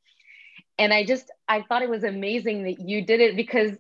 And 0.80 0.94
i 0.94 1.06
just 1.06 1.32
i 1.48 1.62
thought 1.62 1.84
it 1.84 1.90
was 1.90 2.04
amazing 2.04 2.64
that 2.64 2.80
you 2.80 3.06
did 3.06 3.20
it 3.20 3.36
because 3.36 3.72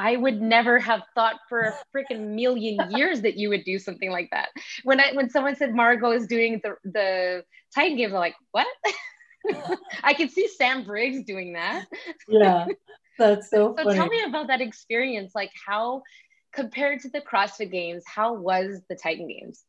i 0.00 0.16
would 0.16 0.40
never 0.40 0.78
have 0.78 1.02
thought 1.14 1.36
for 1.48 1.60
a 1.62 1.74
freaking 1.94 2.34
million 2.34 2.90
years 2.96 3.20
that 3.20 3.36
you 3.36 3.50
would 3.50 3.64
do 3.64 3.78
something 3.78 4.10
like 4.10 4.28
that. 4.30 4.48
When 4.84 4.98
i 5.00 5.12
when 5.12 5.28
someone 5.28 5.56
said 5.56 5.74
margaux 5.74 6.12
is 6.12 6.26
doing 6.26 6.60
the 6.62 6.76
the 6.84 7.44
titan 7.74 7.96
games 7.96 8.12
i'm 8.12 8.18
like 8.18 8.36
what? 8.52 8.66
I 10.04 10.14
can 10.14 10.28
see 10.28 10.48
sam 10.48 10.84
briggs 10.84 11.24
doing 11.24 11.52
that. 11.54 11.86
Yeah 12.28 12.66
that's 13.18 13.50
so, 13.50 13.74
so 13.76 13.84
funny. 13.84 13.96
tell 13.96 14.08
me 14.08 14.22
about 14.26 14.48
that 14.48 14.60
experience. 14.60 15.32
Like 15.34 15.52
how 15.66 16.02
compared 16.52 17.00
to 17.00 17.08
the 17.10 17.20
crossfit 17.20 17.70
games 17.70 18.02
how 18.06 18.34
was 18.34 18.80
the 18.88 18.96
titan 18.96 19.28
games 19.28 19.62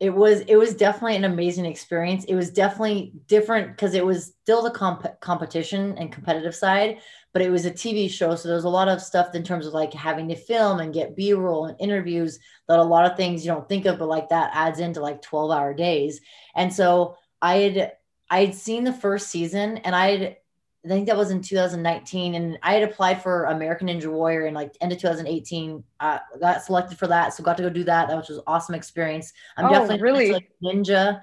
it 0.00 0.10
was 0.10 0.40
it 0.40 0.56
was 0.56 0.74
definitely 0.74 1.16
an 1.16 1.24
amazing 1.24 1.66
experience. 1.66 2.24
It 2.24 2.34
was 2.34 2.50
definitely 2.50 3.12
different 3.26 3.68
because 3.70 3.94
it 3.94 4.04
was 4.04 4.34
still 4.42 4.62
the 4.62 4.70
comp- 4.70 5.20
competition 5.20 5.96
and 5.98 6.12
competitive 6.12 6.54
side 6.54 6.98
but 7.34 7.42
it 7.42 7.50
was 7.50 7.66
a 7.66 7.70
tv 7.70 8.08
show. 8.08 8.34
So 8.36 8.48
there's 8.48 8.64
a 8.64 8.68
lot 8.68 8.88
of 8.88 9.02
stuff 9.02 9.34
in 9.34 9.42
terms 9.42 9.66
of 9.66 9.74
like 9.74 9.92
having 9.92 10.28
to 10.28 10.36
film 10.36 10.78
and 10.78 10.94
get 10.94 11.16
b-roll 11.16 11.66
and 11.66 11.76
interviews 11.80 12.38
that 12.68 12.78
a 12.78 12.82
lot 12.82 13.10
of 13.10 13.16
things 13.16 13.44
you 13.44 13.52
don't 13.52 13.68
think 13.68 13.84
of 13.84 13.98
but 13.98 14.08
like 14.08 14.28
that 14.28 14.52
adds 14.54 14.78
into 14.78 15.00
like 15.00 15.20
12 15.20 15.50
hour 15.50 15.74
days. 15.74 16.20
And 16.54 16.72
so 16.72 17.16
i 17.42 17.56
had 17.56 17.92
i 18.30 18.44
had 18.44 18.54
seen 18.54 18.84
the 18.84 18.92
first 18.92 19.28
season 19.28 19.78
and 19.78 19.94
i 19.94 20.10
had 20.16 20.36
I 20.84 20.88
think 20.88 21.06
that 21.06 21.16
was 21.16 21.30
in 21.30 21.40
2019, 21.40 22.34
and 22.34 22.58
I 22.62 22.74
had 22.74 22.82
applied 22.82 23.22
for 23.22 23.44
American 23.44 23.88
Ninja 23.88 24.06
Warrior 24.06 24.46
in 24.46 24.54
like 24.54 24.76
end 24.82 24.92
of 24.92 24.98
2018. 24.98 25.82
I 25.98 26.20
got 26.38 26.62
selected 26.62 26.98
for 26.98 27.06
that, 27.06 27.32
so 27.32 27.42
got 27.42 27.56
to 27.56 27.62
go 27.62 27.70
do 27.70 27.84
that. 27.84 28.08
That 28.08 28.16
was 28.16 28.28
an 28.28 28.42
awesome 28.46 28.74
experience. 28.74 29.32
I'm 29.56 29.66
oh, 29.66 29.70
definitely 29.70 30.02
really 30.02 30.32
like 30.32 30.50
ninja 30.62 31.22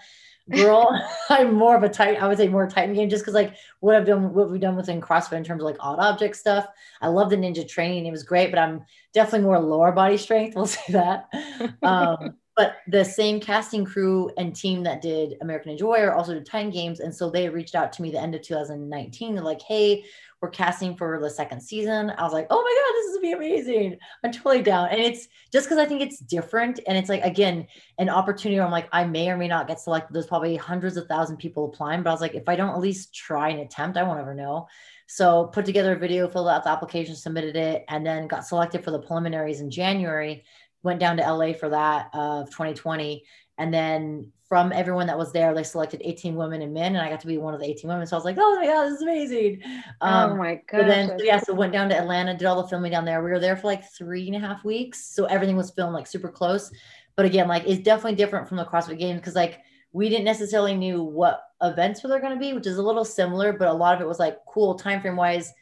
girl. 0.50 1.00
I'm 1.30 1.54
more 1.54 1.76
of 1.76 1.84
a 1.84 1.90
tight. 1.90 2.22
I 2.22 2.28
would 2.28 2.38
say 2.38 2.48
more 2.48 2.68
Titan 2.68 2.96
game, 2.96 3.10
just 3.10 3.24
because 3.24 3.36
like 3.36 3.56
what 3.82 3.96
I've 3.96 4.06
done, 4.06 4.34
what 4.34 4.50
we've 4.50 4.60
done 4.60 4.76
within 4.76 5.00
CrossFit 5.00 5.34
in 5.34 5.44
terms 5.44 5.62
of 5.62 5.66
like 5.66 5.78
odd 5.80 6.00
object 6.00 6.38
stuff. 6.38 6.68
I 7.00 7.10
love 7.10 7.30
the 7.30 7.38
ninja 7.38 7.68
training; 7.68 8.08
it 8.08 8.12
was 8.12 8.24
great, 8.24 8.50
but 8.52 8.60
I'm 8.60 8.84
definitely 9.14 9.46
more 9.46 9.60
lower 9.60 9.92
body 9.92 10.18
strength. 10.18 10.56
We'll 10.62 10.66
say 10.66 10.94
that. 10.94 11.30
Um, 11.84 12.38
but 12.62 12.76
the 12.86 13.04
same 13.04 13.40
casting 13.40 13.84
crew 13.84 14.30
and 14.38 14.56
team 14.56 14.84
that 14.84 15.02
did 15.02 15.36
American 15.42 15.76
Warrior 15.82 16.14
also 16.14 16.36
did 16.36 16.46
Titan 16.46 16.70
Games. 16.70 17.00
And 17.00 17.12
so 17.14 17.28
they 17.28 17.50
reached 17.50 17.74
out 17.74 17.92
to 17.94 18.04
me 18.04 18.12
the 18.12 18.22
end 18.22 18.36
of 18.36 18.44
2019. 18.44 19.34
They're 19.34 19.44
like, 19.44 19.64
hey, 19.64 20.06
we're 20.44 20.52
casting 20.52 20.96
for 20.96 21.20
the 21.20 21.28
second 21.28 21.60
season. 21.60 22.12
I 22.20 22.22
was 22.22 22.34
like, 22.34 22.46
oh 22.52 22.62
my 22.62 22.62
God, 22.62 22.94
this 23.00 23.16
is 23.16 23.20
be 23.20 23.32
amazing. 23.32 23.98
I'm 24.24 24.32
totally 24.32 24.62
down. 24.62 24.90
And 24.90 25.02
it's 25.02 25.28
just 25.52 25.66
because 25.66 25.80
I 25.80 25.88
think 25.88 26.04
it's 26.04 26.20
different. 26.20 26.80
And 26.86 26.96
it's 26.96 27.10
like, 27.10 27.24
again, 27.24 27.66
an 27.98 28.10
opportunity 28.10 28.62
I'm 28.62 28.70
like, 28.70 28.90
I 28.92 29.06
may 29.06 29.32
or 29.32 29.38
may 29.38 29.48
not 29.48 29.68
get 29.68 29.80
selected. 29.80 30.14
There's 30.14 30.28
probably 30.28 30.56
hundreds 30.56 30.98
of 30.98 31.08
thousand 31.08 31.38
people 31.38 31.66
applying, 31.66 32.04
but 32.04 32.12
I 32.12 32.14
was 32.14 32.22
like, 32.22 32.36
if 32.36 32.48
I 32.48 32.56
don't 32.56 32.76
at 32.76 32.80
least 32.80 33.12
try 33.16 33.50
and 33.50 33.62
attempt, 33.62 33.98
I 33.98 34.04
won't 34.04 34.20
ever 34.20 34.36
know. 34.36 34.68
So 35.08 35.48
put 35.48 35.66
together 35.66 35.94
a 35.94 36.00
video, 36.00 36.28
filled 36.28 36.48
out 36.48 36.64
the 36.64 36.70
application, 36.70 37.16
submitted 37.16 37.56
it, 37.56 37.86
and 37.90 38.06
then 38.06 38.28
got 38.28 38.46
selected 38.46 38.84
for 38.84 38.92
the 38.92 39.00
preliminaries 39.00 39.62
in 39.62 39.72
January 39.72 40.44
went 40.84 41.00
down 41.00 41.18
to 41.18 41.24
LA 41.24 41.54
for 41.54 41.70
that 41.70 42.10
of 42.14 42.50
2020. 42.50 43.24
And 43.58 43.74
then 43.74 44.32
from 44.52 44.74
everyone 44.74 45.08
that 45.08 45.18
was 45.18 45.32
there, 45.32 45.54
they 45.54 45.64
selected 45.64 46.02
18 46.04 46.36
women 46.36 46.62
and 46.62 46.74
men, 46.74 46.96
and 46.96 46.98
I 46.98 47.10
got 47.10 47.22
to 47.22 47.28
be 47.28 47.38
one 47.38 47.54
of 47.54 47.62
the 47.62 47.68
18 47.68 47.90
women. 47.90 48.06
So 48.06 48.18
I 48.18 48.18
was 48.18 48.26
like, 48.26 48.36
oh 48.38 48.56
my 48.56 48.66
God, 48.66 48.86
this 48.86 48.96
is 48.96 49.02
amazing. 49.02 49.62
Um, 50.02 50.32
oh 50.32 50.36
my 50.36 50.62
God. 50.70 50.90
then, 50.90 51.08
so 51.18 51.24
yeah, 51.24 51.40
so 51.40 51.54
went 51.54 51.72
down 51.72 51.88
to 51.90 51.98
Atlanta, 51.98 52.36
did 52.36 52.46
all 52.46 52.62
the 52.62 52.68
filming 52.68 52.92
down 52.92 53.06
there. 53.06 53.24
We 53.24 53.30
were 53.30 53.40
there 53.40 53.56
for 53.56 53.68
like 53.68 53.90
three 53.94 54.28
and 54.28 54.36
a 54.36 54.40
half 54.40 54.66
weeks. 54.66 55.06
So 55.06 55.26
everything 55.26 55.56
was 55.56 55.72
filmed 55.72 55.94
like 55.94 56.08
super 56.08 56.28
close. 56.28 56.70
But 57.16 57.26
again, 57.26 57.48
like 57.48 57.64
it's 57.66 57.82
definitely 57.82 58.16
different 58.16 58.48
from 58.48 58.58
the 58.58 58.66
CrossFit 58.66 59.00
Games 59.00 59.22
because 59.22 59.36
like 59.36 59.60
we 59.94 60.10
didn't 60.10 60.26
necessarily 60.26 60.76
knew 60.76 61.04
what 61.04 61.44
events 61.62 62.04
were 62.04 62.10
there 62.10 62.20
going 62.20 62.34
to 62.34 62.40
be, 62.40 62.52
which 62.52 62.68
is 62.68 62.78
a 62.78 62.84
little 62.84 63.06
similar, 63.06 63.54
but 63.54 63.68
a 63.68 63.74
lot 63.74 63.96
of 63.96 64.02
it 64.02 64.08
was 64.08 64.20
like 64.20 64.38
cool 64.48 64.76
time 64.76 65.02
frame 65.02 65.16
wise 65.16 65.54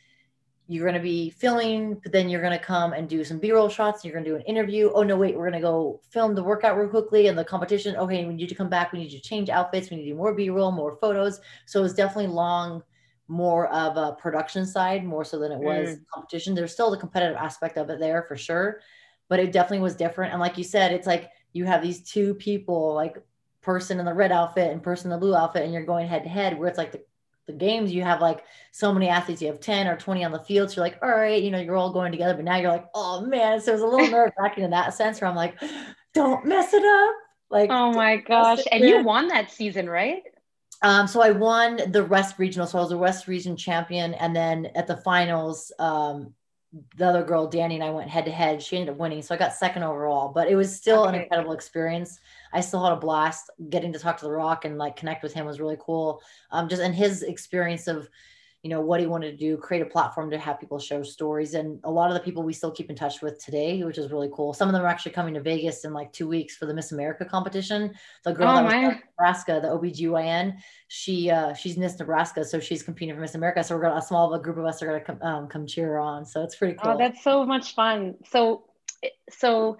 you're 0.71 0.85
going 0.85 0.93
to 0.93 1.01
be 1.01 1.31
filming, 1.31 1.95
but 1.95 2.11
then 2.11 2.29
you're 2.29 2.43
going 2.43 2.57
to 2.57 2.63
come 2.63 2.93
and 2.93 3.09
do 3.09 3.23
some 3.23 3.39
B-roll 3.39 3.69
shots. 3.69 4.05
You're 4.05 4.13
going 4.13 4.23
to 4.23 4.29
do 4.29 4.35
an 4.35 4.43
interview. 4.43 4.91
Oh 4.93 5.01
no, 5.01 5.17
wait, 5.17 5.35
we're 5.35 5.49
going 5.49 5.59
to 5.59 5.67
go 5.67 5.99
film 6.11 6.35
the 6.35 6.43
workout 6.43 6.77
real 6.77 6.87
quickly 6.87 7.25
and 7.25 7.35
the 7.35 7.43
competition. 7.43 7.95
Okay, 7.95 8.23
we 8.25 8.35
need 8.35 8.49
to 8.49 8.55
come 8.55 8.69
back. 8.69 8.93
We 8.93 8.99
need 8.99 9.09
to 9.09 9.19
change 9.19 9.49
outfits. 9.49 9.89
We 9.89 9.97
need 9.97 10.03
to 10.03 10.09
do 10.11 10.15
more 10.15 10.31
B-roll, 10.35 10.71
more 10.71 10.95
photos. 11.01 11.41
So 11.65 11.83
it's 11.83 11.95
definitely 11.95 12.27
long, 12.27 12.83
more 13.27 13.65
of 13.73 13.97
a 13.97 14.13
production 14.13 14.63
side, 14.63 15.03
more 15.03 15.25
so 15.25 15.39
than 15.39 15.51
it 15.51 15.57
was 15.57 15.89
mm. 15.89 16.01
competition. 16.13 16.53
There's 16.53 16.71
still 16.71 16.91
the 16.91 16.97
competitive 16.97 17.37
aspect 17.37 17.79
of 17.79 17.89
it 17.89 17.99
there 17.99 18.25
for 18.27 18.37
sure, 18.37 18.79
but 19.27 19.39
it 19.39 19.51
definitely 19.51 19.79
was 19.79 19.95
different. 19.95 20.33
And 20.33 20.39
like 20.39 20.55
you 20.55 20.63
said, 20.63 20.91
it's 20.91 21.07
like 21.07 21.31
you 21.51 21.65
have 21.65 21.81
these 21.81 22.03
two 22.03 22.35
people, 22.35 22.93
like 22.93 23.17
person 23.61 23.99
in 23.99 24.05
the 24.05 24.13
red 24.13 24.31
outfit 24.31 24.71
and 24.71 24.83
person 24.83 25.07
in 25.07 25.19
the 25.19 25.19
blue 25.19 25.35
outfit, 25.35 25.63
and 25.63 25.73
you're 25.73 25.83
going 25.83 26.07
head 26.07 26.23
to 26.25 26.29
head. 26.29 26.59
Where 26.59 26.67
it's 26.67 26.77
like 26.77 26.91
the 26.91 27.01
the 27.49 27.57
games 27.57 27.91
you 27.91 28.03
have 28.03 28.21
like 28.21 28.43
so 28.71 28.93
many 28.93 29.09
athletes 29.09 29.41
you 29.41 29.47
have 29.47 29.59
10 29.59 29.87
or 29.87 29.97
20 29.97 30.23
on 30.23 30.31
the 30.31 30.39
field 30.39 30.69
so 30.69 30.75
you're 30.75 30.85
like 30.85 30.99
all 31.01 31.09
right 31.09 31.41
you 31.41 31.49
know 31.49 31.59
you're 31.59 31.75
all 31.75 31.91
going 31.91 32.11
together 32.11 32.35
but 32.35 32.45
now 32.45 32.57
you're 32.57 32.71
like 32.71 32.85
oh 32.93 33.21
man 33.21 33.59
so 33.59 33.71
it 33.71 33.73
was 33.73 33.81
a 33.81 33.87
little 33.87 34.07
nerve 34.11 34.31
wracking 34.37 34.63
in 34.63 34.69
that 34.69 34.93
sense 34.93 35.19
where 35.19 35.29
i'm 35.29 35.35
like 35.35 35.59
don't 36.13 36.45
mess 36.45 36.73
it 36.73 36.85
up 36.85 37.15
like 37.49 37.71
oh 37.71 37.91
my 37.91 38.17
gosh 38.17 38.59
and 38.71 38.83
you 38.83 39.03
won 39.03 39.27
that 39.27 39.51
season 39.51 39.89
right 39.89 40.21
um, 40.81 41.07
so 41.07 41.21
I 41.21 41.31
won 41.31 41.81
the 41.91 42.05
West 42.05 42.39
Regional, 42.39 42.65
so 42.65 42.77
I 42.77 42.81
was 42.81 42.91
a 42.91 42.97
West 42.97 43.27
Region 43.27 43.57
champion, 43.57 44.13
and 44.13 44.33
then 44.33 44.67
at 44.75 44.87
the 44.87 44.95
finals, 44.95 45.73
um, 45.77 46.33
the 46.95 47.07
other 47.07 47.23
girl, 47.23 47.47
Danny, 47.47 47.75
and 47.75 47.83
I 47.83 47.89
went 47.89 48.09
head 48.09 48.25
to 48.25 48.31
head. 48.31 48.61
She 48.61 48.77
ended 48.77 48.93
up 48.93 48.99
winning, 48.99 49.21
so 49.21 49.35
I 49.35 49.37
got 49.37 49.53
second 49.53 49.83
overall. 49.83 50.31
But 50.33 50.47
it 50.47 50.55
was 50.55 50.73
still 50.73 51.01
okay. 51.01 51.17
an 51.17 51.21
incredible 51.23 51.51
experience. 51.51 52.19
I 52.53 52.61
still 52.61 52.83
had 52.83 52.93
a 52.93 52.97
blast 52.97 53.49
getting 53.69 53.93
to 53.93 53.99
talk 53.99 54.17
to 54.17 54.25
The 54.25 54.31
Rock 54.31 54.65
and 54.65 54.77
like 54.77 54.95
connect 54.95 55.23
with 55.23 55.33
him 55.33 55.45
was 55.45 55.59
really 55.59 55.77
cool. 55.79 56.21
Um, 56.51 56.69
just 56.69 56.81
and 56.81 56.95
his 56.95 57.23
experience 57.23 57.87
of 57.87 58.09
you 58.63 58.69
know 58.69 58.81
what 58.81 58.99
he 58.99 59.05
wanted 59.05 59.31
to 59.31 59.37
do 59.37 59.55
create 59.55 59.81
a 59.81 59.85
platform 59.85 60.29
to 60.29 60.37
have 60.37 60.59
people 60.59 60.79
show 60.79 61.01
stories. 61.01 61.53
And 61.53 61.79
a 61.85 61.91
lot 61.91 62.09
of 62.09 62.13
the 62.13 62.19
people 62.19 62.43
we 62.43 62.51
still 62.51 62.71
keep 62.71 62.89
in 62.89 62.95
touch 62.95 63.21
with 63.21 63.43
today 63.43 63.81
which 63.83 63.97
is 63.97 64.11
really 64.11 64.29
cool. 64.33 64.53
Some 64.53 64.67
of 64.67 64.73
them 64.73 64.83
are 64.83 64.87
actually 64.87 65.13
coming 65.13 65.33
to 65.35 65.41
vegas 65.41 65.85
in 65.85 65.93
like 65.93 66.11
two 66.11 66.27
weeks 66.27 66.57
for 66.57 66.65
the 66.65 66.73
miss 66.73 66.91
america 66.91 67.23
competition. 67.23 67.93
The 68.25 68.33
girl 68.33 68.49
oh, 68.49 68.55
that 68.55 68.63
was 68.63 68.73
from 68.73 69.01
nebraska 69.17 69.59
the 69.61 69.69
obgyn 69.69 70.57
she 70.89 71.29
uh 71.29 71.53
she's 71.53 71.77
miss 71.77 71.97
nebraska 71.99 72.43
so 72.43 72.59
she's 72.59 72.83
competing 72.83 73.15
for 73.15 73.21
miss 73.21 73.35
america. 73.35 73.63
So 73.63 73.75
we're 73.75 73.83
gonna 73.83 73.99
a 73.99 74.01
small 74.01 74.33
a 74.33 74.41
group 74.41 74.57
of 74.57 74.65
us 74.65 74.81
are 74.81 74.87
gonna 74.87 75.01
come, 75.01 75.21
um, 75.21 75.47
come 75.47 75.65
cheer 75.65 75.87
her 75.87 75.99
on. 75.99 76.25
So 76.25 76.43
it's 76.43 76.55
pretty 76.57 76.77
oh, 76.79 76.83
cool. 76.83 76.91
oh 76.93 76.97
that's 76.97 77.23
so 77.23 77.45
much 77.45 77.75
fun. 77.75 78.15
So 78.25 78.65
so 79.29 79.77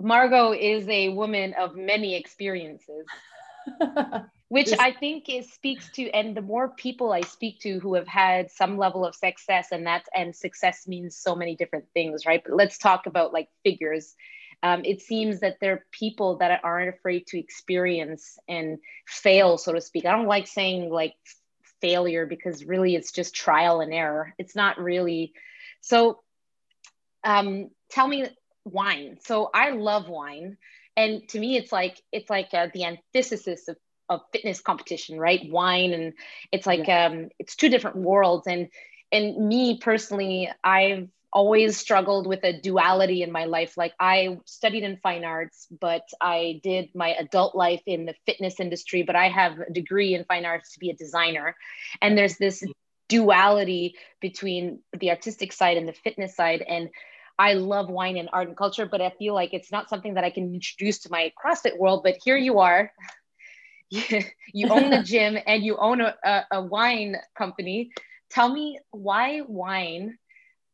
margaux 0.00 0.52
is 0.52 0.88
a 0.88 1.08
woman 1.10 1.54
of 1.58 1.76
many 1.76 2.14
experiences 2.14 3.06
which 4.48 4.70
I 4.78 4.92
think 4.92 5.28
it 5.28 5.46
speaks 5.46 5.90
to, 5.92 6.08
and 6.10 6.36
the 6.36 6.42
more 6.42 6.68
people 6.68 7.12
I 7.12 7.22
speak 7.22 7.60
to 7.60 7.80
who 7.80 7.94
have 7.94 8.06
had 8.06 8.50
some 8.50 8.78
level 8.78 9.04
of 9.04 9.14
success, 9.14 9.68
and 9.72 9.86
that 9.86 10.04
and 10.14 10.34
success 10.34 10.86
means 10.86 11.16
so 11.16 11.34
many 11.34 11.56
different 11.56 11.86
things, 11.92 12.26
right? 12.26 12.42
But 12.44 12.54
let's 12.54 12.78
talk 12.78 13.06
about 13.06 13.32
like 13.32 13.48
figures. 13.64 14.14
Um, 14.62 14.84
it 14.84 15.02
seems 15.02 15.40
that 15.40 15.58
there 15.60 15.74
are 15.74 15.84
people 15.90 16.38
that 16.38 16.60
aren't 16.62 16.94
afraid 16.94 17.26
to 17.28 17.38
experience 17.38 18.38
and 18.48 18.78
fail, 19.06 19.58
so 19.58 19.72
to 19.72 19.80
speak. 19.80 20.06
I 20.06 20.12
don't 20.12 20.26
like 20.26 20.46
saying 20.46 20.90
like 20.90 21.14
failure 21.80 22.24
because 22.24 22.64
really 22.64 22.94
it's 22.94 23.12
just 23.12 23.34
trial 23.34 23.80
and 23.80 23.92
error. 23.92 24.32
It's 24.38 24.54
not 24.54 24.78
really. 24.78 25.34
So, 25.80 26.20
um, 27.22 27.70
tell 27.90 28.06
me 28.06 28.28
wine. 28.66 29.18
So 29.24 29.50
I 29.54 29.70
love 29.70 30.08
wine 30.08 30.58
and 30.96 31.28
to 31.28 31.38
me 31.38 31.56
it's 31.56 31.72
like 31.72 32.00
it's 32.12 32.30
like 32.30 32.52
uh, 32.52 32.68
the 32.72 32.84
antithesis 32.84 33.68
of 33.68 33.76
of 34.08 34.20
fitness 34.32 34.60
competition, 34.60 35.18
right? 35.18 35.40
Wine 35.50 35.92
and 35.92 36.12
it's 36.52 36.66
like 36.66 36.86
yeah. 36.86 37.06
um 37.06 37.28
it's 37.38 37.56
two 37.56 37.68
different 37.68 37.96
worlds. 37.96 38.46
And 38.46 38.68
and 39.12 39.48
me 39.48 39.78
personally, 39.78 40.50
I've 40.64 41.08
always 41.32 41.76
struggled 41.76 42.26
with 42.26 42.42
a 42.44 42.58
duality 42.60 43.22
in 43.22 43.30
my 43.30 43.44
life. 43.44 43.76
Like 43.76 43.92
I 44.00 44.38
studied 44.46 44.84
in 44.84 44.96
fine 45.02 45.24
arts, 45.24 45.66
but 45.80 46.08
I 46.20 46.60
did 46.62 46.88
my 46.94 47.10
adult 47.10 47.54
life 47.54 47.82
in 47.86 48.06
the 48.06 48.14
fitness 48.24 48.58
industry, 48.58 49.02
but 49.02 49.16
I 49.16 49.28
have 49.28 49.58
a 49.58 49.72
degree 49.72 50.14
in 50.14 50.24
fine 50.24 50.46
arts 50.46 50.72
to 50.72 50.78
be 50.78 50.90
a 50.90 50.96
designer. 50.96 51.56
And 52.00 52.16
there's 52.16 52.38
this 52.38 52.64
duality 53.08 53.96
between 54.20 54.80
the 54.98 55.10
artistic 55.10 55.52
side 55.52 55.76
and 55.76 55.86
the 55.86 55.92
fitness 55.92 56.34
side. 56.34 56.62
And 56.66 56.88
I 57.38 57.54
love 57.54 57.90
wine 57.90 58.16
and 58.16 58.28
art 58.32 58.48
and 58.48 58.56
culture, 58.56 58.86
but 58.86 59.00
I 59.00 59.10
feel 59.18 59.34
like 59.34 59.52
it's 59.52 59.70
not 59.70 59.88
something 59.88 60.14
that 60.14 60.24
I 60.24 60.30
can 60.30 60.54
introduce 60.54 61.00
to 61.00 61.10
my 61.10 61.32
CrossFit 61.42 61.78
world. 61.78 62.02
But 62.02 62.16
here 62.24 62.36
you 62.36 62.60
are, 62.60 62.90
you 63.90 64.68
own 64.68 64.90
the 64.90 65.02
gym 65.04 65.36
and 65.46 65.62
you 65.62 65.76
own 65.76 66.00
a, 66.00 66.14
a, 66.24 66.44
a, 66.52 66.62
wine 66.62 67.16
company. 67.36 67.90
Tell 68.30 68.52
me 68.52 68.78
why 68.90 69.42
wine? 69.46 70.18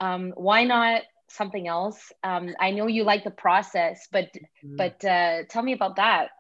Um, 0.01 0.33
why 0.37 0.65
not 0.65 1.03
something 1.29 1.67
else? 1.69 2.13
Um, 2.23 2.55
I 2.61 2.71
know 2.71 2.87
you 2.87 3.05
like 3.05 3.25
the 3.25 3.31
process, 3.31 4.09
but 4.11 4.33
mm-hmm. 4.33 4.77
but 4.77 5.05
uh, 5.05 5.45
tell 5.49 5.63
me 5.63 5.73
about 5.73 5.97
that. 5.97 6.31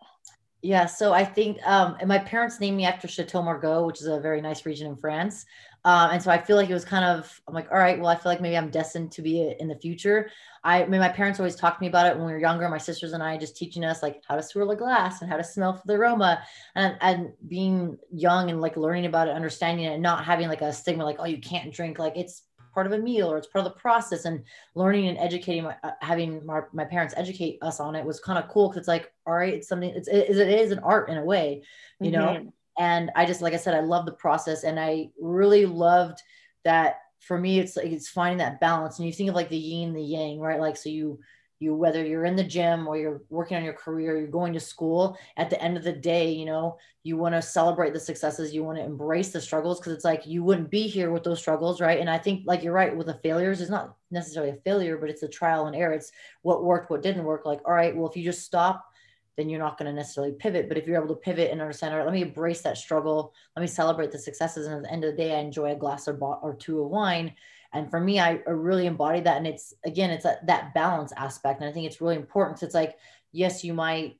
Yeah, 0.62 0.86
so 0.86 1.12
I 1.12 1.24
think 1.24 1.58
um, 1.66 1.96
and 1.98 2.08
my 2.08 2.18
parents 2.18 2.60
named 2.60 2.76
me 2.76 2.84
after 2.84 3.08
Chateau 3.08 3.42
Margaux, 3.42 3.84
which 3.84 4.00
is 4.00 4.06
a 4.06 4.20
very 4.20 4.40
nice 4.40 4.64
region 4.64 4.86
in 4.86 4.96
France. 4.96 5.44
Um, 5.84 6.10
and 6.12 6.22
so 6.22 6.30
I 6.30 6.38
feel 6.38 6.56
like 6.56 6.70
it 6.70 6.74
was 6.74 6.84
kind 6.84 7.04
of, 7.04 7.40
I'm 7.48 7.54
like, 7.54 7.70
all 7.72 7.78
right, 7.78 7.98
well, 7.98 8.08
I 8.08 8.14
feel 8.14 8.30
like 8.30 8.40
maybe 8.40 8.56
I'm 8.56 8.70
destined 8.70 9.10
to 9.12 9.22
be 9.22 9.54
in 9.58 9.66
the 9.66 9.74
future. 9.76 10.30
I, 10.62 10.84
I 10.84 10.86
mean, 10.86 11.00
my 11.00 11.08
parents 11.08 11.40
always 11.40 11.56
talked 11.56 11.78
to 11.78 11.80
me 11.82 11.88
about 11.88 12.06
it 12.06 12.16
when 12.16 12.26
we 12.26 12.32
were 12.32 12.38
younger. 12.38 12.68
My 12.68 12.78
sisters 12.78 13.14
and 13.14 13.22
I 13.22 13.36
just 13.36 13.56
teaching 13.56 13.84
us 13.84 14.02
like 14.02 14.22
how 14.28 14.36
to 14.36 14.42
swirl 14.42 14.70
a 14.70 14.76
glass 14.76 15.22
and 15.22 15.30
how 15.30 15.36
to 15.36 15.44
smell 15.44 15.74
for 15.74 15.82
the 15.86 15.94
aroma 15.94 16.42
and, 16.76 16.96
and 17.00 17.32
being 17.48 17.98
young 18.12 18.48
and 18.48 18.60
like 18.60 18.76
learning 18.76 19.06
about 19.06 19.26
it, 19.26 19.34
understanding 19.34 19.86
it 19.86 19.94
and 19.94 20.02
not 20.02 20.24
having 20.24 20.48
like 20.48 20.62
a 20.62 20.72
stigma, 20.72 21.04
like, 21.04 21.16
oh, 21.18 21.24
you 21.24 21.38
can't 21.38 21.74
drink. 21.74 21.98
Like 21.98 22.16
it's 22.16 22.42
part 22.72 22.86
of 22.86 22.92
a 22.92 22.98
meal 22.98 23.30
or 23.30 23.36
it's 23.36 23.48
part 23.48 23.66
of 23.66 23.72
the 23.72 23.78
process 23.78 24.24
and 24.24 24.44
learning 24.74 25.08
and 25.08 25.18
educating 25.18 25.64
my, 25.64 25.76
uh, 25.82 25.90
having 26.00 26.44
my, 26.46 26.60
my 26.72 26.84
parents 26.84 27.12
educate 27.16 27.58
us 27.60 27.80
on 27.80 27.94
it 27.94 28.04
was 28.04 28.18
kind 28.20 28.38
of 28.38 28.48
cool 28.48 28.68
because 28.68 28.78
it's 28.78 28.88
like 28.88 29.12
all 29.26 29.34
right 29.34 29.54
it's 29.54 29.68
something 29.68 29.90
it's 29.90 30.08
it, 30.08 30.30
it 30.30 30.48
is 30.48 30.70
an 30.70 30.78
art 30.78 31.10
in 31.10 31.18
a 31.18 31.24
way 31.24 31.62
you 32.00 32.10
mm-hmm. 32.10 32.44
know 32.44 32.52
and 32.78 33.10
i 33.16 33.24
just 33.24 33.42
like 33.42 33.54
i 33.54 33.56
said 33.56 33.74
i 33.74 33.80
love 33.80 34.06
the 34.06 34.12
process 34.12 34.64
and 34.64 34.80
i 34.80 35.08
really 35.20 35.66
loved 35.66 36.22
that 36.64 36.96
for 37.22 37.38
me 37.38 37.58
it's 37.58 37.76
like 37.76 37.86
it's 37.86 38.08
finding 38.08 38.38
that 38.38 38.60
balance. 38.60 38.98
And 38.98 39.06
you 39.06 39.12
think 39.12 39.30
of 39.30 39.36
like 39.36 39.48
the 39.48 39.56
yin 39.56 39.94
the 39.94 40.02
yang 40.02 40.40
right? 40.40 40.60
Like 40.60 40.76
so 40.76 40.88
you 40.88 41.20
you 41.60 41.74
whether 41.74 42.04
you're 42.04 42.24
in 42.24 42.34
the 42.34 42.42
gym 42.42 42.88
or 42.88 42.98
you're 42.98 43.22
working 43.30 43.56
on 43.56 43.62
your 43.62 43.72
career 43.72 44.18
you're 44.18 44.26
going 44.26 44.52
to 44.52 44.58
school 44.58 45.16
at 45.36 45.48
the 45.48 45.62
end 45.62 45.76
of 45.76 45.84
the 45.84 45.92
day 45.92 46.32
you 46.32 46.44
know 46.44 46.76
you 47.04 47.16
want 47.16 47.36
to 47.36 47.40
celebrate 47.40 47.92
the 47.92 48.00
successes 48.00 48.52
you 48.52 48.64
want 48.64 48.76
to 48.76 48.84
embrace 48.84 49.30
the 49.30 49.40
struggles 49.40 49.78
because 49.78 49.92
it's 49.92 50.04
like 50.04 50.26
you 50.26 50.42
wouldn't 50.42 50.72
be 50.72 50.88
here 50.88 51.12
with 51.12 51.22
those 51.22 51.38
struggles 51.38 51.80
right? 51.80 52.00
And 52.00 52.10
i 52.10 52.18
think 52.18 52.42
like 52.46 52.64
you're 52.64 52.72
right 52.72 52.96
with 52.96 53.06
the 53.06 53.20
failures 53.22 53.60
it's 53.60 53.70
not 53.70 53.96
necessarily 54.10 54.50
a 54.50 54.60
failure 54.64 54.96
but 54.96 55.08
it's 55.08 55.22
a 55.22 55.28
trial 55.28 55.66
and 55.66 55.76
error. 55.76 55.92
It's 55.92 56.10
what 56.42 56.64
worked 56.64 56.90
what 56.90 57.02
didn't 57.02 57.22
work. 57.22 57.46
Like 57.46 57.60
all 57.64 57.74
right 57.74 57.96
well 57.96 58.10
if 58.10 58.16
you 58.16 58.24
just 58.24 58.42
stop 58.44 58.91
then 59.36 59.48
you're 59.48 59.58
not 59.58 59.78
going 59.78 59.86
to 59.86 59.92
necessarily 59.92 60.32
pivot 60.32 60.68
but 60.68 60.76
if 60.78 60.86
you're 60.86 61.02
able 61.02 61.14
to 61.14 61.20
pivot 61.20 61.50
and 61.50 61.60
understand 61.60 61.92
all 61.92 61.98
right 61.98 62.06
let 62.06 62.14
me 62.14 62.22
embrace 62.22 62.62
that 62.62 62.78
struggle. 62.78 63.32
Let 63.56 63.62
me 63.62 63.66
celebrate 63.66 64.10
the 64.10 64.18
successes 64.18 64.66
and 64.66 64.76
at 64.76 64.82
the 64.82 64.92
end 64.92 65.04
of 65.04 65.12
the 65.12 65.22
day 65.22 65.34
i 65.36 65.40
enjoy 65.40 65.72
a 65.72 65.76
glass 65.76 66.08
or, 66.08 66.16
or 66.16 66.54
two 66.54 66.82
of 66.82 66.90
wine. 66.90 67.34
And 67.72 67.90
for 67.90 68.00
me 68.00 68.20
I, 68.20 68.40
I 68.46 68.50
really 68.50 68.86
embody 68.86 69.20
that 69.20 69.36
and 69.36 69.46
it's 69.46 69.74
again 69.84 70.10
it's 70.10 70.24
a, 70.24 70.38
that 70.46 70.74
balance 70.74 71.12
aspect 71.16 71.60
and 71.60 71.68
i 71.68 71.72
think 71.72 71.86
it's 71.86 72.00
really 72.00 72.16
important 72.16 72.58
so 72.58 72.66
it's 72.66 72.74
like 72.74 72.96
yes 73.32 73.64
you 73.64 73.74
might 73.74 74.18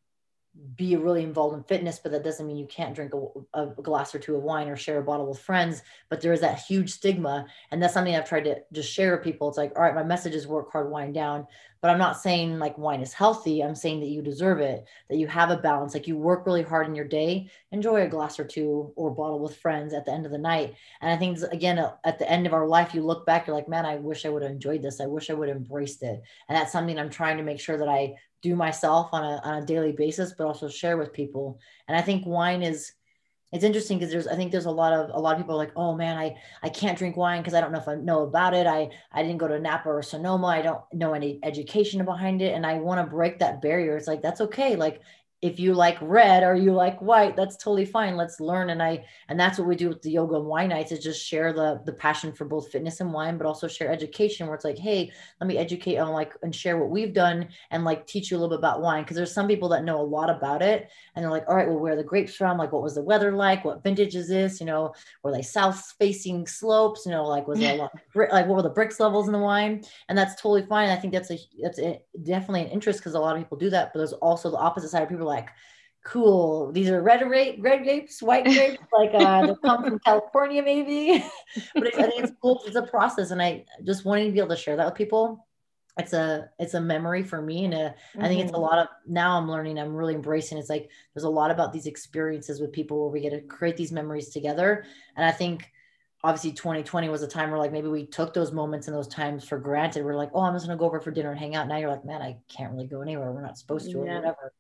be 0.77 0.97
really 0.97 1.23
involved 1.23 1.57
in 1.57 1.63
fitness, 1.65 1.99
but 1.99 2.13
that 2.13 2.25
doesn't 2.25 2.47
mean 2.47 2.59
you 2.59 2.67
can't 2.67 2.95
drink 2.95 3.13
a, 3.15 3.61
a, 3.63 3.67
glass 3.67 4.15
or 4.15 4.19
two 4.19 4.37
of 4.37 4.43
wine 4.43 4.69
or 4.69 4.77
share 4.77 4.99
a 4.99 5.03
bottle 5.03 5.27
with 5.27 5.39
friends. 5.39 5.83
But 6.11 6.21
there 6.21 6.33
is 6.33 6.43
that 6.43 6.59
huge 6.59 6.91
stigma. 6.91 7.47
And 7.71 7.83
that's 7.83 7.95
something 7.95 8.15
I've 8.15 8.29
tried 8.29 8.45
to 8.45 8.57
just 8.71 8.93
share 8.93 9.13
with 9.13 9.25
people. 9.25 9.49
It's 9.49 9.57
like, 9.57 9.73
all 9.77 9.83
right, 9.83 9.95
my 9.95 10.03
message 10.03 10.35
is 10.35 10.47
work 10.47 10.71
hard, 10.71 10.91
wine 10.91 11.13
down. 11.13 11.47
But 11.81 11.91
I'm 11.91 11.99
not 11.99 12.21
saying 12.21 12.59
like 12.59 12.79
wine 12.79 13.01
is 13.01 13.13
healthy. 13.13 13.63
I'm 13.63 13.75
saying 13.75 14.01
that 14.01 14.11
you 14.11 14.23
deserve 14.23 14.61
it, 14.61 14.87
that 15.09 15.17
you 15.17 15.27
have 15.27 15.51
a 15.51 15.57
balance. 15.57 15.95
Like 15.95 16.07
you 16.07 16.17
work 16.17 16.47
really 16.47 16.63
hard 16.63 16.87
in 16.87 16.95
your 16.95 17.09
day, 17.09 17.51
enjoy 17.73 18.03
a 18.03 18.09
glass 18.09 18.39
or 18.39 18.45
two 18.45 18.93
or 18.95 19.11
bottle 19.11 19.41
with 19.41 19.57
friends 19.57 19.93
at 19.95 20.05
the 20.05 20.13
end 20.13 20.27
of 20.27 20.33
the 20.33 20.39
night. 20.39 20.75
And 21.01 21.11
I 21.11 21.17
think, 21.17 21.39
again, 21.51 21.79
uh, 21.79 21.95
at 22.05 22.19
the 22.19 22.31
end 22.31 22.47
of 22.47 22.53
our 22.53 22.69
life, 22.69 22.95
you 22.95 23.03
look 23.03 23.27
back, 23.27 23.47
you're 23.47 23.57
like, 23.57 23.69
man, 23.69 23.85
I 23.85 23.97
wish 23.97 24.25
I 24.25 24.29
would 24.29 24.43
have 24.43 24.53
enjoyed 24.53 24.83
this. 24.83 25.01
I 25.01 25.07
wish 25.07 25.29
I 25.29 25.35
would 25.35 25.49
have 25.49 25.57
embraced 25.57 26.03
it. 26.03 26.23
And 26.49 26.57
that's 26.57 26.71
something 26.71 26.99
I'm 26.99 27.11
trying 27.11 27.39
to 27.39 27.43
make 27.43 27.59
sure 27.59 27.79
that 27.79 27.89
I 27.89 28.15
do 28.43 28.57
myself 28.57 29.09
on 29.13 29.25
a, 29.25 29.41
on 29.45 29.63
a 29.63 29.67
daily 29.67 29.93
basis, 29.93 30.35
but 30.37 30.47
also 30.47 30.69
share 30.69 30.97
with 30.97 31.13
people. 31.13 31.59
And 31.89 31.97
I 31.97 32.03
think 32.03 32.27
wine 32.27 32.63
is, 32.63 32.93
it's 33.53 33.65
interesting 33.65 33.99
because 33.99 34.11
there's, 34.11 34.27
I 34.27 34.35
think 34.35 34.51
there's 34.51 34.65
a 34.65 34.71
lot 34.71 34.95
of, 34.95 35.11
a 35.15 35.21
lot 35.21 35.35
of 35.35 35.39
people 35.39 35.57
like, 35.57 35.73
oh 35.77 35.95
man, 35.95 36.17
I, 36.17 36.35
I 36.63 36.71
can't 36.71 36.97
drink 36.97 37.17
wine 37.17 37.43
because 37.43 37.55
I 37.55 37.61
don't 37.61 37.71
know 37.71 37.79
if 37.79 37.89
I 37.89 37.97
know 37.97 38.23
about 38.23 38.55
it. 38.55 38.67
I, 38.67 38.89
I 39.13 39.23
didn't 39.23 39.39
go 39.39 39.47
to 39.47 39.61
Napa 39.61 39.91
or 39.91 40.03
Sonoma. 40.03 40.47
I 40.47 40.63
don't 40.63 40.81
know 40.93 41.13
any 41.13 41.39
education 41.43 42.05
behind 42.05 42.41
it. 42.41 42.55
And 42.55 42.67
I 42.67 42.75
want 42.75 43.01
to 43.01 43.15
break 43.15 43.39
that 43.41 43.61
barrier. 43.61 43.97
It's 43.97 44.09
like, 44.09 44.23
that's 44.23 44.41
okay. 44.41 44.75
Like 44.75 45.03
if 45.43 45.59
you 45.59 45.75
like 45.75 45.99
red 46.01 46.45
or 46.45 46.55
you 46.55 46.73
like 46.73 47.03
white 47.03 47.35
that's 47.35 47.57
totally 47.57 47.85
fine. 47.85 48.17
Let's 48.17 48.39
learn. 48.39 48.71
And 48.71 48.81
i 48.81 49.05
and 49.29 49.39
that's 49.39 49.59
what 49.59 49.67
we 49.67 49.75
do 49.75 49.89
with 49.89 50.01
the 50.01 50.13
yoga 50.13 50.37
and 50.37 50.47
wine 50.47 50.69
nights 50.69 50.93
is 50.93 51.01
just 51.01 51.27
share 51.27 51.53
the 51.53 51.83
the 51.85 51.93
passion 51.93 52.33
for 52.33 52.45
both 52.45 52.71
fitness 52.71 53.01
and 53.01 53.13
wine 53.13 53.37
but 53.37 53.47
also 53.47 53.67
share 53.67 53.91
education 53.91 54.47
where 54.47 54.55
it's 54.55 54.65
like 54.65 54.79
hey 54.79 55.11
let 55.41 55.49
me 55.49 55.59
educate 55.59 55.99
on 55.99 56.13
like 56.13 56.33
and 56.43 56.55
share 56.55 56.79
what 56.79 56.91
we've 56.91 57.13
done 57.13 57.49
and 57.73 57.85
like 57.85 58.07
teach 58.07 58.31
you 58.31 58.37
a 58.37 58.39
little 58.39 58.57
bit 58.57 58.61
about 58.61 58.83
wine. 58.83 59.03
Because 59.03 59.17
there's 59.17 59.35
some 59.35 59.49
people 59.49 59.69
that 59.71 59.85
know 59.85 60.01
a 60.01 60.03
lot 60.03 60.31
about 60.31 60.63
it 60.63 60.89
and 61.17 61.25
they're 61.25 61.31
like 61.31 61.45
all 61.49 61.57
right 61.57 61.69
well 61.69 61.81
where 61.81 61.95
are 61.95 61.97
the 61.97 62.05
grapes 62.05 62.37
from? 62.37 62.57
Like 62.57 62.71
what 62.71 62.83
was 62.83 62.95
the 62.95 63.03
weather 63.03 63.33
like? 63.33 63.65
What 63.65 63.83
vintage 63.83 64.15
is 64.15 64.29
this? 64.29 64.61
You 64.61 64.67
know 64.67 64.95
were 65.25 65.33
they 65.33 65.43
south 65.43 65.95
facing 65.99 66.47
slopes? 66.47 67.05
You 67.05 67.11
know 67.11 67.27
like 67.27 67.49
was 67.49 67.59
there 67.59 67.75
a 67.75 67.77
lot 67.79 67.93
like 68.15 68.47
what 68.47 68.57
were 68.57 68.63
the 68.63 68.71
Brix 68.71 69.01
levels 69.01 69.27
in 69.27 69.33
the 69.33 69.41
wine? 69.41 69.83
And 70.09 70.17
that's 70.17 70.41
totally 70.41 70.63
fine. 70.67 70.89
I 70.89 70.97
think 70.97 71.13
that's 71.13 71.33
a 71.33 71.39
that's 71.61 71.81
a, 71.81 72.01
definitely 72.23 72.61
an 72.63 72.69
interest 72.69 73.01
because 73.01 73.15
a 73.15 73.21
lot 73.21 73.35
of 73.35 73.43
people 73.43 73.59
do 73.59 73.71
that 73.71 73.93
but 73.93 73.99
there's 73.99 74.13
also 74.13 74.49
the 74.49 74.57
opposite 74.57 74.91
side 74.91 75.03
of 75.03 75.09
people 75.09 75.32
like 75.35 75.49
cool 76.05 76.73
these 76.73 76.91
are 76.91 77.01
red 77.01 77.29
red 77.31 77.59
grapes 77.59 78.21
white 78.21 78.45
grapes 78.45 78.83
like 78.93 79.15
uh 79.15 79.47
they 79.47 79.55
come 79.65 79.85
from 79.85 79.99
california 80.01 80.61
maybe 80.63 81.25
but 81.75 81.87
i 81.97 82.09
think 82.09 82.25
it's 82.25 82.33
cool 82.43 82.61
it's 82.67 82.77
a 82.77 82.83
process 82.83 83.31
and 83.31 83.41
i 83.41 83.65
just 83.85 84.05
wanting 84.05 84.27
to 84.27 84.33
be 84.33 84.39
able 84.39 84.49
to 84.49 84.57
share 84.57 84.77
that 84.77 84.87
with 84.87 84.97
people 84.97 85.47
it's 85.99 86.13
a 86.13 86.49
it's 86.59 86.75
a 86.75 86.81
memory 86.81 87.23
for 87.23 87.41
me 87.41 87.67
and 87.67 87.75
a, 87.75 87.77
mm-hmm. 87.77 88.23
I 88.23 88.29
think 88.29 88.41
it's 88.41 88.51
a 88.51 88.55
mm-hmm. 88.55 88.63
lot 88.63 88.79
of 88.79 88.89
now 89.07 89.39
i'm 89.39 89.49
learning 89.49 89.79
i'm 89.79 89.95
really 89.95 90.15
embracing 90.15 90.59
it's 90.59 90.71
like 90.71 90.89
there's 91.15 91.25
a 91.25 91.31
lot 91.31 91.51
about 91.51 91.73
these 91.73 91.87
experiences 91.87 92.61
with 92.61 92.73
people 92.73 93.01
where 93.01 93.11
we 93.11 93.21
get 93.21 93.31
to 93.31 93.41
create 93.43 93.77
these 93.77 93.93
memories 93.93 94.31
together 94.31 94.85
and 95.17 95.25
i 95.25 95.31
think 95.31 95.71
obviously 96.25 96.53
2020 96.53 97.09
was 97.09 97.23
a 97.23 97.29
time 97.29 97.51
where 97.51 97.59
like 97.59 97.73
maybe 97.73 97.89
we 97.89 98.07
took 98.07 98.33
those 98.33 98.53
moments 98.53 98.89
and 98.89 98.97
those 98.97 99.09
times 99.09 99.47
for 99.47 99.59
granted 99.59 100.05
we're 100.05 100.17
like 100.17 100.31
oh 100.35 100.41
i'm 100.41 100.55
just 100.55 100.67
going 100.67 100.77
to 100.77 100.81
go 100.81 100.87
over 100.87 101.01
for 101.01 101.11
dinner 101.11 101.31
and 101.31 101.39
hang 101.39 101.55
out 101.55 101.69
now 101.69 101.77
you're 101.77 101.91
like 101.91 102.05
man 102.05 102.23
i 102.23 102.37
can't 102.49 102.73
really 102.73 102.87
go 102.87 103.03
anywhere 103.03 103.31
we're 103.31 103.43
not 103.43 103.59
supposed 103.59 103.91
to 103.91 103.99
yeah. 103.99 104.13
or 104.13 104.17
whatever 104.17 104.53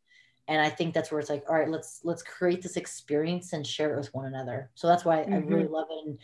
and 0.49 0.61
i 0.61 0.68
think 0.68 0.93
that's 0.95 1.11
where 1.11 1.20
it's 1.20 1.30
like 1.30 1.45
all 1.49 1.57
right 1.57 1.68
let's 1.68 2.01
let's 2.05 2.22
create 2.22 2.62
this 2.62 2.76
experience 2.76 3.53
and 3.53 3.66
share 3.66 3.95
it 3.95 3.99
with 3.99 4.12
one 4.14 4.26
another 4.26 4.70
so 4.74 4.86
that's 4.86 5.05
why 5.05 5.18
mm-hmm. 5.18 5.34
i 5.34 5.36
really 5.38 5.64
mm-hmm. 5.64 5.74
love 5.74 5.88
it 5.90 6.07
and 6.07 6.18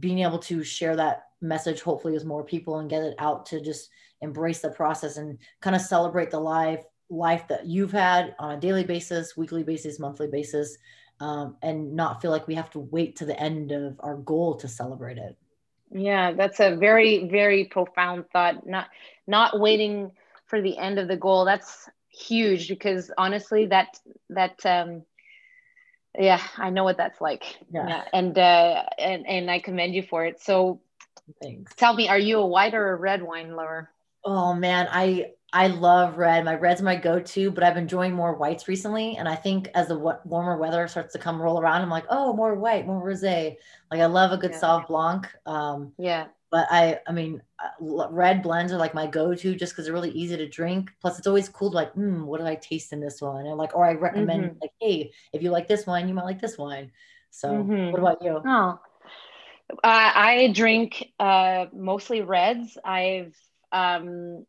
being 0.00 0.20
able 0.20 0.38
to 0.38 0.62
share 0.64 0.96
that 0.96 1.24
message 1.40 1.82
hopefully 1.82 2.14
with 2.14 2.24
more 2.24 2.44
people 2.44 2.78
and 2.78 2.90
get 2.90 3.02
it 3.02 3.14
out 3.18 3.46
to 3.46 3.60
just 3.60 3.90
embrace 4.22 4.60
the 4.60 4.70
process 4.70 5.16
and 5.16 5.38
kind 5.60 5.76
of 5.76 5.82
celebrate 5.82 6.30
the 6.30 6.40
life 6.40 6.84
life 7.10 7.46
that 7.48 7.66
you've 7.66 7.92
had 7.92 8.34
on 8.38 8.52
a 8.52 8.60
daily 8.60 8.84
basis 8.84 9.36
weekly 9.36 9.62
basis 9.62 9.98
monthly 9.98 10.26
basis 10.26 10.76
um, 11.20 11.56
and 11.62 11.94
not 11.94 12.20
feel 12.20 12.32
like 12.32 12.48
we 12.48 12.54
have 12.54 12.70
to 12.70 12.80
wait 12.80 13.14
to 13.16 13.24
the 13.24 13.38
end 13.38 13.70
of 13.70 13.96
our 14.00 14.16
goal 14.16 14.56
to 14.56 14.66
celebrate 14.66 15.18
it 15.18 15.36
yeah 15.90 16.32
that's 16.32 16.60
a 16.60 16.76
very 16.76 17.28
very 17.28 17.66
profound 17.66 18.24
thought 18.32 18.66
not 18.66 18.88
not 19.26 19.60
waiting 19.60 20.10
for 20.46 20.60
the 20.60 20.76
end 20.78 20.98
of 20.98 21.08
the 21.08 21.16
goal 21.16 21.44
that's 21.44 21.88
huge 22.14 22.68
because 22.68 23.10
honestly 23.18 23.66
that 23.66 23.98
that 24.30 24.64
um 24.64 25.02
yeah 26.16 26.40
i 26.58 26.70
know 26.70 26.84
what 26.84 26.96
that's 26.96 27.20
like. 27.20 27.44
Yeah, 27.72 27.88
yeah. 27.88 28.04
and 28.12 28.38
uh 28.38 28.84
and 28.98 29.26
and 29.26 29.50
i 29.50 29.58
commend 29.58 29.94
you 29.94 30.02
for 30.02 30.24
it. 30.24 30.40
So 30.40 30.80
Thanks. 31.42 31.74
tell 31.74 31.94
me 31.94 32.08
are 32.08 32.18
you 32.18 32.38
a 32.38 32.46
white 32.46 32.74
or 32.74 32.92
a 32.92 32.96
red 32.96 33.22
wine 33.22 33.56
lover? 33.56 33.90
Oh 34.24 34.54
man 34.54 34.88
i 34.90 35.32
i 35.52 35.66
love 35.66 36.16
red. 36.16 36.44
My 36.44 36.54
red's 36.54 36.82
my 36.82 36.94
go-to 36.96 37.50
but 37.50 37.64
i've 37.64 37.74
been 37.74 37.84
enjoying 37.84 38.12
more 38.12 38.34
whites 38.34 38.68
recently. 38.68 39.16
And 39.16 39.28
i 39.28 39.34
think 39.34 39.68
as 39.74 39.88
the 39.88 39.98
warmer 40.24 40.56
weather 40.56 40.86
starts 40.86 41.12
to 41.14 41.18
come 41.18 41.42
roll 41.42 41.60
around 41.60 41.82
i'm 41.82 41.90
like 41.90 42.06
oh 42.10 42.32
more 42.32 42.54
white 42.54 42.86
more 42.86 43.04
rosé. 43.04 43.56
Like 43.90 44.00
i 44.00 44.06
love 44.06 44.30
a 44.30 44.36
good 44.36 44.52
yeah. 44.52 44.60
sauv 44.60 44.86
blanc 44.86 45.26
um 45.46 45.92
yeah. 45.98 46.26
but 46.50 46.68
I, 46.70 47.00
I 47.08 47.12
mean, 47.12 47.42
red 47.80 48.42
blends 48.42 48.72
are 48.72 48.78
like 48.78 48.94
my 48.94 49.06
go-to 49.06 49.54
just 49.54 49.72
because 49.72 49.86
they're 49.86 49.94
really 49.94 50.10
easy 50.10 50.36
to 50.36 50.48
drink. 50.48 50.90
Plus, 51.00 51.18
it's 51.18 51.26
always 51.26 51.48
cool 51.48 51.70
to 51.70 51.76
like, 51.76 51.92
hmm, 51.92 52.24
what 52.24 52.38
did 52.38 52.46
I 52.46 52.56
taste 52.56 52.92
in 52.92 53.00
this 53.00 53.20
one? 53.20 53.46
And 53.46 53.56
like, 53.56 53.74
or 53.74 53.84
I 53.84 53.94
recommend 53.94 54.44
mm-hmm. 54.44 54.58
like, 54.60 54.72
hey, 54.80 55.12
if 55.32 55.42
you 55.42 55.50
like 55.50 55.68
this 55.68 55.86
wine, 55.86 56.08
you 56.08 56.14
might 56.14 56.24
like 56.24 56.40
this 56.40 56.58
wine. 56.58 56.92
So, 57.30 57.50
mm-hmm. 57.50 57.90
what 57.90 58.00
about 58.00 58.22
you? 58.22 58.40
Oh, 58.44 58.78
uh, 59.72 59.78
I 59.82 60.52
drink 60.54 61.12
uh, 61.18 61.66
mostly 61.72 62.22
reds. 62.22 62.78
I've 62.84 63.34
um, 63.72 64.46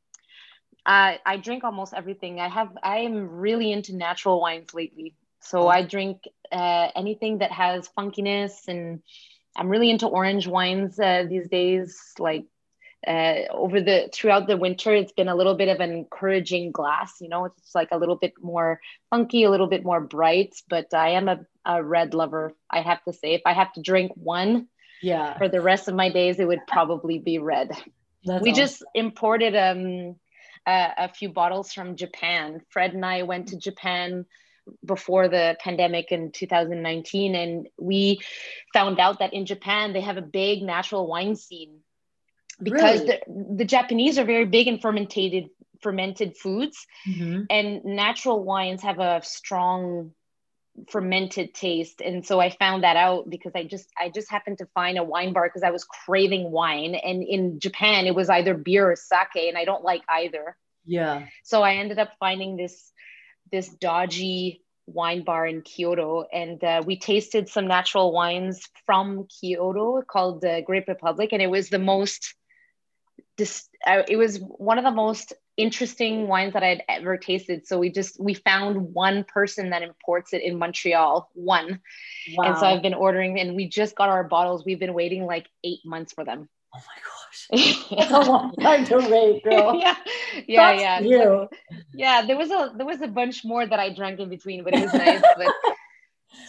I, 0.86 1.20
I 1.26 1.38
drink 1.38 1.64
almost 1.64 1.94
everything. 1.94 2.40
I 2.40 2.48
have 2.48 2.78
I 2.84 3.00
am 3.00 3.28
really 3.28 3.72
into 3.72 3.96
natural 3.96 4.40
wines 4.40 4.74
lately. 4.74 5.16
So 5.40 5.64
oh. 5.64 5.68
I 5.68 5.84
drink 5.84 6.22
uh, 6.52 6.90
anything 6.96 7.40
that 7.40 7.52
has 7.52 7.90
funkiness 7.98 8.68
and 8.68 9.02
I'm 9.56 9.70
really 9.70 9.90
into 9.90 10.08
orange 10.08 10.48
wines 10.48 11.00
uh, 11.00 11.26
these 11.30 11.48
days. 11.48 12.14
Like 12.20 12.46
uh, 13.08 13.52
over 13.52 13.82
the 13.82 14.10
throughout 14.14 14.48
the 14.48 14.58
winter, 14.58 14.94
it's 14.94 15.12
been 15.12 15.28
a 15.28 15.36
little 15.36 15.56
bit 15.56 15.70
of 15.70 15.80
an 15.80 15.92
encouraging 15.92 16.72
glass. 16.72 17.16
You 17.22 17.30
know, 17.30 17.46
it's 17.46 17.76
like 17.76 17.90
a 17.92 17.98
little 17.98 18.16
bit 18.16 18.34
more 18.42 18.80
funky, 19.10 19.44
a 19.44 19.52
little 19.52 19.68
bit 19.68 19.84
more 19.84 20.02
bright. 20.02 20.56
But 20.70 20.94
I 20.94 21.10
am 21.12 21.28
a, 21.28 21.40
a 21.66 21.84
red 21.84 22.14
lover. 22.14 22.54
I 22.70 22.82
have 22.82 23.04
to 23.06 23.14
say, 23.14 23.34
if 23.34 23.42
I 23.46 23.54
have 23.54 23.74
to 23.74 23.82
drink 23.82 24.12
one, 24.16 24.68
yeah, 25.02 25.38
for 25.38 25.48
the 25.48 25.62
rest 25.62 25.88
of 25.88 25.96
my 25.96 26.10
days, 26.10 26.40
it 26.40 26.48
would 26.48 26.68
probably 26.68 27.20
be 27.20 27.40
red. 27.40 27.72
That's 28.26 28.44
we 28.44 28.52
awesome. 28.52 28.64
just 28.64 28.86
imported 28.94 29.56
um, 29.56 30.16
a, 30.68 30.90
a 30.98 31.14
few 31.14 31.30
bottles 31.30 31.74
from 31.74 31.96
Japan. 31.96 32.62
Fred 32.70 32.94
and 32.94 33.06
I 33.06 33.24
went 33.24 33.50
to 33.50 33.58
Japan 33.58 34.26
before 34.84 35.28
the 35.28 35.56
pandemic 35.60 36.12
in 36.12 36.32
2019 36.32 37.36
and 37.36 37.68
we 37.78 38.20
found 38.74 39.00
out 39.00 39.20
that 39.20 39.32
in 39.32 39.46
japan 39.46 39.94
they 39.94 40.02
have 40.02 40.18
a 40.18 40.24
big 40.24 40.64
natural 40.64 41.08
wine 41.08 41.36
scene 41.36 41.82
because 42.62 43.02
really? 43.02 43.20
the, 43.28 43.56
the 43.58 43.66
japanese 43.66 44.18
are 44.18 44.26
very 44.26 44.46
big 44.46 44.68
in 44.68 44.80
fermented 44.80 45.50
fermented 45.82 46.36
foods 46.38 46.86
mm-hmm. 47.08 47.44
and 47.50 47.84
natural 47.86 48.44
wines 48.44 48.82
have 48.82 49.00
a 49.00 49.22
strong 49.24 50.12
fermented 50.90 51.54
taste 51.54 52.02
and 52.02 52.26
so 52.26 52.40
i 52.40 52.50
found 52.50 52.84
that 52.84 52.98
out 52.98 53.30
because 53.30 53.54
i 53.56 53.64
just 53.64 53.88
i 53.98 54.10
just 54.10 54.30
happened 54.30 54.58
to 54.58 54.66
find 54.74 54.98
a 54.98 55.04
wine 55.04 55.32
bar 55.32 55.48
because 55.48 55.64
i 55.64 55.72
was 55.72 55.86
craving 55.86 56.52
wine 56.52 56.96
and 56.96 57.24
in 57.24 57.60
japan 57.60 58.06
it 58.08 58.16
was 58.16 58.30
either 58.30 58.54
beer 58.54 58.92
or 58.92 58.96
sake 58.96 59.48
and 59.48 59.58
i 59.58 59.64
don't 59.64 59.84
like 59.84 60.02
either 60.10 60.58
yeah 60.86 61.26
so 61.44 61.62
i 61.62 61.76
ended 61.76 61.98
up 61.98 62.10
finding 62.20 62.58
this 62.58 62.92
this 63.52 63.70
dodgy 63.70 64.62
wine 64.86 65.24
bar 65.24 65.48
in 65.48 65.62
kyoto 65.62 66.26
and 66.32 66.64
uh, 66.64 66.84
we 66.86 66.98
tasted 66.98 67.48
some 67.48 67.68
natural 67.68 68.12
wines 68.12 68.62
from 68.86 69.28
kyoto 69.28 70.02
called 70.02 70.42
the 70.42 70.62
grape 70.66 70.88
republic 70.88 71.30
and 71.32 71.42
it 71.42 71.50
was 71.50 71.70
the 71.70 71.80
most 71.80 72.36
uh, 73.86 74.04
it 74.08 74.18
was 74.18 74.40
one 74.40 74.78
of 74.78 74.84
the 74.84 74.92
most 74.92 75.34
interesting 75.58 76.28
wines 76.28 76.54
that 76.54 76.64
I'd 76.64 76.84
ever 76.90 77.18
tasted. 77.18 77.68
So 77.68 77.80
we 77.80 77.90
just 77.90 78.20
we 78.20 78.34
found 78.34 78.94
one 78.94 79.24
person 79.24 79.70
that 79.70 79.84
imports 79.84 80.34
it 80.34 80.42
in 80.42 80.58
Montreal, 80.58 81.30
one. 81.34 81.80
Wow. 82.36 82.44
And 82.46 82.58
so 82.58 82.66
I've 82.66 82.82
been 82.82 82.94
ordering 82.94 83.40
and 83.40 83.56
we 83.56 83.68
just 83.68 83.96
got 83.96 84.10
our 84.10 84.24
bottles. 84.24 84.66
We've 84.66 84.80
been 84.80 84.94
waiting 84.94 85.26
like 85.26 85.48
8 85.64 85.80
months 85.86 86.14
for 86.14 86.26
them. 86.26 86.50
Oh 86.76 86.80
my 86.80 87.02
gosh. 87.04 87.90
That's 87.90 88.12
a 88.12 88.30
long 88.32 88.54
time 88.56 88.86
to 88.86 88.98
wait, 88.98 89.44
girl. 89.44 89.76
yeah. 89.76 89.96
Yeah, 90.48 90.72
That's 90.72 90.82
yeah. 90.82 91.00
You. 91.00 91.48
yeah, 91.94 92.26
there 92.26 92.38
was 92.38 92.52
a 92.52 92.74
there 92.76 92.86
was 92.86 93.02
a 93.02 93.08
bunch 93.08 93.46
more 93.46 93.66
that 93.66 93.80
I 93.80 93.94
drank 93.94 94.20
in 94.20 94.30
between, 94.30 94.64
but 94.64 94.74
it 94.74 94.82
was 94.82 94.94
nice. 94.94 95.22
but 95.38 95.54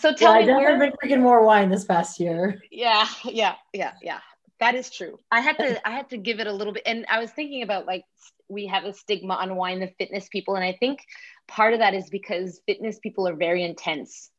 so 0.00 0.12
tell 0.14 0.40
yeah, 0.40 0.46
me 0.46 0.52
I 0.52 0.56
where 0.56 0.78
been 0.78 0.92
drinking 1.00 1.22
more 1.22 1.44
wine 1.44 1.70
this 1.70 1.84
past 1.84 2.18
year. 2.18 2.60
Yeah, 2.70 3.06
yeah, 3.24 3.54
yeah, 3.72 3.92
yeah. 4.02 4.20
That 4.60 4.74
is 4.74 4.90
true. 4.90 5.18
I 5.30 5.40
had 5.40 5.58
to 5.58 5.86
I 5.86 5.90
had 5.90 6.10
to 6.10 6.16
give 6.16 6.40
it 6.40 6.46
a 6.46 6.52
little 6.52 6.72
bit 6.72 6.84
and 6.86 7.04
I 7.08 7.18
was 7.18 7.30
thinking 7.30 7.62
about 7.62 7.86
like 7.86 8.04
we 8.48 8.66
have 8.66 8.84
a 8.84 8.94
stigma 8.94 9.34
on 9.34 9.56
wine 9.56 9.80
the 9.80 9.90
fitness 9.98 10.28
people 10.28 10.54
and 10.54 10.64
I 10.64 10.76
think 10.78 11.00
part 11.46 11.74
of 11.74 11.80
that 11.80 11.94
is 11.94 12.08
because 12.08 12.60
fitness 12.66 12.98
people 12.98 13.28
are 13.28 13.36
very 13.36 13.62
intense. 13.62 14.30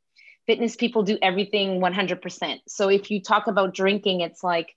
Fitness 0.47 0.75
people 0.75 1.03
do 1.03 1.17
everything 1.21 1.81
100%. 1.81 2.59
So 2.67 2.89
if 2.89 3.11
you 3.11 3.21
talk 3.21 3.47
about 3.47 3.75
drinking 3.75 4.21
it's 4.21 4.43
like 4.43 4.73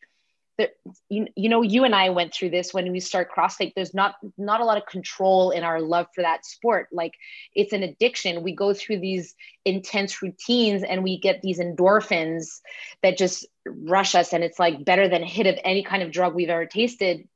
you, 1.08 1.26
you 1.36 1.48
know 1.48 1.62
you 1.62 1.84
and 1.84 1.94
i 1.94 2.10
went 2.10 2.32
through 2.32 2.50
this 2.50 2.72
when 2.74 2.90
we 2.92 3.00
start 3.00 3.28
crossfit 3.34 3.72
there's 3.74 3.94
not 3.94 4.16
not 4.36 4.60
a 4.60 4.64
lot 4.64 4.76
of 4.76 4.86
control 4.86 5.50
in 5.50 5.62
our 5.62 5.80
love 5.80 6.06
for 6.14 6.22
that 6.22 6.44
sport. 6.44 6.88
Like 6.92 7.14
it's 7.54 7.72
an 7.72 7.82
addiction. 7.82 8.42
We 8.42 8.54
go 8.54 8.74
through 8.74 9.00
these 9.00 9.34
intense 9.64 10.22
routines 10.22 10.82
and 10.82 11.02
we 11.02 11.18
get 11.18 11.42
these 11.42 11.58
endorphins 11.58 12.60
that 13.02 13.18
just 13.18 13.46
rush 13.66 14.14
us 14.14 14.32
and 14.32 14.42
it's 14.42 14.58
like 14.58 14.84
better 14.84 15.08
than 15.08 15.22
a 15.22 15.26
hit 15.26 15.46
of 15.46 15.58
any 15.64 15.82
kind 15.82 16.02
of 16.02 16.10
drug 16.10 16.34
we've 16.34 16.48
ever 16.48 16.66
tasted. 16.66 17.28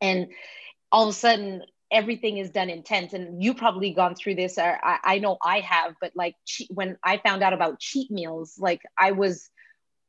And 0.00 0.28
all 0.90 1.04
of 1.04 1.10
a 1.10 1.18
sudden 1.18 1.62
everything 1.90 2.38
is 2.38 2.50
done 2.50 2.70
intense. 2.70 3.12
And 3.12 3.42
you 3.42 3.54
probably 3.54 3.92
gone 3.92 4.14
through 4.14 4.36
this 4.36 4.58
or 4.58 4.78
I, 4.82 4.98
I 5.04 5.18
know 5.18 5.36
i 5.44 5.60
have 5.60 5.94
but 6.00 6.12
like 6.14 6.36
when 6.70 6.96
i 7.04 7.18
found 7.18 7.42
out 7.42 7.52
about 7.52 7.80
cheat 7.80 8.10
meals 8.10 8.54
like 8.58 8.80
i 8.98 9.12
was 9.12 9.50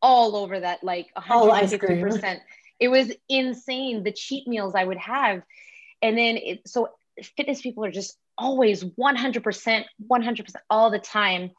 all 0.03 0.35
over 0.35 0.59
that 0.59 0.83
like 0.83 1.07
150%. 1.17 2.39
it 2.79 2.89
was 2.89 3.11
insane 3.29 4.03
the 4.03 4.11
cheat 4.11 4.47
meals 4.47 4.75
I 4.75 4.83
would 4.83 4.97
have. 4.97 5.41
And 6.01 6.17
then 6.17 6.37
it, 6.37 6.67
so 6.67 6.89
fitness 7.37 7.61
people 7.61 7.85
are 7.85 7.91
just 7.91 8.17
always 8.37 8.83
100%, 8.83 9.85
100% 10.11 10.55
all 10.69 10.91
the 10.91 10.99
time. 10.99 11.51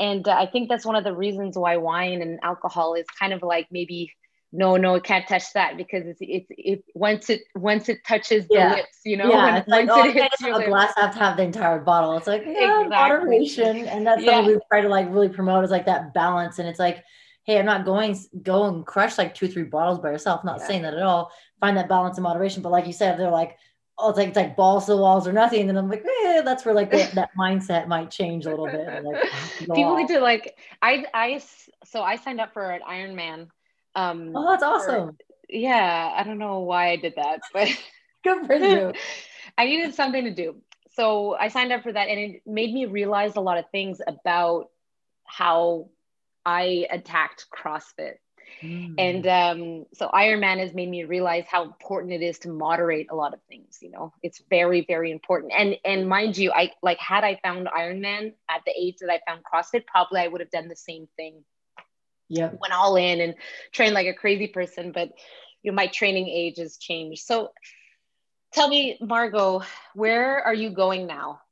And 0.00 0.26
uh, 0.26 0.32
I 0.32 0.46
think 0.46 0.68
that's 0.68 0.84
one 0.84 0.96
of 0.96 1.04
the 1.04 1.14
reasons 1.14 1.56
why 1.56 1.76
wine 1.76 2.20
and 2.20 2.40
alcohol 2.42 2.94
is 2.94 3.06
kind 3.18 3.32
of 3.32 3.42
like 3.42 3.68
maybe 3.70 4.12
no, 4.50 4.76
no, 4.76 4.94
it 4.94 5.04
can't 5.04 5.28
touch 5.28 5.52
that 5.52 5.76
because 5.76 6.06
it's 6.06 6.20
it's 6.22 6.46
it 6.48 6.84
once 6.94 7.28
it 7.28 7.42
once 7.54 7.90
it 7.90 7.98
touches 8.06 8.46
yeah. 8.50 8.70
the 8.70 8.76
lips, 8.76 9.00
you 9.04 9.18
know. 9.18 9.28
Yeah, 9.28 9.58
it's 9.58 9.68
like, 9.68 9.88
oh, 9.90 10.08
it 10.08 10.14
hits 10.14 10.42
a 10.42 10.64
glass, 10.64 10.94
I 10.96 11.02
have 11.02 11.12
to 11.12 11.18
have 11.18 11.36
the 11.36 11.42
entire 11.42 11.80
bottle. 11.80 12.16
It's 12.16 12.26
like 12.26 12.44
yeah, 12.46 12.82
exactly. 12.82 12.88
moderation, 12.88 13.86
and 13.88 14.06
that's 14.06 14.22
yeah. 14.22 14.36
something 14.36 14.54
we 14.54 14.60
try 14.70 14.80
to 14.80 14.88
like 14.88 15.08
really 15.10 15.28
promote 15.28 15.64
is 15.64 15.70
like 15.70 15.84
that 15.84 16.14
balance. 16.14 16.58
And 16.58 16.66
it's 16.66 16.78
like 16.78 17.04
hey, 17.48 17.58
I'm 17.58 17.64
not 17.64 17.86
going 17.86 18.14
go 18.42 18.64
and 18.64 18.84
crush 18.84 19.16
like 19.16 19.34
two, 19.34 19.48
three 19.48 19.62
bottles 19.62 20.00
by 20.00 20.10
yourself. 20.10 20.40
I'm 20.42 20.46
not 20.46 20.60
yeah. 20.60 20.66
saying 20.66 20.82
that 20.82 20.92
at 20.92 21.02
all. 21.02 21.32
Find 21.60 21.78
that 21.78 21.88
balance 21.88 22.18
and 22.18 22.22
moderation. 22.22 22.62
But 22.62 22.72
like 22.72 22.86
you 22.86 22.92
said, 22.92 23.18
they're 23.18 23.30
like, 23.30 23.56
oh, 23.96 24.10
it's 24.10 24.18
like 24.18 24.28
it's 24.28 24.36
like 24.36 24.54
balls 24.54 24.84
to 24.84 24.92
the 24.92 24.98
walls 24.98 25.26
or 25.26 25.32
nothing. 25.32 25.60
And 25.60 25.70
then 25.70 25.78
I'm 25.78 25.88
like, 25.88 26.04
eh, 26.04 26.42
that's 26.42 26.66
where 26.66 26.74
like 26.74 26.90
the, 26.90 27.10
that 27.14 27.30
mindset 27.38 27.88
might 27.88 28.10
change 28.10 28.44
a 28.44 28.50
little 28.50 28.66
bit. 28.66 29.02
Like, 29.02 29.22
People 29.74 29.96
need 29.96 30.08
to 30.08 30.20
like, 30.20 30.58
I 30.82 31.06
I 31.14 31.42
so 31.84 32.02
I 32.02 32.16
signed 32.16 32.38
up 32.38 32.52
for 32.52 32.70
an 32.70 32.82
Ironman. 32.86 33.48
Um, 33.94 34.32
oh, 34.36 34.50
that's 34.50 34.62
awesome. 34.62 35.16
For, 35.16 35.16
yeah, 35.48 36.12
I 36.14 36.24
don't 36.24 36.38
know 36.38 36.60
why 36.60 36.90
I 36.90 36.96
did 36.96 37.14
that, 37.16 37.40
but 37.54 37.68
good 38.24 38.46
for 38.46 38.56
you. 38.56 38.92
I 39.56 39.64
needed 39.64 39.94
something 39.94 40.22
to 40.22 40.34
do. 40.34 40.56
So 40.90 41.34
I 41.34 41.48
signed 41.48 41.72
up 41.72 41.82
for 41.82 41.92
that 41.92 42.08
and 42.08 42.20
it 42.20 42.42
made 42.44 42.74
me 42.74 42.84
realize 42.84 43.36
a 43.36 43.40
lot 43.40 43.56
of 43.56 43.64
things 43.72 44.02
about 44.06 44.66
how 45.24 45.88
I 46.48 46.86
attacked 46.90 47.44
CrossFit. 47.54 48.14
Mm. 48.62 48.94
And 48.96 49.26
um, 49.26 49.86
so 49.92 50.08
Ironman 50.08 50.58
has 50.60 50.72
made 50.72 50.88
me 50.88 51.04
realize 51.04 51.44
how 51.46 51.62
important 51.62 52.14
it 52.14 52.22
is 52.22 52.38
to 52.40 52.48
moderate 52.48 53.08
a 53.10 53.14
lot 53.14 53.34
of 53.34 53.40
things. 53.50 53.78
You 53.82 53.90
know, 53.90 54.14
it's 54.22 54.42
very, 54.48 54.80
very 54.88 55.10
important. 55.10 55.52
And 55.54 55.76
and 55.84 56.08
mind 56.08 56.38
you, 56.38 56.50
I 56.50 56.72
like 56.82 56.98
had 56.98 57.22
I 57.22 57.38
found 57.44 57.66
Ironman 57.66 58.32
at 58.48 58.62
the 58.64 58.72
age 58.74 58.96
that 59.00 59.10
I 59.10 59.20
found 59.28 59.42
CrossFit, 59.44 59.86
probably 59.86 60.22
I 60.22 60.28
would 60.28 60.40
have 60.40 60.50
done 60.50 60.68
the 60.68 60.76
same 60.76 61.06
thing. 61.16 61.44
Yeah, 62.30 62.50
went 62.58 62.72
all 62.72 62.96
in 62.96 63.20
and 63.20 63.34
trained 63.72 63.94
like 63.94 64.06
a 64.06 64.14
crazy 64.14 64.46
person. 64.46 64.92
But 64.92 65.10
you 65.62 65.70
know, 65.70 65.76
my 65.76 65.88
training 65.88 66.28
age 66.28 66.56
has 66.56 66.78
changed. 66.78 67.26
So 67.26 67.50
tell 68.54 68.68
me, 68.68 68.98
Margaux, 69.02 69.64
where 69.94 70.42
are 70.42 70.54
you 70.54 70.70
going 70.70 71.06
now? 71.06 71.42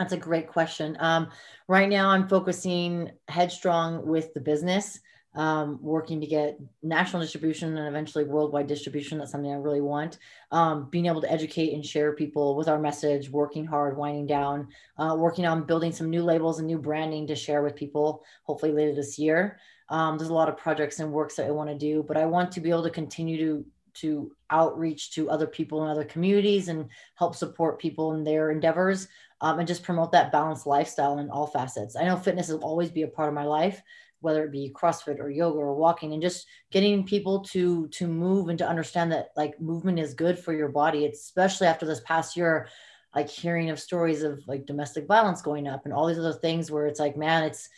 That's 0.00 0.14
a 0.14 0.16
great 0.16 0.48
question. 0.48 0.96
Um, 0.98 1.28
right 1.68 1.86
now, 1.86 2.08
I'm 2.08 2.26
focusing 2.26 3.10
headstrong 3.28 4.06
with 4.06 4.32
the 4.32 4.40
business, 4.40 4.98
um, 5.34 5.78
working 5.82 6.22
to 6.22 6.26
get 6.26 6.58
national 6.82 7.20
distribution 7.20 7.76
and 7.76 7.86
eventually 7.86 8.24
worldwide 8.24 8.66
distribution. 8.66 9.18
That's 9.18 9.30
something 9.30 9.52
I 9.52 9.56
really 9.56 9.82
want. 9.82 10.16
Um, 10.52 10.88
being 10.88 11.04
able 11.04 11.20
to 11.20 11.30
educate 11.30 11.74
and 11.74 11.84
share 11.84 12.14
people 12.14 12.56
with 12.56 12.66
our 12.66 12.80
message, 12.80 13.28
working 13.28 13.66
hard, 13.66 13.98
winding 13.98 14.26
down, 14.26 14.68
uh, 14.96 15.14
working 15.18 15.44
on 15.44 15.66
building 15.66 15.92
some 15.92 16.08
new 16.08 16.22
labels 16.22 16.60
and 16.60 16.66
new 16.66 16.78
branding 16.78 17.26
to 17.26 17.36
share 17.36 17.62
with 17.62 17.76
people, 17.76 18.24
hopefully 18.44 18.72
later 18.72 18.94
this 18.94 19.18
year. 19.18 19.58
Um, 19.90 20.16
there's 20.16 20.30
a 20.30 20.34
lot 20.34 20.48
of 20.48 20.56
projects 20.56 21.00
and 21.00 21.12
works 21.12 21.36
that 21.36 21.46
I 21.46 21.50
want 21.50 21.68
to 21.68 21.76
do, 21.76 22.02
but 22.08 22.16
I 22.16 22.24
want 22.24 22.52
to 22.52 22.60
be 22.62 22.70
able 22.70 22.84
to 22.84 22.90
continue 22.90 23.36
to 23.36 23.66
to 23.94 24.32
outreach 24.50 25.12
to 25.12 25.30
other 25.30 25.46
people 25.46 25.82
in 25.82 25.90
other 25.90 26.04
communities 26.04 26.68
and 26.68 26.88
help 27.16 27.34
support 27.34 27.78
people 27.78 28.12
in 28.12 28.24
their 28.24 28.50
endeavors 28.50 29.08
um, 29.40 29.58
and 29.58 29.68
just 29.68 29.82
promote 29.82 30.12
that 30.12 30.32
balanced 30.32 30.66
lifestyle 30.66 31.18
in 31.18 31.30
all 31.30 31.46
facets. 31.46 31.96
I 31.96 32.04
know 32.04 32.16
fitness 32.16 32.48
will 32.48 32.64
always 32.64 32.90
be 32.90 33.02
a 33.02 33.08
part 33.08 33.28
of 33.28 33.34
my 33.34 33.44
life, 33.44 33.82
whether 34.20 34.44
it 34.44 34.52
be 34.52 34.72
CrossFit 34.74 35.18
or 35.18 35.30
yoga 35.30 35.58
or 35.58 35.74
walking, 35.74 36.12
and 36.12 36.22
just 36.22 36.46
getting 36.70 37.04
people 37.04 37.40
to 37.44 37.88
to 37.88 38.06
move 38.06 38.48
and 38.48 38.58
to 38.58 38.68
understand 38.68 39.12
that 39.12 39.28
like 39.36 39.60
movement 39.60 39.98
is 39.98 40.14
good 40.14 40.38
for 40.38 40.52
your 40.52 40.68
body. 40.68 41.06
Especially 41.06 41.66
after 41.66 41.86
this 41.86 42.00
past 42.00 42.36
year, 42.36 42.68
like 43.14 43.28
hearing 43.28 43.70
of 43.70 43.80
stories 43.80 44.22
of 44.22 44.40
like 44.46 44.66
domestic 44.66 45.06
violence 45.06 45.42
going 45.42 45.66
up 45.66 45.84
and 45.84 45.94
all 45.94 46.06
these 46.06 46.18
other 46.18 46.34
things 46.34 46.70
where 46.70 46.86
it's 46.86 47.00
like, 47.00 47.16
man, 47.16 47.44
it's 47.44 47.68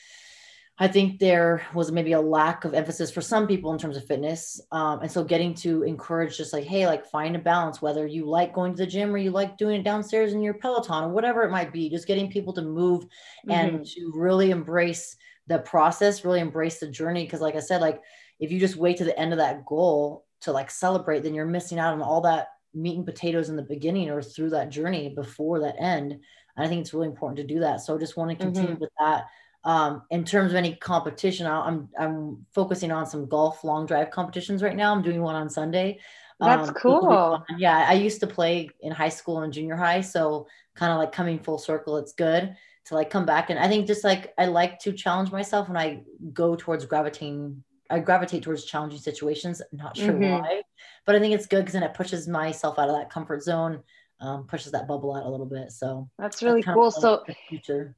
I 0.83 0.89
think 0.89 1.21
there 1.21 1.65
was 1.75 1.93
maybe 1.93 2.11
a 2.11 2.21
lack 2.21 2.65
of 2.65 2.75
emphasis 2.75 3.09
for 3.09 3.21
some 3.21 3.47
people 3.47 3.73
in 3.73 3.79
terms 3.79 3.97
of 3.97 4.05
fitness. 4.05 4.61
Um, 4.73 4.99
and 5.03 5.09
so 5.09 5.23
getting 5.23 5.55
to 5.55 5.85
encourage 5.85 6.37
just 6.37 6.53
like, 6.53 6.65
hey, 6.65 6.89
like 6.89 7.07
find 7.07 7.37
a 7.37 7.39
balance, 7.39 7.81
whether 7.81 8.05
you 8.05 8.25
like 8.25 8.53
going 8.53 8.73
to 8.73 8.79
the 8.79 8.91
gym 8.91 9.15
or 9.15 9.19
you 9.19 9.31
like 9.31 9.57
doing 9.57 9.79
it 9.79 9.85
downstairs 9.85 10.33
in 10.33 10.43
your 10.43 10.55
Peloton 10.55 11.05
or 11.05 11.09
whatever 11.11 11.45
it 11.45 11.53
might 11.53 11.73
be, 11.73 11.89
just 11.89 12.09
getting 12.09 12.29
people 12.29 12.53
to 12.55 12.63
move 12.63 13.05
mm-hmm. 13.05 13.53
and 13.53 13.87
to 13.87 14.11
really 14.13 14.51
embrace 14.51 15.15
the 15.47 15.61
process, 15.61 16.25
really 16.25 16.41
embrace 16.41 16.81
the 16.81 16.89
journey. 16.89 17.29
Cause 17.29 17.41
like 17.41 17.55
I 17.55 17.61
said, 17.61 17.81
like 17.81 18.03
if 18.41 18.51
you 18.51 18.59
just 18.59 18.75
wait 18.75 18.97
to 18.97 19.05
the 19.05 19.17
end 19.17 19.33
of 19.33 19.39
that 19.39 19.65
goal 19.65 20.27
to 20.41 20.51
like 20.51 20.69
celebrate, 20.69 21.23
then 21.23 21.33
you're 21.33 21.47
missing 21.47 21.79
out 21.79 21.95
on 21.95 22.03
all 22.03 22.23
that 22.23 22.49
meat 22.75 22.97
and 22.97 23.07
potatoes 23.07 23.51
in 23.51 23.55
the 23.55 23.63
beginning 23.63 24.11
or 24.11 24.21
through 24.21 24.51
that 24.51 24.71
journey 24.71 25.11
before 25.15 25.61
that 25.61 25.77
end. 25.79 26.11
And 26.57 26.67
I 26.67 26.67
think 26.67 26.81
it's 26.81 26.93
really 26.93 27.07
important 27.07 27.37
to 27.37 27.55
do 27.55 27.61
that. 27.61 27.83
So 27.83 27.95
I 27.95 27.99
just 27.99 28.17
want 28.17 28.31
to 28.33 28.37
continue 28.37 28.73
mm-hmm. 28.73 28.81
with 28.81 28.91
that 28.99 29.27
um, 29.65 30.03
in 30.11 30.25
terms 30.25 30.53
of 30.53 30.57
any 30.57 30.75
competition, 30.75 31.47
I'm 31.47 31.89
I'm 31.99 32.47
focusing 32.53 32.91
on 32.91 33.07
some 33.07 33.27
golf 33.29 33.63
long 33.63 33.87
drive 33.87 34.11
competitions 34.11 34.63
right 34.63 34.75
now. 34.75 34.93
I'm 34.93 35.03
doing 35.03 35.23
one 35.23 35.37
on 35.37 35.49
Sunday. 35.49 36.01
That's 36.41 36.69
um, 36.69 36.75
cool. 36.75 37.45
Yeah, 37.57 37.87
I 37.89 37.93
used 37.93 38.21
to 38.21 38.27
play 38.27 38.71
in 38.81 38.91
high 38.91 39.09
school 39.09 39.41
and 39.41 39.53
junior 39.53 39.77
high, 39.77 40.01
so 40.01 40.49
kind 40.75 40.93
of 40.93 40.99
like 40.99 41.13
coming 41.13 41.39
full 41.39 41.59
circle. 41.59 41.97
It's 41.99 42.13
good 42.13 42.57
to 42.87 42.95
like 42.95 43.11
come 43.11 43.25
back, 43.25 43.51
and 43.51 43.59
I 43.59 43.69
think 43.69 43.87
just 43.87 44.03
like 44.03 44.35
I 44.37 44.47
like 44.47 44.81
to 44.81 44.93
challenge 44.93 45.31
myself 45.31 45.69
when 45.69 45.77
I 45.77 46.03
go 46.33 46.57
towards 46.57 46.85
gravitating. 46.85 47.63
I 47.89 47.99
gravitate 47.99 48.43
towards 48.43 48.65
challenging 48.65 49.01
situations. 49.01 49.61
I'm 49.61 49.79
not 49.79 49.97
sure 49.97 50.15
mm-hmm. 50.15 50.43
why, 50.43 50.63
but 51.05 51.15
I 51.15 51.21
think 51.21 51.35
it's 51.35 51.47
good 51.47 51.61
because 51.61 51.75
then 51.75 51.83
it 51.83 51.93
pushes 51.93 52.27
myself 52.27 52.79
out 52.79 52.89
of 52.89 52.97
that 52.97 53.11
comfort 53.11 53.43
zone, 53.43 53.83
um, 54.19 54.47
pushes 54.47 54.73
that 54.73 54.89
bubble 54.89 55.15
out 55.15 55.27
a 55.27 55.29
little 55.29 55.47
bit. 55.47 55.71
So 55.71 56.09
that's 56.19 56.43
really 56.43 56.63
that's 56.63 56.75
cool. 56.75 56.91
So 56.91 57.23
future 57.51 57.95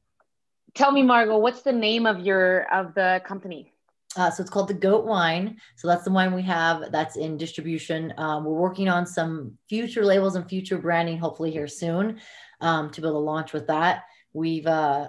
tell 0.75 0.93
me 0.93 1.03
margaux 1.03 1.39
what's 1.39 1.63
the 1.63 1.73
name 1.73 2.07
of 2.07 2.21
your 2.21 2.73
of 2.73 2.95
the 2.95 3.21
company 3.25 3.73
uh, 4.17 4.31
so 4.31 4.41
it's 4.43 4.51
called 4.51 4.69
the 4.69 4.75
goat 4.75 5.05
wine 5.05 5.57
so 5.77 5.89
that's 5.89 6.05
the 6.05 6.11
wine 6.11 6.33
we 6.33 6.43
have 6.43 6.91
that's 6.93 7.17
in 7.17 7.37
distribution 7.37 8.13
um, 8.19 8.45
we're 8.45 8.53
working 8.53 8.89
on 8.89 9.07
some 9.07 9.57
future 9.69 10.05
labels 10.05 10.37
and 10.37 10.49
future 10.49 10.79
branding 10.79 11.19
hopefully 11.19 11.51
here 11.51 11.69
soon 11.69 12.19
um, 12.61 12.91
to 12.91 13.01
be 13.01 13.07
able 13.07 13.21
to 13.21 13.25
launch 13.25 13.53
with 13.53 13.67
that 13.67 14.05
we've 14.33 14.67
uh, 14.67 15.09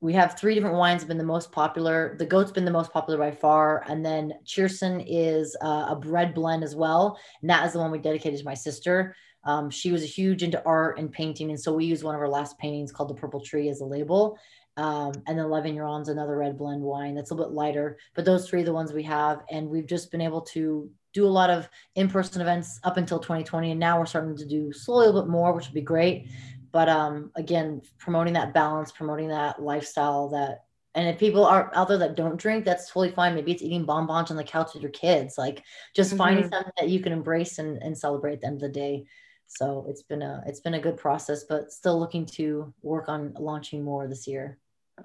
we 0.00 0.12
have 0.12 0.38
three 0.38 0.54
different 0.54 0.76
wines 0.76 1.00
have 1.00 1.08
been 1.08 1.18
the 1.18 1.24
most 1.24 1.50
popular. 1.50 2.16
The 2.18 2.26
goat's 2.26 2.52
been 2.52 2.66
the 2.66 2.70
most 2.70 2.92
popular 2.92 3.18
by 3.18 3.30
far, 3.30 3.82
and 3.88 4.04
then 4.04 4.34
Cheerson 4.44 5.02
is 5.06 5.56
uh, 5.62 5.86
a 5.88 5.96
bread 5.96 6.34
blend 6.34 6.62
as 6.62 6.76
well. 6.76 7.18
And 7.40 7.48
that 7.50 7.66
is 7.66 7.72
the 7.72 7.78
one 7.78 7.90
we 7.90 7.98
dedicated 7.98 8.38
to 8.38 8.44
my 8.44 8.54
sister. 8.54 9.16
Um, 9.44 9.70
she 9.70 9.92
was 9.92 10.02
a 10.02 10.06
huge 10.06 10.42
into 10.42 10.62
art 10.64 10.98
and 10.98 11.10
painting, 11.10 11.50
and 11.50 11.58
so 11.58 11.72
we 11.72 11.86
used 11.86 12.04
one 12.04 12.14
of 12.14 12.20
her 12.20 12.28
last 12.28 12.58
paintings 12.58 12.92
called 12.92 13.08
the 13.08 13.14
Purple 13.14 13.40
Tree 13.40 13.68
as 13.68 13.80
a 13.80 13.84
label. 13.86 14.38
Um, 14.76 15.14
and 15.26 15.38
then 15.38 15.46
L'Avignon's 15.46 16.08
another 16.08 16.36
red 16.36 16.58
blend 16.58 16.82
wine 16.82 17.14
that's 17.14 17.30
a 17.30 17.34
little 17.34 17.50
bit 17.50 17.56
lighter. 17.56 17.98
But 18.14 18.24
those 18.24 18.48
three 18.48 18.62
are 18.62 18.64
the 18.64 18.72
ones 18.72 18.92
we 18.92 19.04
have, 19.04 19.42
and 19.50 19.68
we've 19.68 19.86
just 19.86 20.10
been 20.10 20.20
able 20.20 20.42
to 20.42 20.90
do 21.14 21.24
a 21.24 21.28
lot 21.28 21.48
of 21.48 21.68
in-person 21.94 22.42
events 22.42 22.78
up 22.84 22.98
until 22.98 23.18
2020, 23.18 23.70
and 23.70 23.80
now 23.80 23.98
we're 23.98 24.04
starting 24.04 24.36
to 24.36 24.44
do 24.44 24.72
slowly 24.72 25.04
a 25.04 25.08
little 25.08 25.22
bit 25.22 25.30
more, 25.30 25.52
which 25.52 25.66
would 25.66 25.74
be 25.74 25.80
great 25.80 26.28
but 26.76 26.90
um 26.90 27.30
again 27.36 27.80
promoting 27.96 28.34
that 28.34 28.52
balance 28.52 28.92
promoting 28.92 29.28
that 29.28 29.62
lifestyle 29.62 30.28
that 30.28 30.64
and 30.94 31.08
if 31.08 31.18
people 31.18 31.42
are 31.42 31.70
out 31.74 31.88
there 31.88 31.96
that 31.96 32.16
don't 32.16 32.36
drink 32.36 32.66
that's 32.66 32.88
totally 32.88 33.10
fine 33.10 33.34
maybe 33.34 33.50
it's 33.50 33.62
eating 33.62 33.86
bonbons 33.86 34.30
on 34.30 34.36
the 34.36 34.44
couch 34.44 34.74
with 34.74 34.82
your 34.82 34.92
kids 34.92 35.38
like 35.38 35.62
just 35.94 36.10
mm-hmm. 36.10 36.18
finding 36.18 36.50
something 36.50 36.72
that 36.76 36.90
you 36.90 37.00
can 37.00 37.12
embrace 37.12 37.58
and, 37.58 37.82
and 37.82 37.96
celebrate 37.96 38.34
at 38.34 38.40
the 38.42 38.46
end 38.46 38.56
of 38.56 38.60
the 38.60 38.68
day 38.68 39.06
so 39.46 39.86
it's 39.88 40.02
been 40.02 40.20
a 40.20 40.42
it's 40.46 40.60
been 40.60 40.74
a 40.74 40.80
good 40.80 40.98
process 40.98 41.44
but 41.44 41.72
still 41.72 41.98
looking 41.98 42.26
to 42.26 42.74
work 42.82 43.08
on 43.08 43.32
launching 43.38 43.82
more 43.82 44.06
this 44.06 44.26
year 44.26 44.58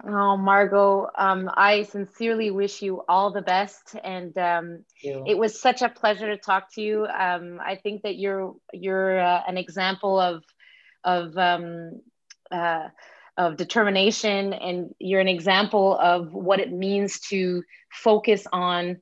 Oh, 0.08 0.38
Margaux, 0.38 1.10
um, 1.18 1.50
I 1.54 1.84
sincerely 1.84 2.50
wish 2.50 2.82
you 2.82 3.04
all 3.10 3.32
the 3.32 3.42
best, 3.42 3.96
and 4.02 4.36
um, 4.38 4.86
it 5.04 5.38
was 5.38 5.62
such 5.62 5.82
a 5.82 5.90
pleasure 5.90 6.28
to 6.28 6.38
talk 6.38 6.74
to 6.76 6.82
you. 6.82 7.06
Um, 7.06 7.60
I 7.62 7.76
think 7.76 8.04
that 8.04 8.16
you're 8.16 8.56
you're 8.72 9.20
uh, 9.20 9.42
an 9.46 9.58
example 9.58 10.18
of 10.18 10.44
of 11.04 11.38
um, 11.38 12.00
uh, 12.50 12.88
of 13.38 13.58
determination, 13.58 14.54
and 14.54 14.96
you're 14.98 15.20
an 15.20 15.28
example 15.28 15.98
of 16.00 16.34
what 16.34 16.62
it 16.62 16.72
means 16.72 17.20
to 17.30 17.64
focus 17.92 18.48
on 18.52 19.02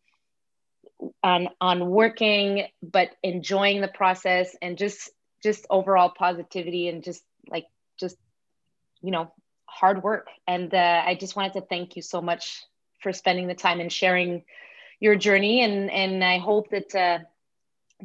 on 1.22 1.50
on 1.62 1.88
working, 1.88 2.66
but 2.82 3.10
enjoying 3.22 3.82
the 3.82 3.88
process, 3.88 4.56
and 4.60 4.76
just 4.76 5.12
just 5.44 5.68
overall 5.70 6.10
positivity, 6.10 6.90
and 6.90 7.04
just 7.04 7.24
like 7.48 7.68
just 8.00 8.18
you 9.04 9.12
know 9.12 9.32
hard 9.70 10.04
work. 10.04 10.28
And 10.48 10.74
uh, 10.74 11.04
I 11.06 11.16
just 11.16 11.36
wanted 11.36 11.54
to 11.54 11.62
thank 11.62 11.96
you 11.96 12.02
so 12.02 12.22
much 12.22 12.64
for 13.02 13.14
spending 13.14 13.48
the 13.48 13.56
time 13.56 13.80
and 13.80 13.92
sharing 13.92 14.44
your 15.00 15.16
journey, 15.16 15.64
and 15.64 15.90
and 15.92 16.24
I 16.24 16.38
hope 16.40 16.70
that. 16.72 16.96
Uh, 16.96 17.20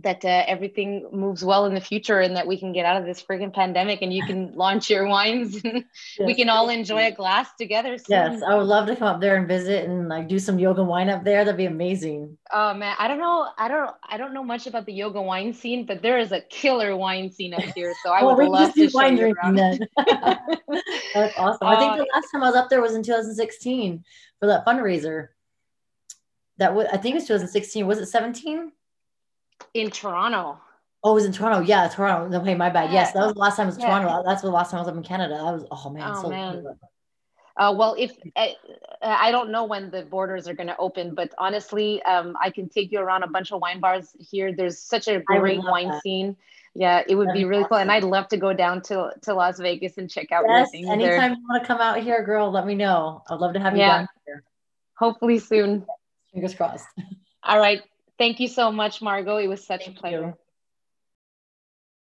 that 0.02 0.24
uh, 0.24 0.42
everything 0.48 1.06
moves 1.12 1.44
well 1.44 1.66
in 1.66 1.74
the 1.74 1.80
future 1.80 2.18
and 2.18 2.34
that 2.34 2.48
we 2.48 2.58
can 2.58 2.72
get 2.72 2.84
out 2.84 2.96
of 2.96 3.06
this 3.06 3.22
friggin' 3.22 3.52
pandemic 3.52 4.02
and 4.02 4.12
you 4.12 4.26
can 4.26 4.52
launch 4.56 4.90
your 4.90 5.06
wines 5.06 5.54
and 5.62 5.84
yes. 6.18 6.26
we 6.26 6.34
can 6.34 6.48
all 6.48 6.68
enjoy 6.68 7.06
a 7.06 7.12
glass 7.12 7.48
together. 7.56 7.96
Soon. 7.96 8.06
Yes, 8.08 8.42
I 8.42 8.56
would 8.56 8.66
love 8.66 8.88
to 8.88 8.96
come 8.96 9.06
up 9.06 9.20
there 9.20 9.36
and 9.36 9.46
visit 9.46 9.88
and 9.88 10.08
like 10.08 10.28
do 10.28 10.40
some 10.40 10.58
yoga 10.58 10.82
wine 10.82 11.08
up 11.08 11.22
there. 11.22 11.44
That'd 11.44 11.56
be 11.56 11.66
amazing. 11.66 12.36
Oh 12.52 12.74
man, 12.74 12.96
I 12.98 13.06
don't 13.06 13.20
know. 13.20 13.48
I 13.56 13.68
don't. 13.68 13.90
I 14.02 14.16
don't 14.16 14.34
know 14.34 14.42
much 14.42 14.66
about 14.66 14.84
the 14.84 14.92
yoga 14.92 15.22
wine 15.22 15.54
scene, 15.54 15.86
but 15.86 16.02
there 16.02 16.18
is 16.18 16.32
a 16.32 16.40
killer 16.40 16.96
wine 16.96 17.30
scene 17.30 17.54
up 17.54 17.62
here. 17.62 17.94
So 18.02 18.10
I 18.10 18.22
well, 18.24 18.36
would 18.36 18.48
love 18.48 18.74
to 18.74 18.90
wine 18.92 19.14
drinking 19.14 19.54
then. 19.54 19.78
That's 21.14 21.38
awesome. 21.38 21.68
Uh, 21.68 21.70
I 21.70 21.78
think 21.78 21.92
uh, 21.92 21.96
the 21.98 22.08
last 22.12 22.32
time 22.32 22.42
I 22.42 22.46
was 22.46 22.56
up 22.56 22.68
there 22.68 22.82
was 22.82 22.94
in 22.94 23.04
2016 23.04 24.04
for 24.40 24.46
that 24.46 24.66
fundraiser. 24.66 25.28
That 26.58 26.74
was. 26.74 26.88
I 26.92 26.96
think 26.96 27.12
it 27.12 27.18
was 27.18 27.24
2016. 27.24 27.86
Was 27.86 27.98
it 27.98 28.06
17? 28.06 28.72
In 29.74 29.90
Toronto. 29.90 30.58
Oh, 31.02 31.10
it 31.10 31.14
was 31.14 31.24
in 31.26 31.32
Toronto. 31.32 31.60
Yeah, 31.60 31.86
Toronto. 31.88 32.40
Okay, 32.40 32.54
my 32.54 32.70
bad. 32.70 32.92
Yes, 32.92 33.12
that 33.12 33.20
was 33.20 33.34
the 33.34 33.38
last 33.38 33.56
time 33.56 33.64
I 33.64 33.66
was 33.66 33.78
yeah. 33.78 33.86
Toronto. 33.86 34.22
That's 34.26 34.42
the 34.42 34.50
last 34.50 34.70
time 34.70 34.78
I 34.78 34.80
was 34.82 34.88
up 34.88 34.96
in 34.96 35.02
Canada. 35.02 35.34
That 35.34 35.52
was 35.52 35.66
oh 35.70 35.90
man. 35.90 36.12
Oh 36.14 36.22
so 36.22 36.28
man. 36.30 36.64
Uh, 37.56 37.72
well, 37.76 37.94
if 37.96 38.12
uh, 38.34 38.46
I 39.02 39.30
don't 39.30 39.50
know 39.50 39.64
when 39.64 39.90
the 39.90 40.02
borders 40.02 40.48
are 40.48 40.54
going 40.54 40.66
to 40.66 40.76
open, 40.78 41.14
but 41.14 41.32
honestly, 41.38 42.02
um, 42.02 42.36
I 42.40 42.50
can 42.50 42.68
take 42.68 42.90
you 42.90 42.98
around 42.98 43.22
a 43.22 43.28
bunch 43.28 43.52
of 43.52 43.60
wine 43.60 43.78
bars 43.78 44.16
here. 44.18 44.52
There's 44.52 44.78
such 44.78 45.06
a 45.06 45.20
great 45.20 45.62
wine 45.62 45.88
that. 45.88 46.02
scene. 46.02 46.36
Yeah, 46.74 47.02
it 47.06 47.14
would 47.14 47.28
That'd 47.28 47.40
be 47.40 47.44
really 47.44 47.62
awesome. 47.62 47.68
cool, 47.68 47.78
and 47.78 47.92
I'd 47.92 48.02
love 48.02 48.26
to 48.28 48.36
go 48.36 48.52
down 48.52 48.82
to 48.82 49.10
to 49.22 49.34
Las 49.34 49.60
Vegas 49.60 49.98
and 49.98 50.10
check 50.10 50.32
out 50.32 50.44
yes, 50.48 50.70
anytime 50.74 50.98
there. 50.98 51.28
you 51.28 51.36
want 51.48 51.62
to 51.62 51.66
come 51.66 51.80
out 51.80 52.02
here, 52.02 52.24
girl, 52.24 52.50
let 52.50 52.66
me 52.66 52.74
know. 52.74 53.22
I'd 53.30 53.38
love 53.38 53.52
to 53.52 53.60
have 53.60 53.74
you 53.74 53.80
yeah. 53.80 53.98
down 53.98 54.08
here. 54.26 54.42
Hopefully 54.98 55.38
soon. 55.38 55.86
Fingers 56.32 56.54
crossed. 56.54 56.86
All 57.44 57.58
right. 57.58 57.82
Thank 58.18 58.40
you 58.40 58.48
so 58.48 58.70
much, 58.72 59.02
Margaux. 59.02 59.38
It 59.38 59.48
was 59.48 59.64
such 59.66 59.84
Thank 59.84 59.98
a 59.98 60.00
pleasure. 60.00 60.28
You. 60.28 60.43